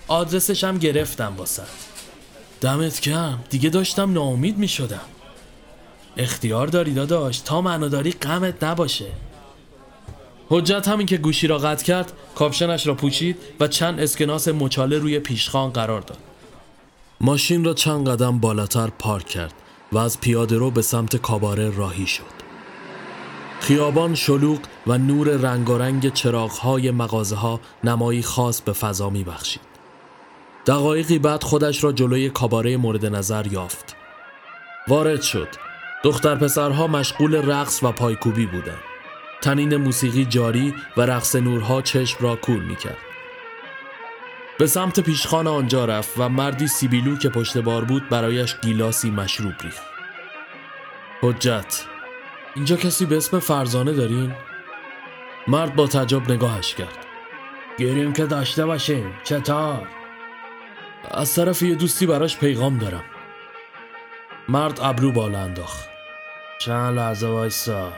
آدرسش 0.08 0.64
هم 0.64 0.78
گرفتم 0.78 1.34
واسه. 1.36 1.62
دمت 2.60 3.00
کم 3.00 3.38
دیگه 3.50 3.68
داشتم 3.70 4.12
ناامید 4.12 4.58
می‌شدم. 4.58 5.00
اختیار 6.18 6.66
داری 6.66 6.94
داداش 6.94 7.38
تا 7.40 7.60
منو 7.60 7.88
داری 7.88 8.10
غمت 8.10 8.64
نباشه 8.64 9.06
حجت 10.48 10.88
همین 10.88 11.06
که 11.06 11.16
گوشی 11.16 11.46
را 11.46 11.58
قطع 11.58 11.84
کرد 11.84 12.12
کاپشنش 12.34 12.86
را 12.86 12.94
پوشید 12.94 13.36
و 13.60 13.68
چند 13.68 14.00
اسکناس 14.00 14.48
مچاله 14.48 14.98
روی 14.98 15.18
پیشخان 15.18 15.70
قرار 15.70 16.00
داد 16.00 16.18
ماشین 17.20 17.64
را 17.64 17.74
چند 17.74 18.08
قدم 18.08 18.38
بالاتر 18.38 18.90
پارک 18.98 19.26
کرد 19.26 19.54
و 19.92 19.98
از 19.98 20.20
پیاده 20.20 20.56
رو 20.56 20.70
به 20.70 20.82
سمت 20.82 21.16
کاباره 21.16 21.70
راهی 21.70 22.06
شد 22.06 22.38
خیابان 23.60 24.14
شلوغ 24.14 24.58
و 24.86 24.98
نور 24.98 25.28
رنگارنگ 25.28 26.12
چراغهای 26.12 26.90
مغازه 26.90 27.36
ها 27.36 27.60
نمایی 27.84 28.22
خاص 28.22 28.60
به 28.60 28.72
فضا 28.72 29.10
می 29.10 29.24
بخشید. 29.24 29.62
دقایقی 30.66 31.18
بعد 31.18 31.42
خودش 31.42 31.84
را 31.84 31.92
جلوی 31.92 32.30
کاباره 32.30 32.76
مورد 32.76 33.06
نظر 33.06 33.46
یافت. 33.46 33.96
وارد 34.88 35.22
شد. 35.22 35.48
دختر 36.02 36.34
پسرها 36.34 36.86
مشغول 36.86 37.34
رقص 37.34 37.82
و 37.82 37.92
پایکوبی 37.92 38.46
بودند. 38.46 38.82
تنین 39.40 39.76
موسیقی 39.76 40.24
جاری 40.24 40.74
و 40.96 41.00
رقص 41.00 41.36
نورها 41.36 41.82
چشم 41.82 42.16
را 42.20 42.36
کول 42.36 42.60
می 42.60 42.76
کرد. 42.76 42.98
به 44.58 44.66
سمت 44.66 45.00
پیشخان 45.00 45.46
آنجا 45.46 45.84
رفت 45.84 46.18
و 46.18 46.28
مردی 46.28 46.66
سیبیلو 46.66 47.16
که 47.16 47.28
پشت 47.28 47.58
بار 47.58 47.84
بود 47.84 48.08
برایش 48.08 48.56
گیلاسی 48.60 49.10
مشروب 49.10 49.54
ریخت. 49.60 49.82
حجت 51.22 51.84
اینجا 52.54 52.76
کسی 52.76 53.06
به 53.06 53.16
اسم 53.16 53.38
فرزانه 53.38 53.92
دارین؟ 53.92 54.34
مرد 55.48 55.76
با 55.76 55.86
تعجب 55.86 56.30
نگاهش 56.30 56.74
کرد 56.74 57.06
گیریم 57.78 58.12
که 58.12 58.26
داشته 58.26 58.66
باشیم 58.66 59.12
چطور؟ 59.24 59.88
از 61.10 61.34
طرف 61.34 61.62
یه 61.62 61.74
دوستی 61.74 62.06
براش 62.06 62.38
پیغام 62.38 62.78
دارم 62.78 63.04
مرد 64.48 64.80
ابرو 64.80 65.12
بالا 65.12 65.40
انداخت. 65.40 65.88
چند 66.58 66.98
لحظه 66.98 67.26
وایسا. 67.26 67.92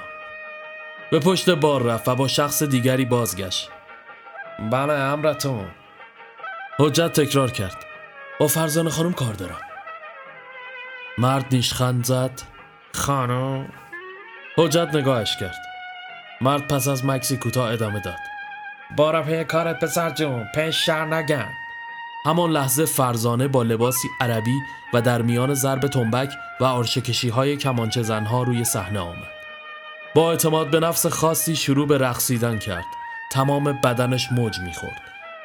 به 1.10 1.20
پشت 1.20 1.50
بار 1.50 1.82
رفت 1.82 2.08
و 2.08 2.14
با 2.14 2.28
شخص 2.28 2.62
دیگری 2.62 3.04
بازگشت. 3.04 3.70
بله 4.70 4.92
امرتون. 4.92 5.70
حجت 6.78 7.12
تکرار 7.12 7.50
کرد. 7.50 7.76
با 8.40 8.46
فرزانه 8.46 8.90
خانم 8.90 9.12
کار 9.12 9.32
دارم. 9.32 9.60
مرد 11.18 11.46
نیشخند 11.52 12.04
زد. 12.04 12.42
خانم. 12.94 13.72
حجت 14.56 14.88
نگاهش 14.94 15.36
کرد. 15.40 15.56
مرد 16.40 16.68
پس 16.68 16.88
از 16.88 17.04
مکسی 17.06 17.36
کوتاه 17.36 17.72
ادامه 17.72 18.00
داد. 18.00 18.18
بارا 18.96 19.22
پی 19.22 19.44
کارت 19.44 19.84
پسر 19.84 20.10
جون 20.10 20.46
پیش 20.54 20.86
شر 20.86 21.04
نگن. 21.04 21.48
همان 22.24 22.50
لحظه 22.50 22.84
فرزانه 22.84 23.48
با 23.48 23.62
لباسی 23.62 24.08
عربی 24.20 24.60
و 24.94 25.02
در 25.02 25.22
میان 25.22 25.54
ضرب 25.54 25.86
تنبک 25.86 26.32
و 26.60 26.64
آرشکشی 26.64 27.28
های 27.28 27.56
کمانچه 27.56 28.02
زنها 28.02 28.42
روی 28.42 28.64
صحنه 28.64 29.00
آمد. 29.00 29.28
با 30.14 30.30
اعتماد 30.30 30.70
به 30.70 30.80
نفس 30.80 31.06
خاصی 31.06 31.56
شروع 31.56 31.86
به 31.86 31.98
رقصیدن 31.98 32.58
کرد. 32.58 32.84
تمام 33.32 33.64
بدنش 33.72 34.32
موج 34.32 34.58
می‌خورد. 34.60 35.02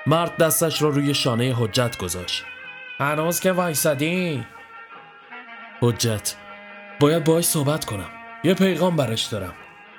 مرد 0.08 0.38
دستش 0.38 0.82
را 0.82 0.90
روی 0.90 1.14
شانه 1.14 1.56
حجت 1.58 1.98
گذاشت. 1.98 2.44
هنوز 3.00 3.40
که 3.40 3.52
وایسادی. 3.52 4.46
حجت. 5.82 6.36
باید 7.00 7.24
باهاش 7.24 7.46
صحبت 7.46 7.86
کنم. 7.86 8.10
یه 8.44 8.54
پیغام 8.54 8.96
برش 8.96 9.24
دارم. 9.24 9.54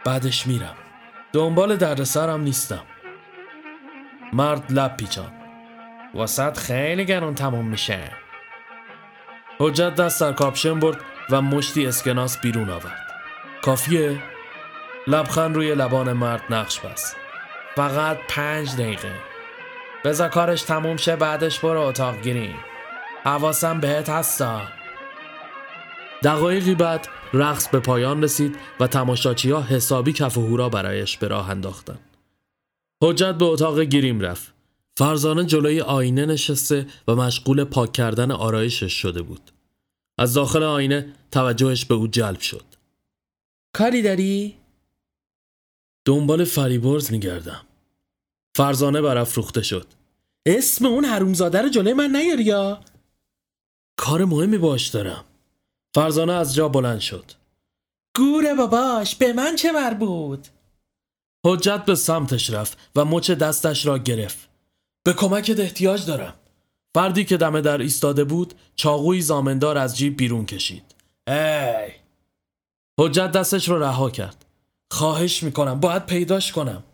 بعدش 0.04 0.46
میرم. 0.46 0.74
دنبال 1.32 1.76
دردسرم 1.76 2.40
نیستم. 2.40 2.82
مرد 4.32 4.72
لب 4.72 4.96
پیچان 4.96 5.35
واسط 6.16 6.58
خیلی 6.58 7.04
گرون 7.04 7.34
تموم 7.34 7.68
میشه 7.68 8.00
حجت 9.58 9.94
دست 9.94 10.20
در 10.20 10.32
کاپشن 10.32 10.80
برد 10.80 11.00
و 11.30 11.42
مشتی 11.42 11.86
اسکناس 11.86 12.38
بیرون 12.38 12.70
آورد 12.70 13.06
کافیه؟ 13.62 14.22
لبخند 15.06 15.56
روی 15.56 15.74
لبان 15.74 16.12
مرد 16.12 16.42
نقش 16.50 16.80
بست 16.80 17.16
فقط 17.76 18.18
پنج 18.28 18.76
دقیقه 18.76 19.12
بذار 20.04 20.28
کارش 20.28 20.62
تموم 20.62 20.96
شه 20.96 21.16
بعدش 21.16 21.58
برو 21.60 21.80
اتاق 21.80 22.20
گیری 22.22 22.54
حواسم 23.24 23.80
بهت 23.80 24.08
هستا 24.08 24.62
دقایقی 26.22 26.74
بعد 26.74 27.08
رقص 27.34 27.68
به 27.68 27.80
پایان 27.80 28.22
رسید 28.22 28.56
و 28.80 28.86
تماشاچی 28.86 29.50
ها 29.50 29.62
حسابی 29.62 30.12
کف 30.12 30.38
و 30.38 30.46
هورا 30.46 30.68
برایش 30.68 31.16
به 31.16 31.28
راه 31.28 31.50
انداختن. 31.50 31.98
حجت 33.02 33.34
به 33.34 33.44
اتاق 33.44 33.80
گیریم 33.80 34.20
رفت. 34.20 34.55
فرزانه 34.96 35.44
جلوی 35.44 35.80
آینه 35.80 36.26
نشسته 36.26 36.86
و 37.08 37.14
مشغول 37.14 37.64
پاک 37.64 37.92
کردن 37.92 38.30
آرایشش 38.30 38.92
شده 38.92 39.22
بود. 39.22 39.50
از 40.18 40.34
داخل 40.34 40.62
آینه 40.62 41.12
توجهش 41.30 41.84
به 41.84 41.94
او 41.94 42.08
جلب 42.08 42.40
شد. 42.40 42.64
کاری 43.74 44.02
داری؟ 44.02 44.56
دنبال 46.04 46.44
فریبرز 46.44 47.12
میگردم. 47.12 47.66
فرزانه 48.56 49.00
برافروخته 49.02 49.62
شد. 49.62 49.86
اسم 50.46 50.86
اون 50.86 51.04
حرومزاده 51.04 51.62
رو 51.62 51.68
جلوی 51.68 51.92
من 51.92 52.16
نیاری 52.16 52.44
یا؟ 52.44 52.80
کار 53.98 54.24
مهمی 54.24 54.58
باش 54.58 54.86
دارم. 54.86 55.24
فرزانه 55.96 56.32
از 56.32 56.54
جا 56.54 56.68
بلند 56.68 57.00
شد 57.00 57.32
گوره 58.16 58.54
باباش 58.54 59.14
به 59.14 59.32
من 59.32 59.56
چه 59.56 59.72
مربوط 59.72 60.48
حجت 61.46 61.84
به 61.84 61.94
سمتش 61.94 62.50
رفت 62.50 62.78
و 62.96 63.04
مچ 63.04 63.30
دستش 63.30 63.86
را 63.86 63.98
گرفت 63.98 64.45
به 65.06 65.12
کمکت 65.12 65.60
احتیاج 65.60 66.06
دارم. 66.06 66.34
فردی 66.94 67.24
که 67.24 67.36
دم 67.36 67.60
در 67.60 67.78
ایستاده 67.78 68.24
بود 68.24 68.54
چاقوی 68.76 69.20
زامندار 69.22 69.78
از 69.78 69.96
جیب 69.96 70.16
بیرون 70.16 70.46
کشید. 70.46 70.94
ای! 71.28 71.92
حجت 73.00 73.32
دستش 73.32 73.68
رو 73.68 73.82
رها 73.82 74.10
کرد. 74.10 74.44
خواهش 74.90 75.42
می‌کنم 75.42 75.80
باید 75.80 76.06
پیداش 76.06 76.52
کنم. 76.52 76.84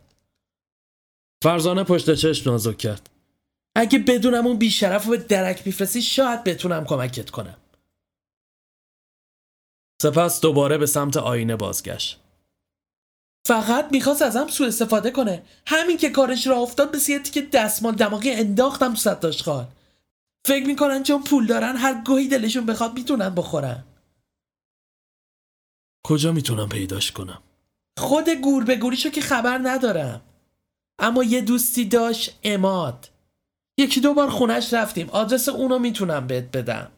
فرزانه 1.45 1.85
پشت 1.85 2.15
چشم 2.15 2.51
نازک 2.51 2.79
کرد. 2.79 3.11
اگه 3.77 3.99
بدونم 3.99 4.47
اون 4.47 4.59
بیشرف 4.59 5.05
رو 5.05 5.11
به 5.11 5.17
درک 5.17 5.63
میفرستی 5.67 6.03
شاید 6.03 6.45
بتونم 6.45 6.85
کمکت 6.85 7.31
کنم. 7.31 7.57
سپس 10.03 10.41
دوباره 10.41 10.79
به 10.79 10.87
سمت 10.87 11.17
آینه 11.17 11.57
بازگشت. 11.57 12.22
فقط 13.47 13.88
می‌خواست 13.90 14.22
ازم 14.22 14.49
سوء 14.49 14.66
استفاده 14.66 15.11
کنه. 15.11 15.43
همین 15.66 15.97
که 15.97 16.11
کارش 16.11 16.47
را 16.47 16.57
افتاد 16.57 16.90
به 16.90 16.99
سیتی 16.99 17.30
که 17.30 17.43
دستمال 17.43 17.95
دماغی 17.95 18.30
انداختم 18.30 18.88
تو 18.88 18.97
ستاش 18.97 19.43
خال 19.43 19.66
فکر 20.47 20.66
می‌کنن 20.66 21.03
چون 21.03 21.22
پول 21.22 21.47
دارن 21.47 21.76
هر 21.76 22.03
گوهی 22.07 22.28
دلشون 22.28 22.66
بخواد 22.66 22.95
می‌تونن 22.95 23.34
بخورن. 23.34 23.84
کجا 26.07 26.32
می‌تونم 26.32 26.68
پیداش 26.68 27.12
کنم؟ 27.12 27.43
خود 27.99 28.28
گور 28.28 28.64
به 28.64 28.76
گوریشو 28.76 29.11
که 29.11 29.20
خبر 29.20 29.61
ندارم. 29.62 30.20
اما 30.99 31.24
یه 31.24 31.40
دوستی 31.40 31.84
داشت 31.84 32.38
اماد. 32.43 33.09
یکی 33.78 34.01
دو 34.01 34.14
بار 34.14 34.30
خونش 34.30 34.72
رفتیم. 34.72 35.11
آدرس 35.11 35.49
اونو 35.49 35.78
می‌تونم 35.78 36.26
بهت 36.26 36.57
بدم. 36.57 36.90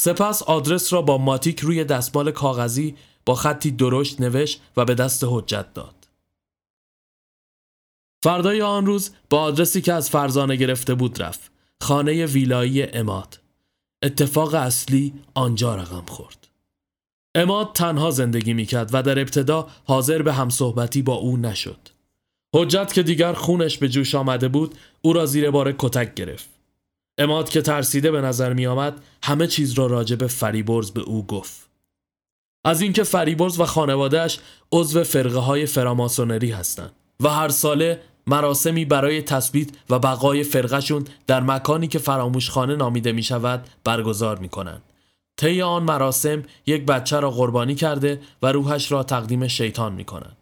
سپس 0.00 0.42
آدرس 0.42 0.92
را 0.92 1.02
با 1.02 1.18
ماتیک 1.18 1.60
روی 1.60 1.84
دستمال 1.84 2.30
کاغذی 2.30 2.96
با 3.26 3.34
خطی 3.34 3.70
درشت 3.70 4.20
نوشت 4.20 4.62
و 4.76 4.84
به 4.84 4.94
دست 4.94 5.24
حجت 5.28 5.74
داد. 5.74 5.94
فردای 8.22 8.62
آن 8.62 8.86
روز 8.86 9.10
با 9.30 9.40
آدرسی 9.40 9.80
که 9.80 9.92
از 9.92 10.10
فرزانه 10.10 10.56
گرفته 10.56 10.94
بود 10.94 11.22
رفت. 11.22 11.52
خانه 11.80 12.26
ویلایی 12.26 12.82
اماد. 12.82 13.40
اتفاق 14.02 14.54
اصلی 14.54 15.14
آنجا 15.34 15.74
رقم 15.74 16.04
خورد. 16.08 16.48
اماد 17.34 17.72
تنها 17.72 18.10
زندگی 18.10 18.54
می‌کرد 18.54 18.90
و 18.92 19.02
در 19.02 19.18
ابتدا 19.18 19.68
حاضر 19.84 20.22
به 20.22 20.32
همصحبتی 20.32 21.02
با 21.02 21.14
او 21.14 21.36
نشد. 21.36 21.88
حجت 22.54 22.92
که 22.92 23.02
دیگر 23.02 23.32
خونش 23.32 23.78
به 23.78 23.88
جوش 23.88 24.14
آمده 24.14 24.48
بود 24.48 24.74
او 25.02 25.12
را 25.12 25.26
زیر 25.26 25.50
بار 25.50 25.74
کتک 25.78 26.14
گرفت. 26.14 26.51
اماد 27.18 27.48
که 27.48 27.62
ترسیده 27.62 28.10
به 28.10 28.20
نظر 28.20 28.52
می 28.52 28.66
آمد 28.66 29.04
همه 29.22 29.46
چیز 29.46 29.72
را 29.72 29.86
راجع 29.86 30.16
به 30.16 30.26
فریبرز 30.26 30.90
به 30.90 31.00
او 31.00 31.26
گفت. 31.26 31.70
از 32.64 32.80
اینکه 32.80 33.02
فریبرز 33.02 33.60
و 33.60 33.64
خانوادهش 33.64 34.38
عضو 34.72 35.04
فرقه 35.04 35.38
های 35.38 35.66
فراماسونری 35.66 36.50
هستند 36.50 36.92
و 37.20 37.28
هر 37.28 37.48
ساله 37.48 38.00
مراسمی 38.26 38.84
برای 38.84 39.22
تثبیت 39.22 39.68
و 39.90 39.98
بقای 39.98 40.42
فرقهشون 40.42 41.04
در 41.26 41.40
مکانی 41.40 41.88
که 41.88 41.98
فراموشخانه 41.98 42.76
نامیده 42.76 43.12
می 43.12 43.22
شود 43.22 43.68
برگزار 43.84 44.38
می 44.38 44.48
کنند. 44.48 44.82
طی 45.36 45.62
آن 45.62 45.82
مراسم 45.82 46.42
یک 46.66 46.86
بچه 46.86 47.20
را 47.20 47.30
قربانی 47.30 47.74
کرده 47.74 48.20
و 48.42 48.52
روحش 48.52 48.92
را 48.92 49.02
تقدیم 49.02 49.48
شیطان 49.48 49.92
می 49.92 50.04
کنند. 50.04 50.36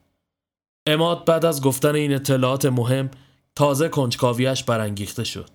اماد 0.87 1.25
بعد 1.25 1.45
از 1.45 1.63
گفتن 1.63 1.95
این 1.95 2.15
اطلاعات 2.15 2.67
مهم 2.67 3.11
تازه 3.55 3.89
کنجکاویش 3.89 4.65
برانگیخته 4.65 5.25
شد. 5.25 5.51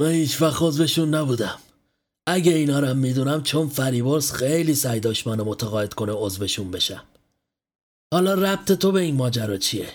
من 0.00 0.10
هیچ 0.10 0.42
وقت 0.42 0.62
عضوشون 0.62 1.14
نبودم. 1.14 1.58
اگه 2.26 2.52
اینا 2.52 2.80
رو 2.80 2.94
می‌دونم 2.94 3.42
چون 3.42 3.68
فریبرز 3.68 4.32
خیلی 4.32 4.74
سعی 4.74 5.00
داشت 5.00 5.26
منو 5.26 5.44
متقاعد 5.44 5.94
کنه 5.94 6.12
عضوشون 6.12 6.70
بشم. 6.70 7.02
حالا 8.14 8.34
ربط 8.34 8.72
تو 8.72 8.92
به 8.92 9.00
این 9.00 9.16
ماجرا 9.16 9.56
چیه؟ 9.56 9.88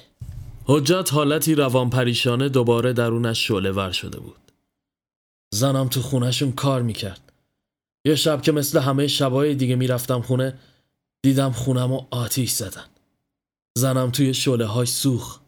حجت 0.66 1.14
حالتی 1.14 1.56
روان 1.56 1.90
پریشانه 1.90 2.50
دوباره 2.50 2.94
درونش 2.94 3.48
شعله 3.48 3.72
ور 3.72 3.92
شده 3.92 4.20
بود. 4.20 4.52
زنم 5.54 5.88
تو 5.88 6.02
خونهشون 6.02 6.52
کار 6.52 6.82
می‌کرد. 6.82 7.32
یه 8.06 8.16
شب 8.16 8.42
که 8.42 8.52
مثل 8.52 8.80
همه 8.80 9.08
شبای 9.08 9.56
دیگه 9.56 9.76
می‌رفتم 9.76 10.22
خونه 10.22 10.60
دیدم 11.24 11.52
خونم 11.52 11.92
و 11.92 12.06
آتیش 12.12 12.52
زدن. 12.52 12.86
زنم 13.78 14.12
توی 14.12 14.34
شعله 14.34 14.66
های 14.66 14.86
سوخ 14.86 15.40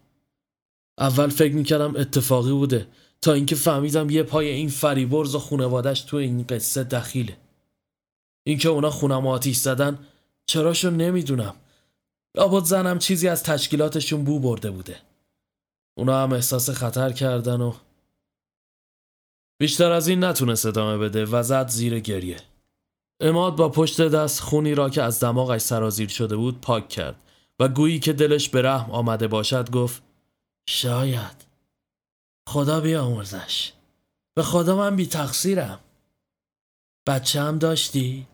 اول 0.99 1.29
فکر 1.29 1.53
می‌کردم 1.53 1.95
اتفاقی 1.95 2.51
بوده. 2.51 2.87
تا 3.21 3.33
اینکه 3.33 3.55
فهمیدم 3.55 4.09
یه 4.09 4.23
پای 4.23 4.47
این 4.49 4.69
فریبرز 4.69 5.35
و 5.35 5.39
خونوادش 5.39 6.01
تو 6.01 6.17
این 6.17 6.45
قصه 6.49 6.83
دخیله. 6.83 7.37
اینکه 8.47 8.69
اونا 8.69 8.89
خونم 8.89 9.27
آتیش 9.27 9.57
زدن 9.57 9.99
چراشو 10.45 10.89
نمی‌دونم. 10.89 11.55
لابد 12.37 12.63
زنم 12.63 12.99
چیزی 12.99 13.27
از 13.27 13.43
تشکیلاتشون 13.43 14.23
بو 14.23 14.39
برده 14.39 14.71
بوده. 14.71 14.97
اونا 15.97 16.23
هم 16.23 16.33
احساس 16.33 16.69
خطر 16.69 17.11
کردن 17.11 17.61
و 17.61 17.73
بیشتر 19.59 19.91
از 19.91 20.07
این 20.07 20.23
نتونست 20.23 20.65
ادامه 20.65 20.97
بده. 20.97 21.25
و 21.25 21.43
زد 21.43 21.67
زیر 21.67 21.99
گریه. 21.99 22.37
اماد 23.19 23.55
با 23.55 23.69
پشت 23.69 24.01
دست 24.01 24.39
خونی 24.39 24.75
را 24.75 24.89
که 24.89 25.03
از 25.03 25.19
دماغش 25.19 25.61
سرازیر 25.61 26.09
شده 26.09 26.35
بود 26.35 26.61
پاک 26.61 26.89
کرد. 26.89 27.15
و 27.59 27.67
گویی 27.67 27.99
که 27.99 28.13
دلش 28.13 28.49
به 28.49 28.61
رحم 28.61 28.91
آمده 28.91 29.27
باشد 29.27 29.71
گفت 29.71 30.03
شاید. 30.69 31.46
خدا 32.47 32.79
بیامرزش 32.81 33.71
به 34.35 34.43
خدا 34.43 34.75
من 34.75 34.95
بی 34.95 35.05
تقصیرم. 35.05 35.79
بچه 37.07 37.41
هم 37.41 37.57
داشتی؟ 37.57 38.27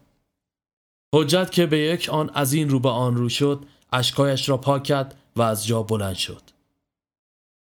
حجت 1.14 1.52
که 1.52 1.66
به 1.66 1.80
یک 1.80 2.10
آن 2.10 2.30
از 2.34 2.54
این 2.54 2.70
رو 2.70 2.80
به 2.80 2.90
آن 2.90 3.16
رو 3.16 3.30
شد 3.30 3.66
اشکایش 3.94 4.50
را 4.50 4.58
پاک 4.58 4.84
کرد 4.84 5.16
و 5.36 5.42
از 5.42 5.68
جا 5.68 5.84
بلند 5.84 6.16
شد. 6.16 6.42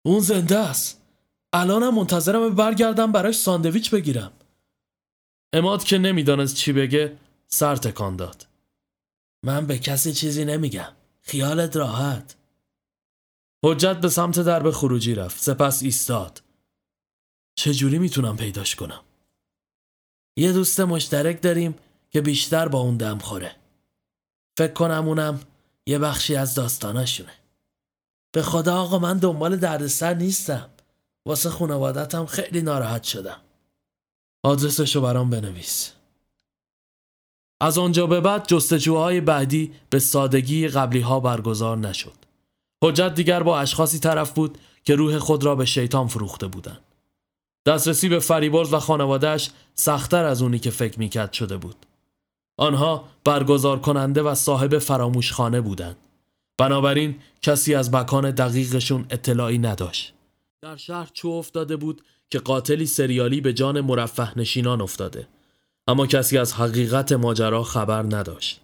اون 0.05 0.19
زنده 0.19 0.57
است. 0.57 1.01
الانم 1.53 1.95
منتظرم 1.95 2.55
برگردم 2.55 3.11
براش 3.11 3.35
ساندویچ 3.35 3.91
بگیرم. 3.91 4.31
اماد 5.53 5.83
که 5.83 5.97
نمی‌دانست 5.97 6.55
چی 6.55 6.73
بگه 6.73 7.17
سر 7.47 7.75
تکان 7.75 8.15
داد. 8.15 8.47
من 9.43 9.67
به 9.67 9.79
کسی 9.79 10.13
چیزی 10.13 10.45
نمیگم. 10.45 10.93
خیالت 11.21 11.77
راحت. 11.77 12.35
حجت 13.65 13.97
به 13.97 14.09
سمت 14.09 14.39
درب 14.39 14.71
خروجی 14.71 15.15
رفت. 15.15 15.41
سپس 15.41 15.83
ایستاد. 15.83 16.43
چجوری 17.55 17.99
می‌تونم 17.99 18.37
پیداش 18.37 18.75
کنم؟ 18.75 19.01
یه 20.37 20.51
دوست 20.53 20.79
مشترک 20.79 21.41
داریم 21.41 21.75
که 22.09 22.21
بیشتر 22.21 22.67
با 22.67 22.79
اون 22.79 22.97
دم 22.97 23.17
خوره. 23.17 23.55
فکر 24.57 24.73
کنم 24.73 25.07
اونم 25.07 25.39
یه 25.85 25.99
بخشی 25.99 26.35
از 26.35 26.55
داستاناشونه. 26.55 27.33
به 28.31 28.41
خدا 28.41 28.75
آقا 28.81 28.99
من 28.99 29.17
دنبال 29.17 29.57
دردسر 29.57 30.13
نیستم. 30.13 30.69
واسه 31.25 31.49
خانوادتم 31.49 32.25
خیلی 32.25 32.61
ناراحت 32.61 33.03
شدم. 33.03 33.41
آدرسشو 34.43 35.01
برام 35.01 35.29
بنویس. 35.29 35.91
از 37.61 37.77
آنجا 37.77 38.07
به 38.07 38.21
بعد 38.21 38.47
جستجوهای 38.47 39.21
بعدی 39.21 39.73
به 39.89 39.99
سادگی 39.99 40.67
قبلی 40.67 41.01
ها 41.01 41.19
برگزار 41.19 41.77
نشد. 41.77 42.24
حجت 42.85 43.15
دیگر 43.15 43.43
با 43.43 43.59
اشخاصی 43.59 43.99
طرف 43.99 44.31
بود 44.31 44.57
که 44.83 44.95
روح 44.95 45.17
خود 45.17 45.43
را 45.43 45.55
به 45.55 45.65
شیطان 45.65 46.07
فروخته 46.07 46.47
بودند. 46.47 46.81
دسترسی 47.65 48.09
به 48.09 48.19
فریبرز 48.19 48.73
و 48.73 48.79
خانوادهش 48.79 49.49
سختتر 49.75 50.25
از 50.25 50.41
اونی 50.41 50.59
که 50.59 50.69
فکر 50.69 50.99
می‌کرد 50.99 51.33
شده 51.33 51.57
بود. 51.57 51.75
آنها 52.57 53.03
برگزار 53.23 53.79
کننده 53.79 54.21
و 54.21 54.35
صاحب 54.35 54.77
فراموشخانه 54.77 55.61
بودند. 55.61 55.95
بنابراین 56.57 57.15
کسی 57.41 57.75
از 57.75 57.93
مکان 57.93 58.31
دقیقشون 58.31 59.05
اطلاعی 59.09 59.57
نداشت. 59.57 60.13
در 60.61 60.77
شهر 60.77 61.09
چو 61.13 61.29
افتاده 61.29 61.75
بود 61.75 62.01
که 62.29 62.39
قاتلی 62.39 62.85
سریالی 62.85 63.41
به 63.41 63.53
جان 63.53 63.81
مرفه 63.81 64.39
نشینان 64.39 64.81
افتاده. 64.81 65.27
اما 65.87 66.07
کسی 66.07 66.37
از 66.37 66.53
حقیقت 66.53 67.11
ماجرا 67.11 67.63
خبر 67.63 68.03
نداشت. 68.03 68.61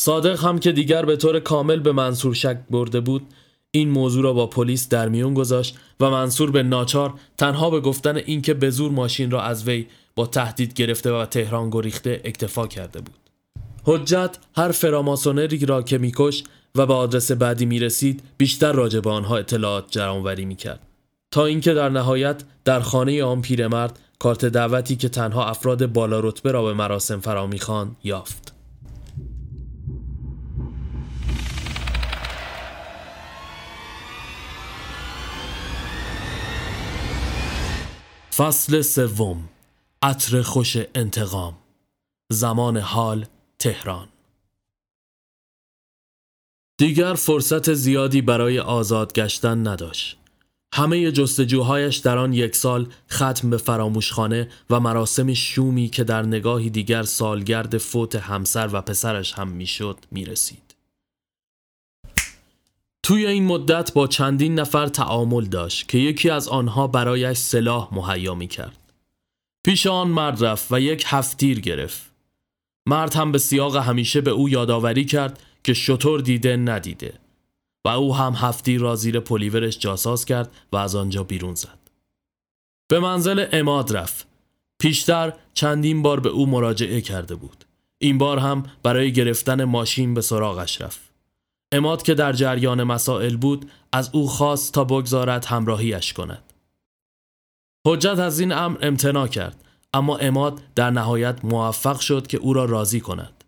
صادق 0.00 0.44
هم 0.44 0.58
که 0.58 0.72
دیگر 0.72 1.04
به 1.04 1.16
طور 1.16 1.40
کامل 1.40 1.80
به 1.80 1.92
منصور 1.92 2.34
شک 2.34 2.58
برده 2.70 3.00
بود 3.00 3.26
این 3.70 3.90
موضوع 3.90 4.24
را 4.24 4.32
با 4.32 4.46
پلیس 4.46 4.88
در 4.88 5.08
میون 5.08 5.34
گذاشت 5.34 5.78
و 6.00 6.10
منصور 6.10 6.50
به 6.50 6.62
ناچار 6.62 7.14
تنها 7.36 7.70
به 7.70 7.80
گفتن 7.80 8.16
اینکه 8.16 8.54
به 8.54 8.70
زور 8.70 8.90
ماشین 8.90 9.30
را 9.30 9.42
از 9.42 9.68
وی 9.68 9.86
با 10.14 10.26
تهدید 10.26 10.74
گرفته 10.74 11.12
و 11.12 11.26
تهران 11.26 11.70
گریخته 11.70 12.20
اکتفا 12.24 12.66
کرده 12.66 13.00
بود 13.00 13.14
حجت 13.84 14.38
هر 14.56 14.72
فراماسونری 14.72 15.66
را 15.66 15.82
که 15.82 15.98
میکش 15.98 16.44
و 16.74 16.86
به 16.86 16.94
آدرس 16.94 17.32
بعدی 17.32 17.66
می 17.66 17.78
رسید 17.78 18.22
بیشتر 18.38 18.72
راجع 18.72 19.00
به 19.00 19.10
آنها 19.10 19.36
اطلاعات 19.36 19.84
جرانوری 19.90 20.44
می 20.44 20.56
کرد. 20.56 20.80
تا 21.30 21.46
اینکه 21.46 21.74
در 21.74 21.88
نهایت 21.88 22.42
در 22.64 22.80
خانه 22.80 23.24
آن 23.24 23.42
پیرمرد 23.42 23.98
کارت 24.18 24.44
دعوتی 24.44 24.96
که 24.96 25.08
تنها 25.08 25.46
افراد 25.46 25.86
بالا 25.86 26.20
رتبه 26.20 26.52
را 26.52 26.64
به 26.64 26.72
مراسم 26.72 27.20
فرا 27.20 27.46
می‌خوان 27.46 27.96
یافت. 28.04 28.53
فصل 38.36 38.80
سوم 38.80 39.48
عطر 40.02 40.42
خوش 40.42 40.76
انتقام 40.94 41.54
زمان 42.32 42.76
حال 42.76 43.26
تهران 43.58 44.08
دیگر 46.78 47.14
فرصت 47.14 47.72
زیادی 47.72 48.22
برای 48.22 48.58
آزاد 48.58 49.12
گشتن 49.12 49.68
نداشت. 49.68 50.16
همه 50.74 51.12
جستجوهایش 51.12 51.96
در 51.96 52.18
آن 52.18 52.32
یک 52.32 52.56
سال 52.56 52.92
ختم 53.12 53.50
به 53.50 53.56
فراموشخانه 53.56 54.48
و 54.70 54.80
مراسم 54.80 55.34
شومی 55.34 55.88
که 55.88 56.04
در 56.04 56.22
نگاهی 56.22 56.70
دیگر 56.70 57.02
سالگرد 57.02 57.78
فوت 57.78 58.16
همسر 58.16 58.70
و 58.72 58.80
پسرش 58.82 59.32
هم 59.32 59.48
می‌شد 59.48 59.98
می‌رسید. 60.10 60.73
توی 63.04 63.26
این 63.26 63.44
مدت 63.44 63.92
با 63.92 64.06
چندین 64.06 64.54
نفر 64.54 64.86
تعامل 64.86 65.44
داشت 65.44 65.88
که 65.88 65.98
یکی 65.98 66.30
از 66.30 66.48
آنها 66.48 66.86
برایش 66.86 67.38
سلاح 67.38 67.94
مهیا 67.94 68.34
می 68.34 68.48
کرد. 68.48 68.78
پیش 69.64 69.86
آن 69.86 70.08
مرد 70.08 70.44
رفت 70.44 70.72
و 70.72 70.80
یک 70.80 71.04
هفتیر 71.06 71.60
گرفت. 71.60 72.12
مرد 72.86 73.14
هم 73.14 73.32
به 73.32 73.38
سیاق 73.38 73.76
همیشه 73.76 74.20
به 74.20 74.30
او 74.30 74.48
یادآوری 74.48 75.04
کرد 75.04 75.42
که 75.64 75.74
شطور 75.74 76.20
دیده 76.20 76.56
ندیده 76.56 77.14
و 77.84 77.88
او 77.88 78.16
هم 78.16 78.32
هفتی 78.32 78.78
را 78.78 78.96
زیر 78.96 79.20
پلیورش 79.20 79.78
جاساز 79.78 80.24
کرد 80.24 80.52
و 80.72 80.76
از 80.76 80.94
آنجا 80.94 81.24
بیرون 81.24 81.54
زد. 81.54 81.78
به 82.88 83.00
منزل 83.00 83.46
اماد 83.52 83.96
رفت. 83.96 84.26
پیشتر 84.78 85.32
چندین 85.54 86.02
بار 86.02 86.20
به 86.20 86.28
او 86.28 86.46
مراجعه 86.46 87.00
کرده 87.00 87.34
بود. 87.34 87.64
این 87.98 88.18
بار 88.18 88.38
هم 88.38 88.62
برای 88.82 89.12
گرفتن 89.12 89.64
ماشین 89.64 90.14
به 90.14 90.20
سراغش 90.20 90.80
رفت. 90.80 91.13
اماد 91.74 92.02
که 92.02 92.14
در 92.14 92.32
جریان 92.32 92.82
مسائل 92.82 93.36
بود 93.36 93.70
از 93.92 94.10
او 94.12 94.28
خواست 94.28 94.74
تا 94.74 94.84
بگذارد 94.84 95.44
همراهیش 95.44 96.12
کند. 96.12 96.42
حجت 97.86 98.18
از 98.18 98.40
این 98.40 98.52
امر 98.52 98.78
امتناع 98.82 99.26
کرد 99.26 99.64
اما 99.94 100.16
اماد 100.16 100.60
در 100.74 100.90
نهایت 100.90 101.44
موفق 101.44 102.00
شد 102.00 102.26
که 102.26 102.38
او 102.38 102.52
را 102.52 102.64
راضی 102.64 103.00
کند. 103.00 103.44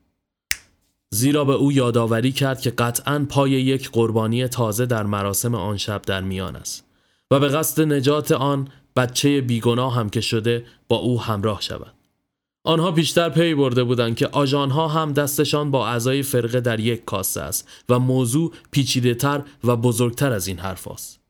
زیرا 1.11 1.45
به 1.45 1.53
او 1.53 1.73
یادآوری 1.73 2.33
کرد 2.33 2.61
که 2.61 2.71
قطعا 2.71 3.27
پای 3.29 3.51
یک 3.51 3.91
قربانی 3.91 4.49
تازه 4.49 4.87
در 4.87 5.03
مراسم 5.03 5.55
آن 5.55 5.77
شب 5.77 6.03
در 6.03 6.21
میان 6.21 6.57
است 6.57 6.85
و 7.31 7.41
به 7.41 7.49
قصد 7.49 7.83
نجات 7.83 8.33
آن 8.33 8.69
بچه 8.97 9.41
بیگناه 9.41 9.95
هم 9.95 10.11
که 10.11 10.21
شده 10.21 10.65
با 10.89 10.97
او 10.97 11.21
همراه 11.21 11.61
شود. 11.61 11.96
آنها 12.67 12.91
بیشتر 12.91 13.29
پی 13.29 13.55
برده 13.55 13.85
بودند 13.85 14.17
که 14.17 14.27
آژانها 14.27 14.89
هم 14.89 15.13
دستشان 15.13 15.71
با 15.71 15.89
اعضای 15.89 16.23
فرقه 16.23 16.61
در 16.61 16.81
یک 16.81 17.05
کاسه 17.05 17.41
است 17.41 17.69
و 17.89 17.99
موضوع 17.99 18.53
پیچیده 18.71 19.15
تر 19.15 19.43
و 19.65 19.77
بزرگتر 19.77 20.33
از 20.33 20.47
این 20.47 20.59
حرف 20.59 20.89
است. 20.89 21.21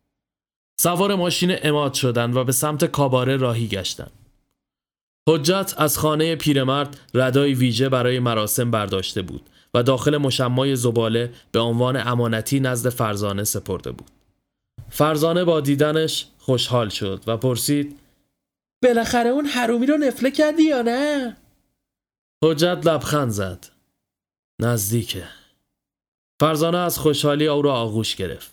سوار 0.80 1.14
ماشین 1.14 1.56
اماد 1.62 1.94
شدند 1.94 2.36
و 2.36 2.44
به 2.44 2.52
سمت 2.52 2.84
کاباره 2.84 3.36
راهی 3.36 3.68
گشتند. 3.68 4.12
حجت 5.28 5.74
از 5.78 5.98
خانه 5.98 6.36
پیرمرد 6.36 7.00
ردای 7.14 7.54
ویژه 7.54 7.88
برای 7.88 8.18
مراسم 8.18 8.70
برداشته 8.70 9.22
بود 9.22 9.42
و 9.74 9.82
داخل 9.82 10.16
مشمای 10.16 10.76
زباله 10.76 11.32
به 11.52 11.60
عنوان 11.60 11.96
امانتی 11.96 12.60
نزد 12.60 12.88
فرزانه 12.88 13.44
سپرده 13.44 13.90
بود. 13.90 14.10
فرزانه 14.90 15.44
با 15.44 15.60
دیدنش 15.60 16.26
خوشحال 16.38 16.88
شد 16.88 17.22
و 17.26 17.36
پرسید 17.36 17.98
بالاخره 18.82 19.30
اون 19.30 19.46
حرومی 19.46 19.86
رو 19.86 19.96
نفله 19.96 20.30
کردی 20.30 20.62
یا 20.62 20.82
نه؟ 20.82 21.36
حجت 22.44 22.86
لبخند 22.86 23.30
زد. 23.30 23.66
نزدیکه. 24.60 25.28
فرزانه 26.40 26.78
از 26.78 26.98
خوشحالی 26.98 27.46
او 27.46 27.62
را 27.62 27.74
آغوش 27.74 28.16
گرفت. 28.16 28.52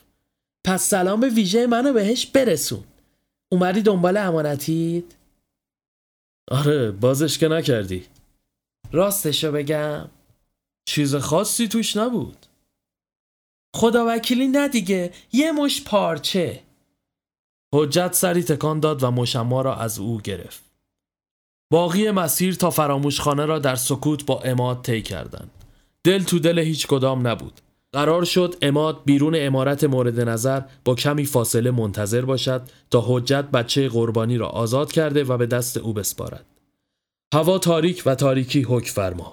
پس 0.66 0.82
سلام 0.82 1.20
به 1.20 1.28
ویژه 1.28 1.66
منو 1.66 1.92
بهش 1.92 2.26
برسون. 2.26 2.84
اومدی 3.52 3.82
دنبال 3.82 4.16
امانتیت؟ 4.16 5.04
آره 6.50 6.90
بازش 6.90 7.38
که 7.38 7.48
نکردی. 7.48 8.06
راستشو 8.92 9.52
بگم 9.52 10.10
چیز 10.88 11.16
خاصی 11.16 11.68
توش 11.68 11.96
نبود. 11.96 12.46
خدا 13.76 14.06
وکیلی 14.08 14.48
نه 14.48 14.68
دیگه 14.68 15.12
یه 15.32 15.52
مش 15.52 15.84
پارچه 15.84 16.62
حجت 17.76 18.12
سری 18.12 18.42
تکان 18.42 18.80
داد 18.80 19.02
و 19.02 19.10
مشما 19.10 19.62
را 19.62 19.76
از 19.76 19.98
او 19.98 20.20
گرفت. 20.20 20.62
باقی 21.70 22.10
مسیر 22.10 22.54
تا 22.54 22.70
فراموشخانه 22.70 23.46
را 23.46 23.58
در 23.58 23.76
سکوت 23.76 24.26
با 24.26 24.40
اماد 24.40 24.82
طی 24.82 25.02
کردند. 25.02 25.50
دل 26.04 26.22
تو 26.22 26.38
دل 26.38 26.58
هیچ 26.58 26.86
کدام 26.86 27.26
نبود. 27.26 27.60
قرار 27.92 28.24
شد 28.24 28.54
اماد 28.62 29.00
بیرون 29.04 29.34
امارت 29.38 29.84
مورد 29.84 30.20
نظر 30.20 30.62
با 30.84 30.94
کمی 30.94 31.26
فاصله 31.26 31.70
منتظر 31.70 32.24
باشد 32.24 32.62
تا 32.90 33.04
حجت 33.06 33.44
بچه 33.44 33.88
قربانی 33.88 34.36
را 34.36 34.48
آزاد 34.48 34.92
کرده 34.92 35.24
و 35.24 35.36
به 35.36 35.46
دست 35.46 35.76
او 35.76 35.92
بسپارد. 35.92 36.44
هوا 37.34 37.58
تاریک 37.58 38.02
و 38.06 38.14
تاریکی 38.14 38.62
حک 38.62 38.88
فرما. 38.88 39.32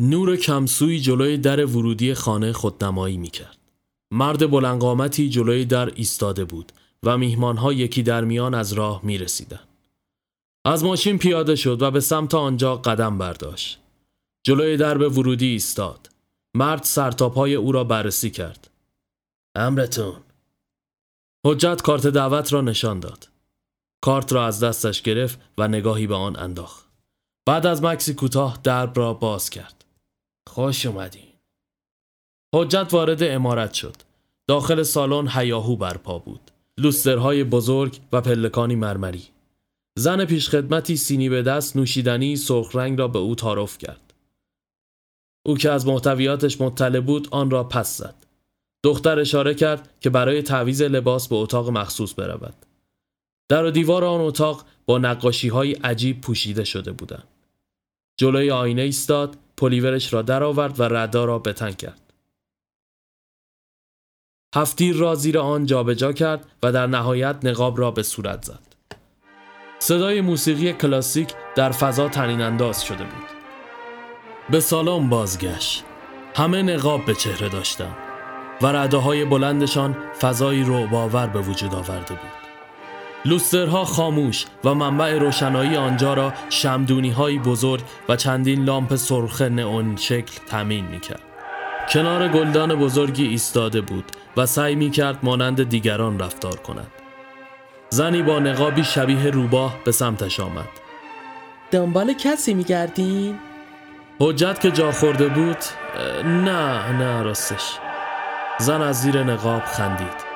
نور 0.00 0.36
کمسوی 0.36 1.00
جلوی 1.00 1.38
در 1.38 1.64
ورودی 1.64 2.14
خانه 2.14 2.52
خودنمایی 2.52 3.16
می 3.16 3.30
کرد. 3.30 3.56
مرد 4.10 4.50
بلنقامتی 4.50 5.28
جلوی 5.28 5.64
در 5.64 5.90
ایستاده 5.94 6.44
بود 6.44 6.72
و 7.02 7.18
میهمانها 7.18 7.72
یکی 7.72 8.02
در 8.02 8.24
میان 8.24 8.54
از 8.54 8.72
راه 8.72 9.00
می 9.04 9.18
رسیدن. 9.18 9.60
از 10.64 10.84
ماشین 10.84 11.18
پیاده 11.18 11.56
شد 11.56 11.82
و 11.82 11.90
به 11.90 12.00
سمت 12.00 12.34
آنجا 12.34 12.76
قدم 12.76 13.18
برداشت. 13.18 13.80
جلوی 14.46 14.76
درب 14.76 15.18
ورودی 15.18 15.46
ایستاد. 15.46 16.10
مرد 16.54 16.82
سرتاپای 16.82 17.54
او 17.54 17.72
را 17.72 17.84
بررسی 17.84 18.30
کرد. 18.30 18.70
امرتون. 19.56 20.16
حجت 21.46 21.82
کارت 21.82 22.06
دعوت 22.06 22.52
را 22.52 22.60
نشان 22.60 23.00
داد. 23.00 23.28
کارت 24.04 24.32
را 24.32 24.46
از 24.46 24.64
دستش 24.64 25.02
گرفت 25.02 25.40
و 25.58 25.68
نگاهی 25.68 26.06
به 26.06 26.14
آن 26.14 26.36
انداخت. 26.36 26.86
بعد 27.46 27.66
از 27.66 27.82
مکسی 27.82 28.14
کوتاه 28.14 28.58
درب 28.62 28.98
را 28.98 29.14
باز 29.14 29.50
کرد. 29.50 29.84
خوش 30.48 30.86
اومدین. 30.86 31.32
حجت 32.54 32.88
وارد 32.92 33.22
امارت 33.22 33.74
شد. 33.74 33.96
داخل 34.48 34.82
سالن 34.82 35.28
هیاهو 35.28 35.76
برپا 35.76 36.18
بود. 36.18 36.50
لوسترهای 36.80 37.44
بزرگ 37.44 37.98
و 38.12 38.20
پلکانی 38.20 38.74
مرمری. 38.74 39.22
زن 39.98 40.24
پیشخدمتی 40.24 40.96
سینی 40.96 41.28
به 41.28 41.42
دست 41.42 41.76
نوشیدنی 41.76 42.36
سرخ 42.36 42.76
رنگ 42.76 42.98
را 42.98 43.08
به 43.08 43.18
او 43.18 43.34
تعارف 43.34 43.78
کرد. 43.78 44.14
او 45.46 45.56
که 45.56 45.70
از 45.70 45.86
محتویاتش 45.86 46.60
مطلع 46.60 47.00
بود 47.00 47.28
آن 47.30 47.50
را 47.50 47.64
پس 47.64 47.98
زد. 47.98 48.14
دختر 48.84 49.18
اشاره 49.18 49.54
کرد 49.54 49.94
که 50.00 50.10
برای 50.10 50.42
تعویز 50.42 50.82
لباس 50.82 51.28
به 51.28 51.36
اتاق 51.36 51.68
مخصوص 51.68 52.14
برود. 52.18 52.54
در 53.48 53.64
و 53.64 53.70
دیوار 53.70 54.04
آن 54.04 54.20
اتاق 54.20 54.64
با 54.86 54.98
نقاشی 54.98 55.48
های 55.48 55.72
عجیب 55.72 56.20
پوشیده 56.20 56.64
شده 56.64 56.92
بودند. 56.92 57.28
جلوی 58.16 58.50
آینه 58.50 58.82
ایستاد، 58.82 59.36
پلیورش 59.56 60.12
را 60.12 60.22
درآورد 60.22 60.80
و 60.80 60.82
ردا 60.82 61.24
را 61.24 61.38
بتن 61.38 61.72
کرد. 61.72 62.05
هفتیر 64.54 64.96
را 64.96 65.14
زیر 65.14 65.38
آن 65.38 65.66
جابجا 65.66 66.12
کرد 66.12 66.46
و 66.62 66.72
در 66.72 66.86
نهایت 66.86 67.36
نقاب 67.42 67.80
را 67.80 67.90
به 67.90 68.02
صورت 68.02 68.44
زد. 68.44 68.66
صدای 69.78 70.20
موسیقی 70.20 70.72
کلاسیک 70.72 71.32
در 71.54 71.70
فضا 71.70 72.08
تنین 72.08 72.40
انداز 72.40 72.84
شده 72.84 73.04
بود. 73.04 73.28
به 74.50 74.60
سالن 74.60 75.08
بازگشت. 75.08 75.84
همه 76.36 76.62
نقاب 76.62 77.04
به 77.04 77.14
چهره 77.14 77.48
داشتند 77.48 77.96
و 78.62 78.66
رده 78.66 78.96
های 78.96 79.24
بلندشان 79.24 79.96
فضایی 80.20 80.64
رو 80.64 80.86
باور 80.86 81.26
به 81.26 81.40
وجود 81.40 81.74
آورده 81.74 82.14
بود. 82.14 82.46
لوسترها 83.24 83.84
خاموش 83.84 84.44
و 84.64 84.74
منبع 84.74 85.18
روشنایی 85.18 85.76
آنجا 85.76 86.14
را 86.14 86.32
شمدونی 86.50 87.10
های 87.10 87.38
بزرگ 87.38 87.82
و 88.08 88.16
چندین 88.16 88.64
لامپ 88.64 88.96
سرخ 88.96 89.42
نئون 89.42 89.96
شکل 89.96 90.46
تمین 90.46 90.86
می 90.86 91.00
کرد. 91.00 91.25
کنار 91.88 92.28
گلدان 92.28 92.74
بزرگی 92.74 93.26
ایستاده 93.26 93.80
بود 93.80 94.04
و 94.36 94.46
سعی 94.46 94.74
می 94.74 94.90
کرد 94.90 95.18
مانند 95.22 95.68
دیگران 95.68 96.18
رفتار 96.18 96.56
کند. 96.56 96.90
زنی 97.90 98.22
با 98.22 98.38
نقابی 98.38 98.84
شبیه 98.84 99.30
روباه 99.30 99.76
به 99.84 99.92
سمتش 99.92 100.40
آمد. 100.40 100.68
دنبال 101.70 102.12
کسی 102.12 102.54
می 102.54 102.64
گردین؟ 102.64 103.38
حجت 104.20 104.60
که 104.60 104.70
جا 104.70 104.92
خورده 104.92 105.28
بود 105.28 105.56
نه 106.24 106.92
نه 106.92 107.22
راستش 107.22 107.78
زن 108.58 108.82
از 108.82 109.02
زیر 109.02 109.22
نقاب 109.22 109.64
خندید 109.64 110.26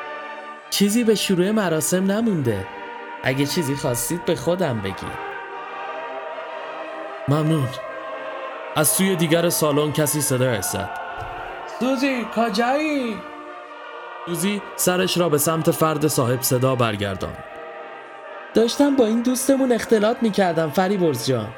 چیزی 0.70 1.04
به 1.04 1.14
شروع 1.14 1.50
مراسم 1.50 2.10
نمونده 2.10 2.66
اگه 3.22 3.46
چیزی 3.46 3.74
خواستید 3.74 4.24
به 4.24 4.34
خودم 4.34 4.80
بگید 4.80 5.30
ممنون 7.28 7.68
از 8.76 8.88
سوی 8.88 9.16
دیگر 9.16 9.48
سالن 9.48 9.92
کسی 9.92 10.20
صدا 10.20 10.60
زد 10.60 10.99
سوزی 11.80 12.26
کجایی؟ 12.36 13.16
سوزی 14.26 14.62
سرش 14.76 15.18
را 15.18 15.28
به 15.28 15.38
سمت 15.38 15.70
فرد 15.70 16.06
صاحب 16.06 16.42
صدا 16.42 16.74
برگردان 16.74 17.32
داشتم 18.54 18.96
با 18.96 19.06
این 19.06 19.22
دوستمون 19.22 19.72
اختلاط 19.72 20.16
می‌کردم 20.22 20.70
فریبرز 20.70 21.26
جان. 21.26 21.48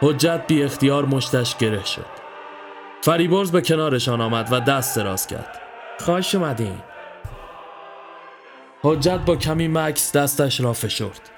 حجت 0.00 0.46
بی 0.46 0.62
اختیار 0.62 1.04
مشتش 1.04 1.56
گره 1.56 1.84
شد. 1.84 2.06
فریبرز 3.00 3.52
به 3.52 3.60
کنارشان 3.60 4.20
آمد 4.20 4.48
و 4.50 4.60
دست 4.60 4.96
دراز 4.96 5.26
کرد. 5.26 5.60
خوش 5.98 6.34
اومدین. 6.34 6.78
حجت 8.82 9.20
با 9.26 9.36
کمی 9.36 9.68
مکس 9.68 10.12
دستش 10.12 10.60
را 10.60 10.72
فشرد. 10.72 11.30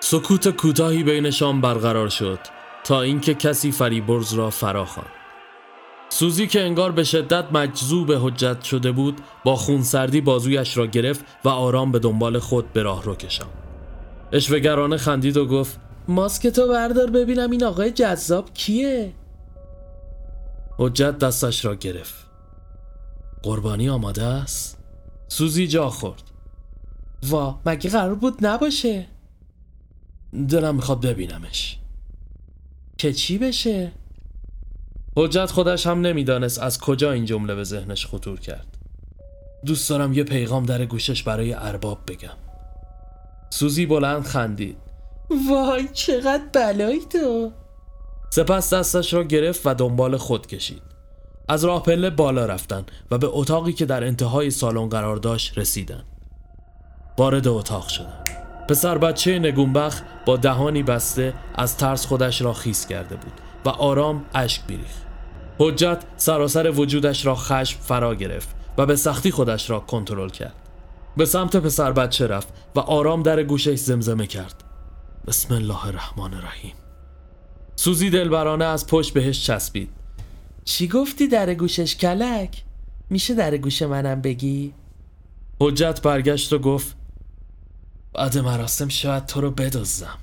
سکوت 0.00 0.48
کوتاهی 0.48 1.02
بینشان 1.02 1.60
برقرار 1.60 2.08
شد 2.08 2.40
تا 2.84 3.02
اینکه 3.02 3.34
کسی 3.34 3.72
فریبرز 3.72 4.32
را 4.32 4.50
فرا 4.50 4.84
خواند 4.84 5.17
سوزی 6.10 6.46
که 6.46 6.60
انگار 6.60 6.92
به 6.92 7.04
شدت 7.04 7.44
مجذوب 7.52 8.12
حجت 8.12 8.62
شده 8.62 8.92
بود 8.92 9.20
با 9.44 9.56
خونسردی 9.56 10.20
بازویش 10.20 10.76
را 10.76 10.86
گرفت 10.86 11.24
و 11.44 11.48
آرام 11.48 11.92
به 11.92 11.98
دنبال 11.98 12.38
خود 12.38 12.72
به 12.72 12.82
راه 12.82 13.02
رو 13.02 13.14
کشم 13.14 13.48
اشوگرانه 14.32 14.96
خندید 14.96 15.36
و 15.36 15.46
گفت 15.46 15.80
ماسک 16.08 16.46
تو 16.46 16.68
بردار 16.68 17.10
ببینم 17.10 17.50
این 17.50 17.64
آقای 17.64 17.90
جذاب 17.90 18.54
کیه؟ 18.54 19.12
حجت 20.78 21.18
دستش 21.18 21.64
را 21.64 21.74
گرفت. 21.74 22.26
قربانی 23.42 23.88
آماده 23.88 24.22
است؟ 24.24 24.78
سوزی 25.28 25.66
جا 25.66 25.90
خورد. 25.90 26.22
وا 27.22 27.60
مگه 27.66 27.90
قرار 27.90 28.14
بود 28.14 28.46
نباشه؟ 28.46 29.06
دلم 30.48 30.74
می‌خواد 30.74 31.00
ببینمش. 31.00 31.78
که 32.98 33.12
چی 33.12 33.38
بشه؟ 33.38 33.92
حجت 35.20 35.50
خودش 35.50 35.86
هم 35.86 36.00
نمی‌دانست 36.00 36.58
از 36.58 36.80
کجا 36.80 37.12
این 37.12 37.24
جمله 37.24 37.54
به 37.54 37.64
ذهنش 37.64 38.06
خطور 38.06 38.40
کرد. 38.40 38.66
دوست 39.66 39.90
دارم 39.90 40.12
یه 40.12 40.24
پیغام 40.24 40.66
در 40.66 40.84
گوشش 40.84 41.22
برای 41.22 41.52
ارباب 41.52 41.98
بگم. 42.08 42.36
سوزی 43.50 43.86
بلند 43.86 44.24
خندید. 44.24 44.76
وای 45.50 45.88
چقدر 45.92 46.42
بلایی 46.52 47.00
تو. 47.00 47.50
سپس 48.30 48.72
دستش 48.72 49.14
را 49.14 49.24
گرفت 49.24 49.66
و 49.66 49.74
دنبال 49.74 50.16
خود 50.16 50.46
کشید. 50.46 50.82
از 51.48 51.64
راه 51.64 51.82
پله 51.82 52.10
بالا 52.10 52.46
رفتن 52.46 52.84
و 53.10 53.18
به 53.18 53.28
اتاقی 53.30 53.72
که 53.72 53.86
در 53.86 54.04
انتهای 54.04 54.50
سالن 54.50 54.88
قرار 54.88 55.16
داشت 55.16 55.58
رسیدن. 55.58 56.04
وارد 57.18 57.48
اتاق 57.48 57.88
شدن. 57.88 58.24
پسر 58.68 58.98
بچه 58.98 59.38
نگونبخ 59.38 60.02
با 60.26 60.36
دهانی 60.36 60.82
بسته 60.82 61.34
از 61.54 61.76
ترس 61.76 62.06
خودش 62.06 62.42
را 62.42 62.52
خیس 62.52 62.86
کرده 62.86 63.16
بود 63.16 63.32
و 63.64 63.68
آرام 63.68 64.24
اشک 64.34 64.66
بیریخت. 64.66 65.07
حجت 65.58 66.04
سراسر 66.16 66.70
وجودش 66.70 67.26
را 67.26 67.34
خشم 67.34 67.80
فرا 67.80 68.14
گرفت 68.14 68.48
و 68.78 68.86
به 68.86 68.96
سختی 68.96 69.30
خودش 69.30 69.70
را 69.70 69.80
کنترل 69.80 70.28
کرد. 70.28 70.54
به 71.16 71.24
سمت 71.24 71.56
پسر 71.56 71.92
بچه 71.92 72.26
رفت 72.26 72.48
و 72.76 72.80
آرام 72.80 73.22
در 73.22 73.42
گوشش 73.42 73.78
زمزمه 73.78 74.26
کرد. 74.26 74.64
بسم 75.26 75.54
الله 75.54 75.86
الرحمن 75.86 76.34
الرحیم. 76.34 76.74
سوزی 77.76 78.10
دلبرانه 78.10 78.64
از 78.64 78.86
پشت 78.86 79.14
بهش 79.14 79.46
چسبید. 79.46 79.90
چی 80.64 80.88
گفتی 80.88 81.28
در 81.28 81.54
گوشش 81.54 81.96
کلک؟ 81.96 82.64
میشه 83.10 83.34
در 83.34 83.56
گوش 83.56 83.82
منم 83.82 84.20
بگی؟ 84.20 84.74
حجت 85.60 86.02
برگشت 86.02 86.52
و 86.52 86.58
گفت 86.58 86.96
بعد 88.14 88.38
مراسم 88.38 88.88
شاید 88.88 89.26
تو 89.26 89.40
رو 89.40 89.50
بدزدم. 89.50 90.18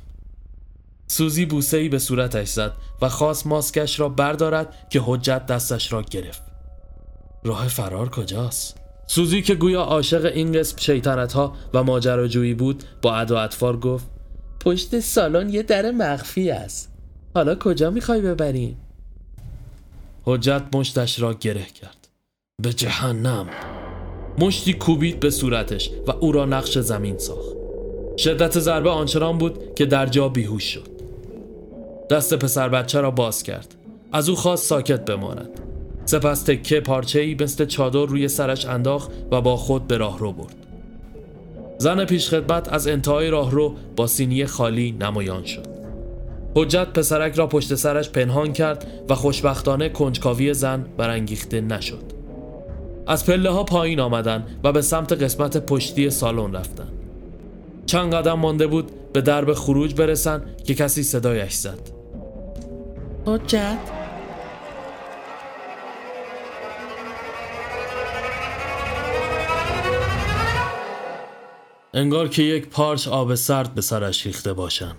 سوزی 1.08 1.46
بوسه 1.46 1.78
ای 1.78 1.90
به 1.90 2.00
صورتش 2.00 2.48
زد 2.48 2.74
و 3.02 3.10
خواست 3.10 3.48
ماسکش 3.48 4.00
را 4.00 4.10
بردارد 4.10 4.88
که 4.90 5.02
حجت 5.06 5.46
دستش 5.46 5.94
را 5.94 6.02
گرفت. 6.02 6.42
راه 7.44 7.68
فرار 7.68 8.10
کجاست؟ 8.10 8.78
سوزی 9.08 9.42
که 9.42 9.56
گویا 9.56 9.82
عاشق 9.82 10.26
این 10.26 10.52
قسم 10.52 10.78
شیطنت 10.78 11.34
ها 11.34 11.54
و 11.74 11.84
ماجراجویی 11.84 12.54
بود 12.54 12.84
با 13.02 13.16
ادا 13.16 13.40
اطفار 13.40 13.78
گفت 13.78 14.06
پشت 14.60 15.00
سالن 15.00 15.50
یه 15.50 15.64
در 15.64 15.92
مخفی 15.92 16.52
است. 16.52 16.92
حالا 17.36 17.56
کجا 17.56 17.90
می‌خوای 17.90 18.22
ببریم؟ 18.22 18.78
حجت 20.24 20.64
مشتش 20.74 21.20
را 21.20 21.34
گره 21.34 21.66
کرد. 21.66 22.08
به 22.62 22.74
جهنم. 22.74 23.48
مشتی 24.40 24.74
کوبید 24.74 25.20
به 25.20 25.30
صورتش 25.30 25.90
و 26.08 26.12
او 26.12 26.32
را 26.32 26.46
نقش 26.46 26.78
زمین 26.78 27.18
ساخت. 27.18 27.56
شدت 28.18 28.60
ضربه 28.60 28.90
آنچنان 28.90 29.38
بود 29.38 29.76
که 29.76 29.86
در 29.86 30.06
جا 30.06 30.30
بیهوش 30.30 30.64
شد. 30.64 30.95
دست 32.10 32.34
پسر 32.34 32.70
بچه 32.70 33.02
را 33.02 33.12
باز 33.12 33.44
کرد. 33.44 33.76
از 34.12 34.30
او 34.30 34.36
خواست 34.36 34.66
ساکت 34.66 35.06
بماند. 35.06 35.50
سپس 36.06 36.44
تکه 36.44 36.80
پارچه 36.80 37.20
ای 37.20 37.38
مثل 37.40 37.66
چادر 37.66 38.06
روی 38.06 38.28
سرش 38.28 38.66
انداخت 38.66 39.12
و 39.32 39.42
با 39.42 39.58
خود 39.58 39.88
به 39.88 39.98
راه 39.98 40.20
رو 40.20 40.32
برد. 40.32 40.56
زن 41.78 42.06
پیشخدمت 42.06 42.74
از 42.74 42.88
انتهای 42.88 43.30
راه 43.30 43.52
رو 43.52 43.76
با 43.96 44.08
سینی 44.08 44.46
خالی 44.46 44.92
نمایان 44.92 45.46
شد. 45.46 45.68
حجت 46.56 46.88
پسرک 46.88 47.36
را 47.36 47.48
پشت 47.48 47.76
سرش 47.76 48.10
پنهان 48.10 48.54
کرد 48.54 48.88
و 49.10 49.16
خوشبختانه 49.16 49.90
کنجکاوی 49.90 50.54
زن 50.54 50.86
برانگیخته 50.98 51.62
نشد. 51.62 52.04
از 53.08 53.26
پله 53.26 53.50
ها 53.50 53.64
پایین 53.64 54.00
آمدن 54.00 54.46
و 54.64 54.72
به 54.72 54.82
سمت 54.82 55.14
قسمت 55.14 55.58
پشتی 55.58 56.10
سالن 56.10 56.54
رفتن. 56.54 56.88
چند 57.86 58.14
قدم 58.14 58.34
مانده 58.34 58.68
بود 58.68 58.92
به 59.14 59.22
درب 59.22 59.54
خروج 59.54 59.96
برسن 59.96 60.42
که 60.64 60.74
کسی 60.76 61.04
صدایش 61.04 61.54
زد. 61.54 61.95
حجت. 63.26 63.80
انگار 71.94 72.28
که 72.28 72.44
یک 72.44 72.68
پارچ 72.68 73.08
آب 73.08 73.36
سرد 73.36 73.74
به 73.74 73.82
سرش 73.82 74.26
ریخته 74.26 74.54
باشند. 74.54 74.98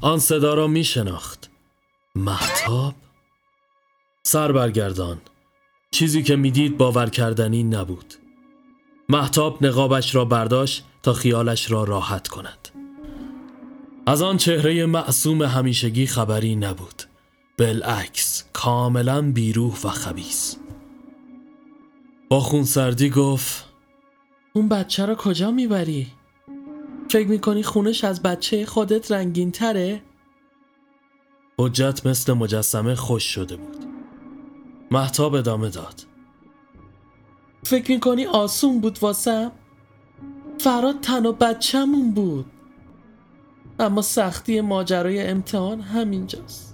آن 0.00 0.18
صدا 0.18 0.54
را 0.54 0.66
می 0.66 0.84
شناخت. 0.84 1.50
محتاب؟ 2.14 2.94
سر 4.22 4.52
برگردان 4.52 5.20
چیزی 5.90 6.22
که 6.22 6.36
می‌دید 6.36 6.78
باور 6.78 7.10
کردنی 7.10 7.62
نبود. 7.62 8.14
محتاب 9.08 9.66
نقابش 9.66 10.14
را 10.14 10.24
برداشت 10.24 10.84
تا 11.02 11.12
خیالش 11.12 11.70
را 11.70 11.84
راحت 11.84 12.28
کند. 12.28 12.68
از 14.06 14.22
آن 14.22 14.36
چهره 14.36 14.86
معصوم 14.86 15.42
همیشگی 15.42 16.06
خبری 16.06 16.56
نبود. 16.56 17.02
بالعکس 17.58 18.44
کاملا 18.52 19.32
بیروح 19.32 19.72
و 19.84 19.88
خبیس 19.88 20.56
با 22.28 22.40
خونسردی 22.40 23.10
گفت 23.10 23.68
اون 24.52 24.68
بچه 24.68 25.06
رو 25.06 25.14
کجا 25.14 25.50
می‌بری؟ 25.50 26.06
فکر 27.10 27.28
می‌کنی 27.28 27.62
خونش 27.62 28.04
از 28.04 28.22
بچه 28.22 28.66
خودت 28.66 29.12
رنگین 29.12 29.50
تره؟ 29.50 30.02
حجت 31.58 32.06
مثل 32.06 32.32
مجسمه 32.32 32.94
خوش 32.94 33.24
شده 33.24 33.56
بود 33.56 33.84
محتاب 34.90 35.34
ادامه 35.34 35.68
داد 35.68 36.06
فکر 37.62 37.90
می‌کنی 37.90 38.26
آسون 38.26 38.80
بود 38.80 38.98
واسم؟ 39.02 39.52
فراد 40.58 41.00
تن 41.00 41.26
و 41.26 41.32
بچهمون 41.32 42.10
بود 42.10 42.46
اما 43.78 44.02
سختی 44.02 44.60
ماجرای 44.60 45.26
امتحان 45.26 45.80
همینجاست 45.80 46.71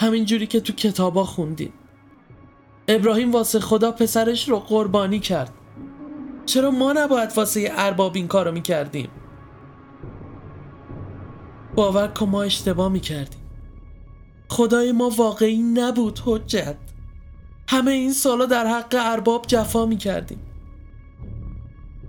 همینجوری 0.00 0.46
که 0.46 0.60
تو 0.60 0.72
کتابا 0.72 1.24
خوندیم 1.24 1.72
ابراهیم 2.88 3.32
واسه 3.32 3.60
خدا 3.60 3.92
پسرش 3.92 4.48
رو 4.48 4.58
قربانی 4.58 5.20
کرد. 5.20 5.52
چرا 6.46 6.70
ما 6.70 6.92
نباید 6.92 7.32
واسه 7.36 7.72
ارباب 7.76 8.16
این 8.16 8.28
کارو 8.28 8.52
می‌کردیم؟ 8.52 9.08
باور 11.74 12.08
کن 12.08 12.28
ما 12.28 12.42
اشتباه 12.42 12.88
می‌کردیم. 12.92 13.40
خدای 14.48 14.92
ما 14.92 15.08
واقعی 15.08 15.62
نبود 15.62 16.20
حجت. 16.24 16.76
همه 17.68 17.90
این 17.90 18.12
سالا 18.12 18.46
در 18.46 18.66
حق 18.66 18.96
ارباب 18.98 19.44
جفا 19.46 19.86
می‌کردیم. 19.86 20.38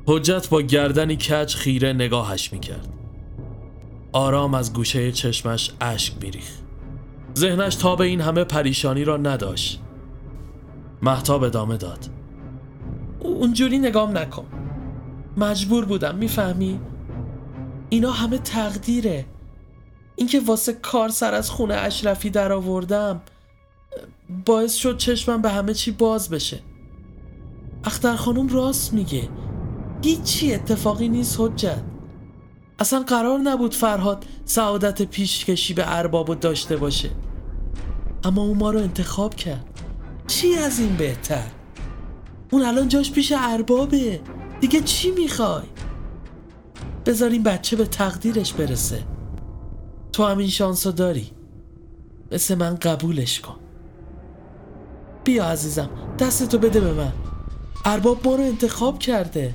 حجت 0.05 0.49
با 0.49 0.61
گردنی 0.61 1.15
کج 1.15 1.55
خیره 1.55 1.93
نگاهش 1.93 2.53
می‌کرد. 2.53 2.93
آرام 4.11 4.53
از 4.53 4.73
گوشه 4.73 5.11
چشمش 5.11 5.71
اشک 5.81 6.19
بیریخ 6.19 6.66
ذهنش 7.37 7.75
تا 7.75 7.95
به 7.95 8.05
این 8.05 8.21
همه 8.21 8.43
پریشانی 8.43 9.03
را 9.03 9.17
نداشت. 9.17 9.81
محتاب 11.01 11.43
ادامه 11.43 11.77
داد. 11.77 12.05
اونجوری 13.19 13.79
نگام 13.79 14.17
نکن. 14.17 14.45
مجبور 15.37 15.85
بودم 15.85 16.15
می‌فهمی؟ 16.15 16.79
اینا 17.89 18.11
همه 18.11 18.37
تقدیره. 18.37 19.25
اینکه 20.15 20.39
واسه 20.39 20.73
کار 20.73 21.09
سر 21.09 21.33
از 21.33 21.49
خونه 21.49 21.73
اشرفی 21.73 22.29
در 22.29 22.51
آوردم 22.51 23.21
باعث 24.45 24.75
شد 24.75 24.97
چشمم 24.97 25.41
به 25.41 25.49
همه 25.49 25.73
چی 25.73 25.91
باز 25.91 26.29
بشه. 26.29 26.59
اختر 27.83 28.15
خانم 28.15 28.47
راست 28.47 28.93
میگه. 28.93 29.29
هیچی 30.03 30.53
اتفاقی 30.53 31.09
نیست 31.09 31.39
حجت. 31.39 31.83
اصلا 32.79 32.99
قرار 32.99 33.39
نبود 33.39 33.73
فرهاد 33.73 34.25
سعادت 34.45 35.01
پیشکشی 35.01 35.73
به 35.73 35.97
ارباب 35.97 36.39
داشته 36.39 36.77
باشه. 36.77 37.09
اما 38.27 38.41
اون 38.41 38.57
ما 38.57 38.71
رو 38.71 38.79
انتخاب 38.79 39.35
کرد. 39.35 39.81
چی 40.27 40.55
از 40.55 40.79
این 40.79 40.95
بهتر؟ 40.95 41.47
اون 42.51 42.63
الان 42.63 42.87
جاش 42.87 43.11
پیش 43.11 43.33
اربابه. 43.37 44.21
دیگه 44.59 44.81
چی 44.81 45.11
می‌خوای؟ 45.11 45.63
بذار 47.05 47.29
این 47.29 47.43
بچه 47.43 47.75
به 47.75 47.85
تقدیرش 47.85 48.53
برسه. 48.53 49.03
تو 50.13 50.25
همین 50.25 50.47
شانسو 50.47 50.91
داری. 50.91 51.31
مثل 52.31 52.55
من 52.55 52.75
قبولش 52.75 53.39
کن. 53.39 53.55
بیا 55.23 55.45
عزیزم 55.45 55.89
دستتو 56.19 56.57
بده 56.57 56.79
به 56.79 56.93
من. 56.93 57.13
ارباب 57.85 58.27
ما 58.27 58.35
رو 58.35 58.43
انتخاب 58.43 58.99
کرده. 58.99 59.53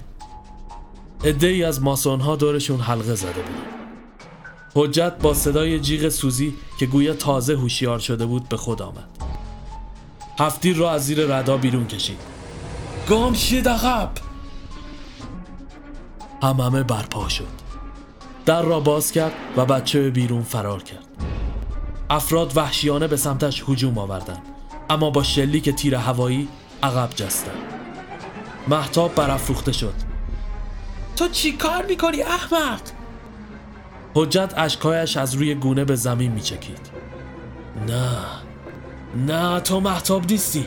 عده 1.24 1.46
ای 1.46 1.64
از 1.64 1.82
ماسون 1.82 2.20
ها 2.20 2.36
دورشون 2.36 2.80
حلقه 2.80 3.14
زده 3.14 3.32
بودن 3.32 3.81
حجت 4.74 5.12
با 5.22 5.34
صدای 5.34 5.80
جیغ 5.80 6.08
سوزی 6.08 6.54
که 6.78 6.86
گویا 6.86 7.14
تازه 7.14 7.54
هوشیار 7.56 7.98
شده 7.98 8.26
بود 8.26 8.48
به 8.48 8.56
خود 8.56 8.82
آمد. 8.82 9.08
هفتیر 10.38 10.76
را 10.76 10.90
از 10.90 11.04
زیر 11.04 11.36
ردا 11.36 11.56
بیرون 11.56 11.86
کشید. 11.86 12.18
گام 13.08 13.34
شید 13.34 13.68
عقب! 13.68 14.10
هم 16.42 16.60
همه 16.60 16.82
برپا 16.82 17.28
شد. 17.28 17.48
در 18.46 18.62
را 18.62 18.80
باز 18.80 19.12
کرد 19.12 19.32
و 19.56 19.64
بچه 19.64 20.10
بیرون 20.10 20.42
فرار 20.42 20.82
کرد. 20.82 21.06
افراد 22.10 22.56
وحشیانه 22.56 23.08
به 23.08 23.16
سمتش 23.16 23.64
هجوم 23.68 23.98
آوردند. 23.98 24.42
اما 24.90 25.10
با 25.10 25.22
شلیک 25.22 25.70
تیر 25.70 25.94
هوایی 25.94 26.48
عقب 26.82 27.10
جستند. 27.14 27.54
محتاب 28.68 29.14
برافروخته 29.14 29.72
شد. 29.72 29.94
تو 31.16 31.28
چی 31.28 31.52
کار 31.52 31.86
می‌کنی 31.86 32.22
احمق؟ 32.22 32.80
حجت 34.14 34.54
اشکایش 34.56 35.16
از 35.16 35.34
روی 35.34 35.54
گونه 35.54 35.84
به 35.84 35.96
زمین 35.96 36.32
میچکید. 36.32 36.90
نه 37.88 38.10
نه 39.26 39.60
تو 39.60 39.80
محتاب 39.80 40.30
نیستی. 40.30 40.66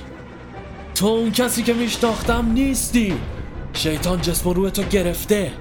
تو 0.95 1.07
اون 1.07 1.31
کسی 1.31 1.63
که 1.63 1.73
میشناختم 1.73 2.51
نیستی. 2.51 3.17
شیطان 3.73 4.21
جسم 4.21 4.49
روی 4.49 4.71
تو 4.71 4.83
گرفته. 4.83 5.51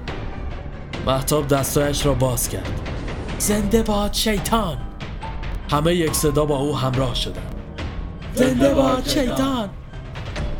محتاب 1.05 1.47
دستایش 1.47 2.05
را 2.05 2.13
باز 2.13 2.49
کرد. 2.49 2.89
زنده 3.39 3.83
باد 3.83 4.13
شیطان. 4.13 4.77
همه 5.71 5.95
یک 5.95 6.13
صدا 6.13 6.45
با 6.45 6.57
او 6.57 6.77
همراه 6.77 7.15
شدند. 7.15 7.55
زنده 8.33 8.73
باد 8.73 9.07
شیطان. 9.07 9.69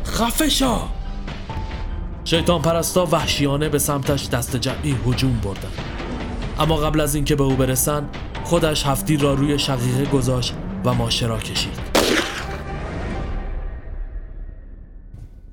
خفه 0.04 0.48
شو. 0.48 0.78
شیطان 2.24 2.62
پرستا 2.62 3.06
وحشیانه 3.06 3.68
به 3.68 3.78
سمتش 3.78 4.28
دست 4.28 4.56
جمعی 4.56 4.96
هجوم 5.06 5.40
بردند. 5.44 5.95
اما 6.58 6.76
قبل 6.76 7.00
از 7.00 7.14
اینکه 7.14 7.36
به 7.36 7.44
او 7.44 7.56
برسن 7.56 8.08
خودش 8.44 8.86
هفتیر 8.86 9.20
را 9.20 9.34
روی 9.34 9.58
شقیقه 9.58 10.04
گذاشت 10.04 10.54
و 10.84 10.94
ماشه 10.94 11.26
را 11.26 11.38
کشید. 11.38 11.96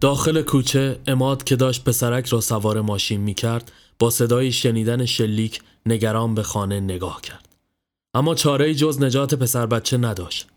داخل 0.02 0.42
کوچه 0.42 1.00
اماد 1.08 1.44
که 1.44 1.56
داشت 1.56 1.84
پسرک 1.84 2.28
را 2.28 2.42
سوار 2.42 2.82
ماشین 2.82 3.22
می 3.22 3.34
کرد 3.34 3.72
با 4.00 4.10
صدای 4.10 4.52
شنیدن 4.52 5.06
شلیک 5.06 5.62
نگران 5.86 6.36
به 6.36 6.44
خانه 6.44 6.80
نگاه 6.80 7.22
کرد. 7.22 7.50
اما 8.14 8.36
چاره 8.36 8.76
جز 8.76 9.02
نجات 9.02 9.36
پسر 9.36 9.66
بچه 9.66 9.98
نداشت. 9.98 10.48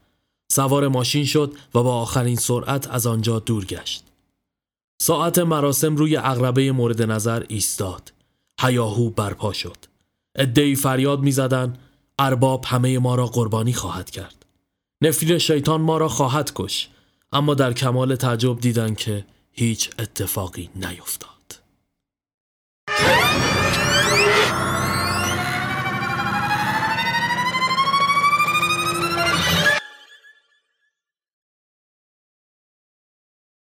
سوار 0.53 0.88
ماشین 0.88 1.24
شد 1.24 1.53
و 1.74 1.82
با 1.82 1.94
آخرین 1.94 2.36
سرعت 2.36 2.90
از 2.90 3.07
آنجا 3.07 3.38
دور 3.38 3.64
گشت. 3.64 4.05
ساعت 5.03 5.38
مراسم 5.38 5.97
روی 5.97 6.16
اغربه 6.16 6.72
مورد 6.72 7.03
نظر 7.03 7.44
ایستاد. 7.49 8.12
هیاهو 8.61 9.11
برپا 9.11 9.53
شد. 9.53 9.95
ادهی 10.37 10.76
فریاد 10.76 11.20
می‌زدند 11.20 11.78
ارباب 12.18 12.64
همه 12.64 12.99
ما 12.99 13.14
را 13.14 13.26
قربانی 13.26 13.72
خواهد 13.72 14.11
کرد. 14.11 14.47
نفیر 15.03 15.39
شیطان 15.39 15.80
ما 15.80 15.99
را 15.99 16.09
خواهد 16.09 16.53
کش. 16.55 16.89
اما 17.32 17.55
در 17.55 17.72
کمال 17.72 18.16
تعجب 18.16 18.61
دیدند 18.61 18.97
که 18.97 19.24
هیچ 19.53 19.91
اتفاقی 19.99 20.70
نیفتاد. 20.76 21.61